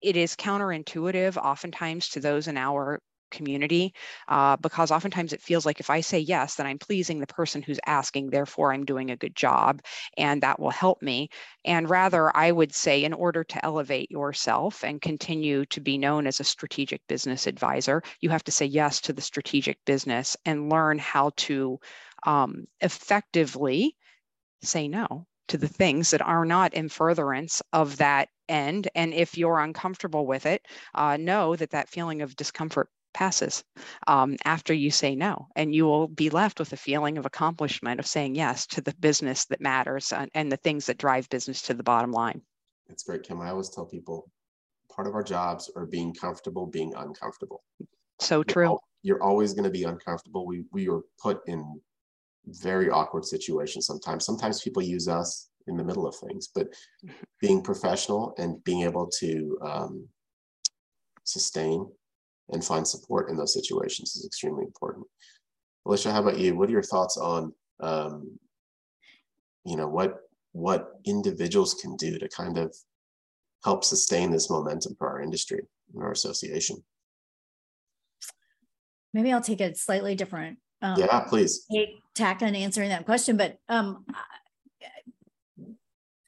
it 0.02 0.16
is 0.16 0.36
counterintuitive 0.36 1.38
oftentimes 1.38 2.10
to 2.10 2.20
those 2.20 2.48
in 2.48 2.58
our 2.58 3.00
community 3.32 3.94
uh, 4.28 4.58
because 4.58 4.92
oftentimes 4.92 5.34
it 5.34 5.42
feels 5.42 5.66
like 5.66 5.80
if 5.80 5.90
I 5.90 6.02
say 6.02 6.20
yes, 6.20 6.56
then 6.56 6.66
I'm 6.66 6.80
pleasing 6.80 7.20
the 7.20 7.28
person 7.28 7.62
who's 7.62 7.80
asking, 7.86 8.30
therefore 8.30 8.74
I'm 8.74 8.86
doing 8.86 9.12
a 9.12 9.18
good 9.18 9.36
job 9.36 9.82
and 10.18 10.42
that 10.42 10.60
will 10.60 10.72
help 10.72 11.02
me. 11.02 11.30
And 11.66 11.90
rather, 11.90 12.36
I 12.36 12.52
would 12.52 12.74
say, 12.74 13.04
in 13.04 13.14
order 13.14 13.44
to 13.44 13.66
elevate 13.66 14.12
yourself 14.12 14.84
and 14.84 15.02
continue 15.02 15.66
to 15.68 15.82
be 15.82 15.98
known 15.98 16.28
as 16.28 16.40
a 16.40 16.44
strategic 16.44 17.02
business 17.08 17.48
advisor, 17.48 18.02
you 18.22 18.30
have 18.30 18.44
to 18.46 18.52
say 18.52 18.66
yes 18.66 19.02
to 19.02 19.14
the 19.14 19.22
strategic 19.22 19.84
business 19.86 20.38
and 20.46 20.70
learn 20.70 21.00
how 21.00 21.32
to 21.38 21.80
um, 22.26 22.66
effectively 22.82 23.96
say 24.62 24.88
no 24.88 25.26
to 25.48 25.58
the 25.58 25.68
things 25.68 26.12
that 26.12 26.22
are 26.22 26.46
not 26.46 26.74
in 26.74 26.90
furtherance 26.90 27.62
of 27.74 27.98
that 27.98 28.30
end. 28.50 28.88
And 28.96 29.14
if 29.14 29.38
you're 29.38 29.60
uncomfortable 29.60 30.26
with 30.26 30.46
it, 30.46 30.66
uh, 30.96 31.18
know 31.18 31.56
that 31.56 31.72
that 31.72 31.90
feeling 31.90 32.22
of 32.22 32.36
discomfort 32.36 32.90
passes 33.14 33.64
um, 34.08 34.36
after 34.46 34.74
you 34.74 34.92
say 34.92 35.16
no. 35.16 35.48
And 35.56 35.74
you 35.74 35.86
will 35.86 36.08
be 36.08 36.30
left 36.30 36.60
with 36.60 36.74
a 36.74 36.78
feeling 36.78 37.18
of 37.18 37.26
accomplishment 37.26 38.00
of 38.00 38.08
saying 38.08 38.36
yes 38.36 38.68
to 38.68 38.82
the 38.82 38.94
business 39.00 39.46
that 39.46 39.62
matters 39.62 40.12
and, 40.12 40.30
and 40.34 40.52
the 40.52 40.58
things 40.58 40.86
that 40.86 40.98
drive 40.98 41.30
business 41.30 41.62
to 41.64 41.74
the 41.74 41.84
bottom 41.84 42.12
line. 42.12 42.42
That's 42.88 43.04
great, 43.04 43.24
Kim. 43.24 43.42
I 43.42 43.50
always 43.50 43.70
tell 43.70 43.86
people 43.86 44.32
part 44.94 45.08
of 45.08 45.14
our 45.14 45.24
jobs 45.24 45.70
are 45.76 45.86
being 45.86 46.14
comfortable, 46.14 46.66
being 46.66 46.94
uncomfortable. 46.96 47.64
So 48.20 48.44
true. 48.44 48.80
You're, 49.04 49.18
you're 49.18 49.24
always 49.24 49.54
going 49.54 49.66
to 49.66 49.70
be 49.70 49.84
uncomfortable. 49.84 50.46
We, 50.46 50.66
we 50.72 50.88
are 50.90 51.02
put 51.22 51.42
in 51.48 51.80
very 52.46 52.90
awkward 52.90 53.26
situations 53.26 53.86
sometimes. 53.86 54.26
Sometimes 54.26 54.62
people 54.62 54.82
use 54.82 55.08
us 55.08 55.50
in 55.68 55.76
the 55.76 55.84
middle 55.84 56.08
of 56.08 56.16
things, 56.16 56.50
but 56.54 56.68
mm-hmm. 56.68 57.12
being 57.42 57.62
professional 57.62 58.34
and 58.38 58.64
being 58.64 58.84
able 58.84 59.10
to 59.20 59.58
um, 59.62 60.08
sustain 61.26 61.88
and 62.50 62.64
find 62.64 62.88
support 62.88 63.30
in 63.30 63.38
those 63.38 63.54
situations 63.54 64.16
is 64.16 64.26
extremely 64.26 64.64
important. 64.64 65.06
Alicia, 65.86 66.12
how 66.12 66.22
about 66.22 66.38
you? 66.38 66.56
What 66.56 66.70
are 66.70 66.74
your 66.74 66.84
thoughts 66.84 67.18
on, 67.18 67.54
um, 67.80 68.40
you 69.66 69.76
know, 69.76 69.88
what 69.88 70.20
what 70.54 70.94
individuals 71.06 71.76
can 71.76 71.96
do 71.98 72.18
to 72.18 72.28
kind 72.30 72.58
of 72.58 72.76
help 73.64 73.84
sustain 73.84 74.32
this 74.32 74.50
momentum 74.50 74.96
for 74.98 75.08
our 75.08 75.22
industry 75.22 75.62
and 75.94 76.04
our 76.04 76.12
association? 76.12 76.84
Maybe 79.14 79.32
I'll 79.32 79.42
take 79.42 79.62
a 79.62 79.76
slightly 79.76 80.16
different 80.16 80.60
um, 80.82 81.00
yeah, 81.00 81.22
please. 81.22 81.66
Tack 82.16 82.42
on 82.42 82.56
answering 82.56 82.90
that 82.90 83.06
question, 83.06 83.38
but 83.38 83.58
um, 83.70 84.06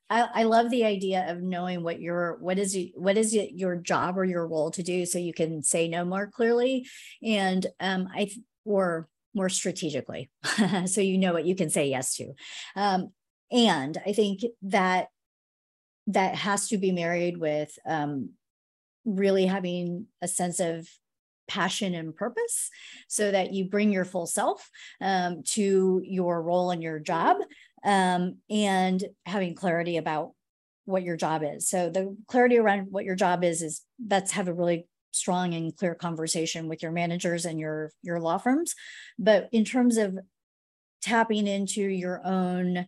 I, 0.09 0.27
I 0.33 0.43
love 0.43 0.69
the 0.69 0.85
idea 0.85 1.29
of 1.29 1.41
knowing 1.41 1.83
what 1.83 2.01
your 2.01 2.37
what 2.39 2.57
is 2.57 2.77
what 2.95 3.17
is 3.17 3.33
it 3.33 3.51
your 3.53 3.75
job 3.75 4.17
or 4.17 4.25
your 4.25 4.47
role 4.47 4.71
to 4.71 4.83
do, 4.83 5.05
so 5.05 5.19
you 5.19 5.33
can 5.33 5.61
say 5.61 5.87
no 5.87 6.03
more 6.05 6.27
clearly, 6.27 6.87
and 7.23 7.65
um, 7.79 8.07
I 8.13 8.31
or 8.65 9.07
more 9.33 9.49
strategically, 9.49 10.29
so 10.85 11.01
you 11.01 11.17
know 11.17 11.33
what 11.33 11.45
you 11.45 11.55
can 11.55 11.69
say 11.69 11.89
yes 11.89 12.15
to, 12.15 12.33
um, 12.75 13.11
and 13.51 13.97
I 14.05 14.13
think 14.13 14.41
that 14.63 15.07
that 16.07 16.35
has 16.35 16.69
to 16.69 16.77
be 16.77 16.91
married 16.91 17.37
with 17.37 17.77
um, 17.85 18.31
really 19.05 19.45
having 19.45 20.07
a 20.21 20.27
sense 20.27 20.59
of 20.59 20.87
passion 21.49 21.95
and 21.95 22.15
purpose 22.15 22.69
so 23.07 23.31
that 23.31 23.51
you 23.51 23.65
bring 23.65 23.91
your 23.91 24.05
full 24.05 24.27
self 24.27 24.69
um, 25.01 25.41
to 25.43 26.01
your 26.05 26.41
role 26.41 26.71
and 26.71 26.81
your 26.81 26.99
job 26.99 27.37
um, 27.83 28.37
and 28.49 29.03
having 29.25 29.55
clarity 29.55 29.97
about 29.97 30.31
what 30.85 31.03
your 31.03 31.17
job 31.17 31.43
is. 31.43 31.69
So 31.69 31.89
the 31.89 32.17
clarity 32.27 32.57
around 32.57 32.87
what 32.89 33.05
your 33.05 33.15
job 33.15 33.43
is 33.43 33.61
is 33.61 33.81
that's 34.03 34.31
have 34.31 34.47
a 34.47 34.53
really 34.53 34.87
strong 35.11 35.53
and 35.53 35.75
clear 35.75 35.95
conversation 35.95 36.67
with 36.67 36.83
your 36.83 36.91
managers 36.91 37.45
and 37.45 37.59
your 37.59 37.91
your 38.01 38.19
law 38.19 38.37
firms. 38.37 38.73
But 39.17 39.49
in 39.51 39.65
terms 39.65 39.97
of 39.97 40.17
tapping 41.01 41.47
into 41.47 41.81
your 41.81 42.21
own 42.25 42.87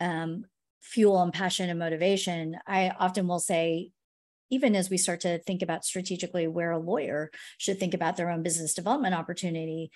um, 0.00 0.44
fuel 0.80 1.22
and 1.22 1.32
passion 1.32 1.70
and 1.70 1.78
motivation, 1.78 2.56
I 2.66 2.92
often 2.98 3.28
will 3.28 3.38
say 3.38 3.90
even 4.50 4.76
as 4.76 4.90
we 4.90 4.98
start 4.98 5.20
to 5.20 5.38
think 5.38 5.62
about 5.62 5.82
strategically 5.82 6.46
where 6.46 6.72
a 6.72 6.78
lawyer 6.78 7.30
should 7.56 7.80
think 7.80 7.94
about 7.94 8.18
their 8.18 8.30
own 8.30 8.42
business 8.42 8.74
development 8.74 9.14
opportunity, 9.14 9.90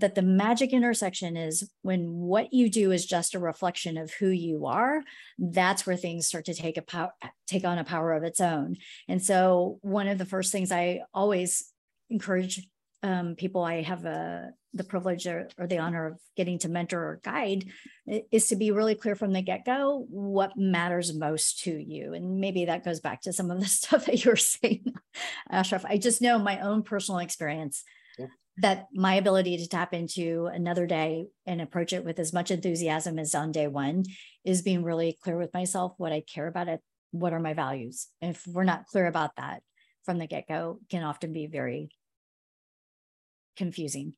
that 0.00 0.14
the 0.14 0.22
magic 0.22 0.72
intersection 0.72 1.36
is 1.36 1.70
when 1.82 2.12
what 2.12 2.52
you 2.52 2.68
do 2.68 2.92
is 2.92 3.06
just 3.06 3.34
a 3.34 3.38
reflection 3.38 3.96
of 3.96 4.12
who 4.14 4.28
you 4.28 4.66
are 4.66 5.02
that's 5.38 5.86
where 5.86 5.96
things 5.96 6.26
start 6.26 6.44
to 6.44 6.54
take 6.54 6.76
a 6.76 6.82
power 6.82 7.10
take 7.46 7.64
on 7.64 7.78
a 7.78 7.84
power 7.84 8.12
of 8.12 8.22
its 8.22 8.40
own 8.40 8.76
and 9.08 9.22
so 9.22 9.78
one 9.82 10.08
of 10.08 10.18
the 10.18 10.26
first 10.26 10.52
things 10.52 10.72
i 10.72 11.00
always 11.14 11.72
encourage 12.10 12.66
um, 13.02 13.34
people 13.36 13.62
I 13.62 13.82
have 13.82 14.04
a, 14.04 14.50
the 14.74 14.82
privilege 14.82 15.26
or, 15.26 15.48
or, 15.58 15.66
the 15.66 15.78
honor 15.78 16.06
of 16.06 16.20
getting 16.36 16.58
to 16.60 16.68
mentor 16.68 16.98
or 16.98 17.20
guide 17.22 17.66
is 18.32 18.48
to 18.48 18.56
be 18.56 18.70
really 18.72 18.94
clear 18.94 19.14
from 19.14 19.32
the 19.32 19.42
get 19.42 19.64
go 19.64 20.06
what 20.08 20.56
matters 20.56 21.14
most 21.14 21.62
to 21.64 21.70
you. 21.70 22.14
And 22.14 22.40
maybe 22.40 22.64
that 22.64 22.84
goes 22.84 23.00
back 23.00 23.22
to 23.22 23.32
some 23.32 23.50
of 23.50 23.60
the 23.60 23.66
stuff 23.66 24.06
that 24.06 24.24
you're 24.24 24.36
saying, 24.36 24.92
Ashraf. 25.50 25.84
I 25.84 25.98
just 25.98 26.22
know 26.22 26.38
my 26.38 26.60
own 26.60 26.82
personal 26.82 27.20
experience. 27.20 27.84
That 28.58 28.86
my 28.94 29.14
ability 29.14 29.58
to 29.58 29.68
tap 29.68 29.92
into 29.92 30.48
another 30.52 30.86
day 30.86 31.26
and 31.46 31.60
approach 31.60 31.92
it 31.92 32.04
with 32.04 32.18
as 32.18 32.32
much 32.32 32.50
enthusiasm 32.50 33.18
as 33.18 33.34
on 33.34 33.52
day 33.52 33.66
one 33.66 34.04
is 34.44 34.62
being 34.62 34.82
really 34.82 35.18
clear 35.22 35.36
with 35.36 35.52
myself 35.52 35.92
what 35.98 36.12
I 36.12 36.22
care 36.22 36.46
about 36.46 36.68
it, 36.68 36.80
what 37.10 37.32
are 37.32 37.40
my 37.40 37.52
values. 37.52 38.08
And 38.22 38.34
if 38.34 38.46
we're 38.46 38.64
not 38.64 38.86
clear 38.86 39.06
about 39.06 39.36
that 39.36 39.62
from 40.04 40.18
the 40.18 40.26
get 40.26 40.48
go, 40.48 40.80
can 40.90 41.02
often 41.02 41.32
be 41.32 41.46
very 41.46 41.90
confusing 43.56 44.14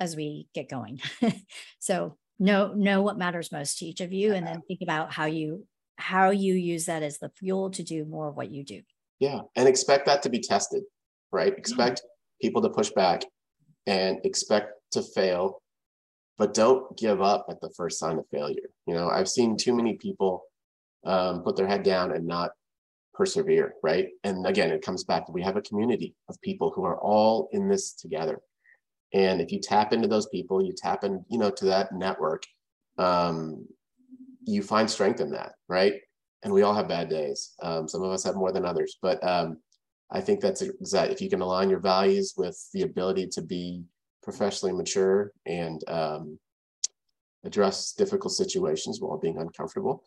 as 0.00 0.16
we 0.16 0.48
get 0.54 0.68
going. 0.68 1.00
so 1.78 2.16
know 2.38 2.72
know 2.74 3.02
what 3.02 3.18
matters 3.18 3.52
most 3.52 3.78
to 3.78 3.86
each 3.86 4.00
of 4.00 4.12
you 4.12 4.34
and 4.34 4.46
then 4.46 4.60
think 4.66 4.80
about 4.82 5.12
how 5.12 5.24
you 5.24 5.66
how 5.96 6.30
you 6.30 6.54
use 6.54 6.86
that 6.86 7.02
as 7.02 7.18
the 7.18 7.30
fuel 7.38 7.70
to 7.70 7.82
do 7.82 8.04
more 8.04 8.28
of 8.28 8.36
what 8.36 8.50
you 8.50 8.64
do. 8.64 8.80
Yeah, 9.20 9.42
and 9.54 9.68
expect 9.68 10.06
that 10.06 10.22
to 10.22 10.30
be 10.30 10.40
tested, 10.40 10.82
right? 11.32 11.56
Expect 11.56 12.02
people 12.40 12.62
to 12.62 12.68
push 12.68 12.90
back 12.90 13.22
and 13.86 14.18
expect 14.24 14.72
to 14.92 15.02
fail, 15.02 15.62
but 16.38 16.54
don't 16.54 16.96
give 16.96 17.20
up 17.20 17.46
at 17.48 17.60
the 17.60 17.70
first 17.76 17.98
sign 17.98 18.18
of 18.18 18.26
failure. 18.28 18.70
You 18.86 18.94
know, 18.94 19.08
I've 19.08 19.28
seen 19.28 19.56
too 19.56 19.74
many 19.74 19.94
people 19.94 20.44
um, 21.04 21.42
put 21.42 21.56
their 21.56 21.66
head 21.66 21.82
down 21.82 22.12
and 22.12 22.26
not 22.26 22.50
persevere, 23.12 23.74
right? 23.82 24.08
And 24.24 24.46
again, 24.46 24.70
it 24.70 24.82
comes 24.82 25.04
back 25.04 25.28
we 25.28 25.42
have 25.42 25.56
a 25.56 25.62
community 25.62 26.14
of 26.28 26.40
people 26.42 26.70
who 26.74 26.84
are 26.84 26.98
all 26.98 27.48
in 27.52 27.68
this 27.68 27.92
together. 27.92 28.40
And 29.12 29.40
if 29.40 29.52
you 29.52 29.60
tap 29.60 29.92
into 29.92 30.08
those 30.08 30.26
people, 30.26 30.64
you 30.64 30.72
tap 30.76 31.04
in, 31.04 31.24
you 31.28 31.38
know, 31.38 31.50
to 31.50 31.64
that 31.66 31.92
network, 31.92 32.42
um, 32.98 33.66
you 34.44 34.62
find 34.62 34.90
strength 34.90 35.20
in 35.20 35.30
that, 35.30 35.52
right? 35.68 35.94
And 36.42 36.52
we 36.52 36.62
all 36.62 36.74
have 36.74 36.88
bad 36.88 37.08
days. 37.08 37.54
Um, 37.62 37.88
some 37.88 38.02
of 38.02 38.10
us 38.10 38.24
have 38.24 38.34
more 38.34 38.52
than 38.52 38.64
others, 38.64 38.98
but 39.00 39.24
um, 39.26 39.58
I 40.10 40.20
think 40.20 40.40
that's 40.40 40.62
exact. 40.62 41.12
If 41.12 41.20
you 41.20 41.30
can 41.30 41.40
align 41.40 41.70
your 41.70 41.80
values 41.80 42.34
with 42.36 42.58
the 42.72 42.82
ability 42.82 43.28
to 43.28 43.42
be 43.42 43.82
professionally 44.22 44.74
mature 44.74 45.32
and 45.46 45.82
um, 45.88 46.38
address 47.44 47.92
difficult 47.92 48.32
situations 48.32 49.00
while 49.00 49.18
being 49.18 49.38
uncomfortable, 49.38 50.04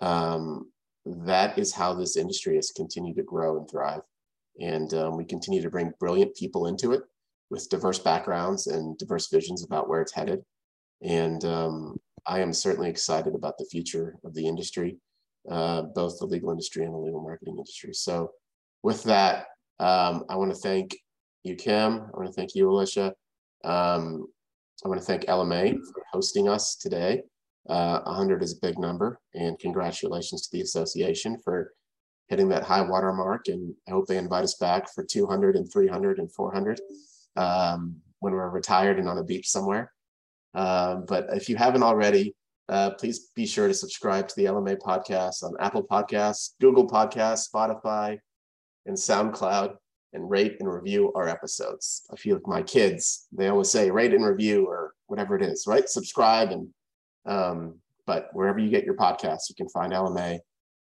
um, 0.00 0.70
that 1.06 1.58
is 1.58 1.72
how 1.72 1.94
this 1.94 2.16
industry 2.16 2.56
has 2.56 2.72
continued 2.74 3.16
to 3.16 3.22
grow 3.22 3.58
and 3.58 3.70
thrive. 3.70 4.00
And 4.60 4.92
um, 4.94 5.16
we 5.16 5.24
continue 5.24 5.62
to 5.62 5.70
bring 5.70 5.92
brilliant 6.00 6.34
people 6.36 6.66
into 6.66 6.92
it 6.92 7.02
with 7.50 7.68
diverse 7.68 7.98
backgrounds 7.98 8.66
and 8.66 8.96
diverse 8.98 9.28
visions 9.28 9.64
about 9.64 9.88
where 9.88 10.00
it's 10.00 10.14
headed. 10.14 10.42
And 11.02 11.44
um, 11.44 11.96
I 12.26 12.40
am 12.40 12.52
certainly 12.52 12.88
excited 12.88 13.34
about 13.34 13.58
the 13.58 13.66
future 13.66 14.16
of 14.24 14.34
the 14.34 14.46
industry, 14.46 14.96
uh, 15.50 15.82
both 15.82 16.18
the 16.18 16.26
legal 16.26 16.50
industry 16.50 16.84
and 16.84 16.94
the 16.94 16.98
legal 16.98 17.22
marketing 17.22 17.58
industry. 17.58 17.92
So, 17.92 18.30
with 18.84 19.02
that, 19.04 19.46
um, 19.80 20.24
I 20.28 20.36
want 20.36 20.52
to 20.52 20.58
thank 20.58 20.94
you, 21.42 21.56
Kim. 21.56 22.02
I 22.02 22.16
want 22.16 22.26
to 22.26 22.34
thank 22.34 22.54
you, 22.54 22.70
Alicia. 22.70 23.14
Um, 23.64 24.26
I 24.84 24.88
want 24.88 25.00
to 25.00 25.06
thank 25.06 25.24
LMA 25.24 25.72
for 25.72 26.02
hosting 26.12 26.50
us 26.50 26.76
today. 26.76 27.22
Uh, 27.66 28.00
100 28.02 28.42
is 28.42 28.52
a 28.52 28.60
big 28.60 28.78
number, 28.78 29.18
and 29.34 29.58
congratulations 29.58 30.42
to 30.42 30.48
the 30.52 30.60
association 30.60 31.38
for 31.42 31.72
hitting 32.28 32.50
that 32.50 32.62
high 32.62 32.82
water 32.82 33.10
mark. 33.14 33.48
And 33.48 33.74
I 33.88 33.92
hope 33.92 34.06
they 34.06 34.18
invite 34.18 34.44
us 34.44 34.56
back 34.56 34.92
for 34.92 35.02
200 35.02 35.56
and 35.56 35.72
300 35.72 36.18
and 36.18 36.30
400 36.30 36.78
um, 37.36 37.96
when 38.20 38.34
we're 38.34 38.50
retired 38.50 38.98
and 38.98 39.08
on 39.08 39.16
a 39.16 39.24
beach 39.24 39.48
somewhere. 39.48 39.92
Um, 40.52 41.06
but 41.08 41.28
if 41.32 41.48
you 41.48 41.56
haven't 41.56 41.82
already, 41.82 42.34
uh, 42.68 42.90
please 42.90 43.30
be 43.34 43.46
sure 43.46 43.66
to 43.66 43.74
subscribe 43.74 44.28
to 44.28 44.36
the 44.36 44.44
LMA 44.44 44.76
podcast 44.76 45.42
on 45.42 45.54
Apple 45.58 45.86
Podcasts, 45.90 46.50
Google 46.60 46.86
Podcasts, 46.86 47.48
Spotify, 47.50 48.18
and 48.86 48.96
SoundCloud, 48.96 49.76
and 50.14 50.30
rate 50.30 50.56
and 50.60 50.72
review 50.72 51.12
our 51.14 51.28
episodes. 51.28 52.06
I 52.12 52.16
feel 52.16 52.36
like 52.36 52.46
my 52.46 52.62
kids, 52.62 53.26
they 53.32 53.48
always 53.48 53.70
say 53.70 53.90
rate 53.90 54.14
and 54.14 54.24
review 54.24 54.64
or 54.66 54.94
whatever 55.06 55.36
it 55.36 55.42
is, 55.42 55.64
right? 55.66 55.88
Subscribe 55.88 56.50
and 56.50 56.68
um, 57.26 57.80
but 58.06 58.28
wherever 58.32 58.58
you 58.58 58.68
get 58.68 58.84
your 58.84 58.94
podcasts, 58.94 59.48
you 59.48 59.54
can 59.56 59.68
find 59.68 59.92
LMA. 59.92 60.38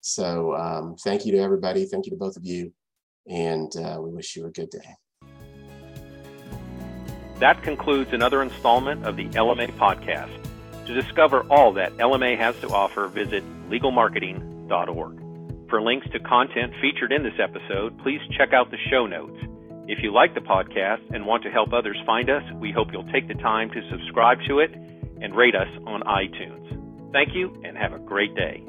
So 0.01 0.55
um, 0.57 0.97
thank 1.03 1.25
you 1.25 1.33
to 1.33 1.39
everybody. 1.39 1.87
Thank 1.87 2.07
you 2.07 2.11
to 2.11 2.17
both 2.17 2.37
of 2.37 2.45
you. 2.45 2.73
And 3.29 3.75
uh, 3.77 3.99
we 4.01 4.11
wish 4.11 4.37
you 4.37 4.47
a 4.47 4.51
good 4.51 4.71
day. 4.71 5.29
That 7.39 7.63
concludes 7.63 8.13
another 8.13 8.43
installment 8.43 9.05
of 9.05 9.17
the 9.17 9.29
LMA 9.29 9.77
podcast. 9.79 10.31
To 10.87 10.95
discover 10.95 11.43
all 11.51 11.73
that 11.73 11.97
LMA 11.97 12.37
has 12.37 12.59
to 12.61 12.69
offer, 12.69 13.07
visit 13.07 13.43
legalmarketing.org. 13.71 15.24
For 15.69 15.81
links 15.81 16.07
to 16.13 16.21
content 16.21 16.73
featured 16.81 17.13
in 17.13 17.23
this 17.23 17.39
episode, 17.43 17.99
please 18.03 18.21
check 18.37 18.53
out 18.53 18.71
the 18.71 18.77
show 18.91 19.07
notes. 19.07 19.39
If 19.87 19.99
you 20.03 20.13
like 20.13 20.35
the 20.35 20.41
podcast 20.41 21.03
and 21.15 21.27
want 21.27 21.43
to 21.45 21.51
help 21.51 21.73
others 21.73 21.97
find 22.07 22.31
us, 22.31 22.43
we 22.61 22.73
hope 22.73 22.89
you'll 22.93 23.11
take 23.13 23.29
the 23.29 23.35
time 23.35 23.71
to 23.71 23.91
subscribe 23.91 24.39
to 24.49 24.61
it 24.61 24.73
and 24.75 25.35
rate 25.35 25.55
us 25.55 25.69
on 25.87 26.03
iTunes. 26.03 27.13
Thank 27.13 27.35
you 27.35 27.53
and 27.65 27.77
have 27.77 27.93
a 27.93 27.99
great 27.99 28.35
day. 28.35 28.65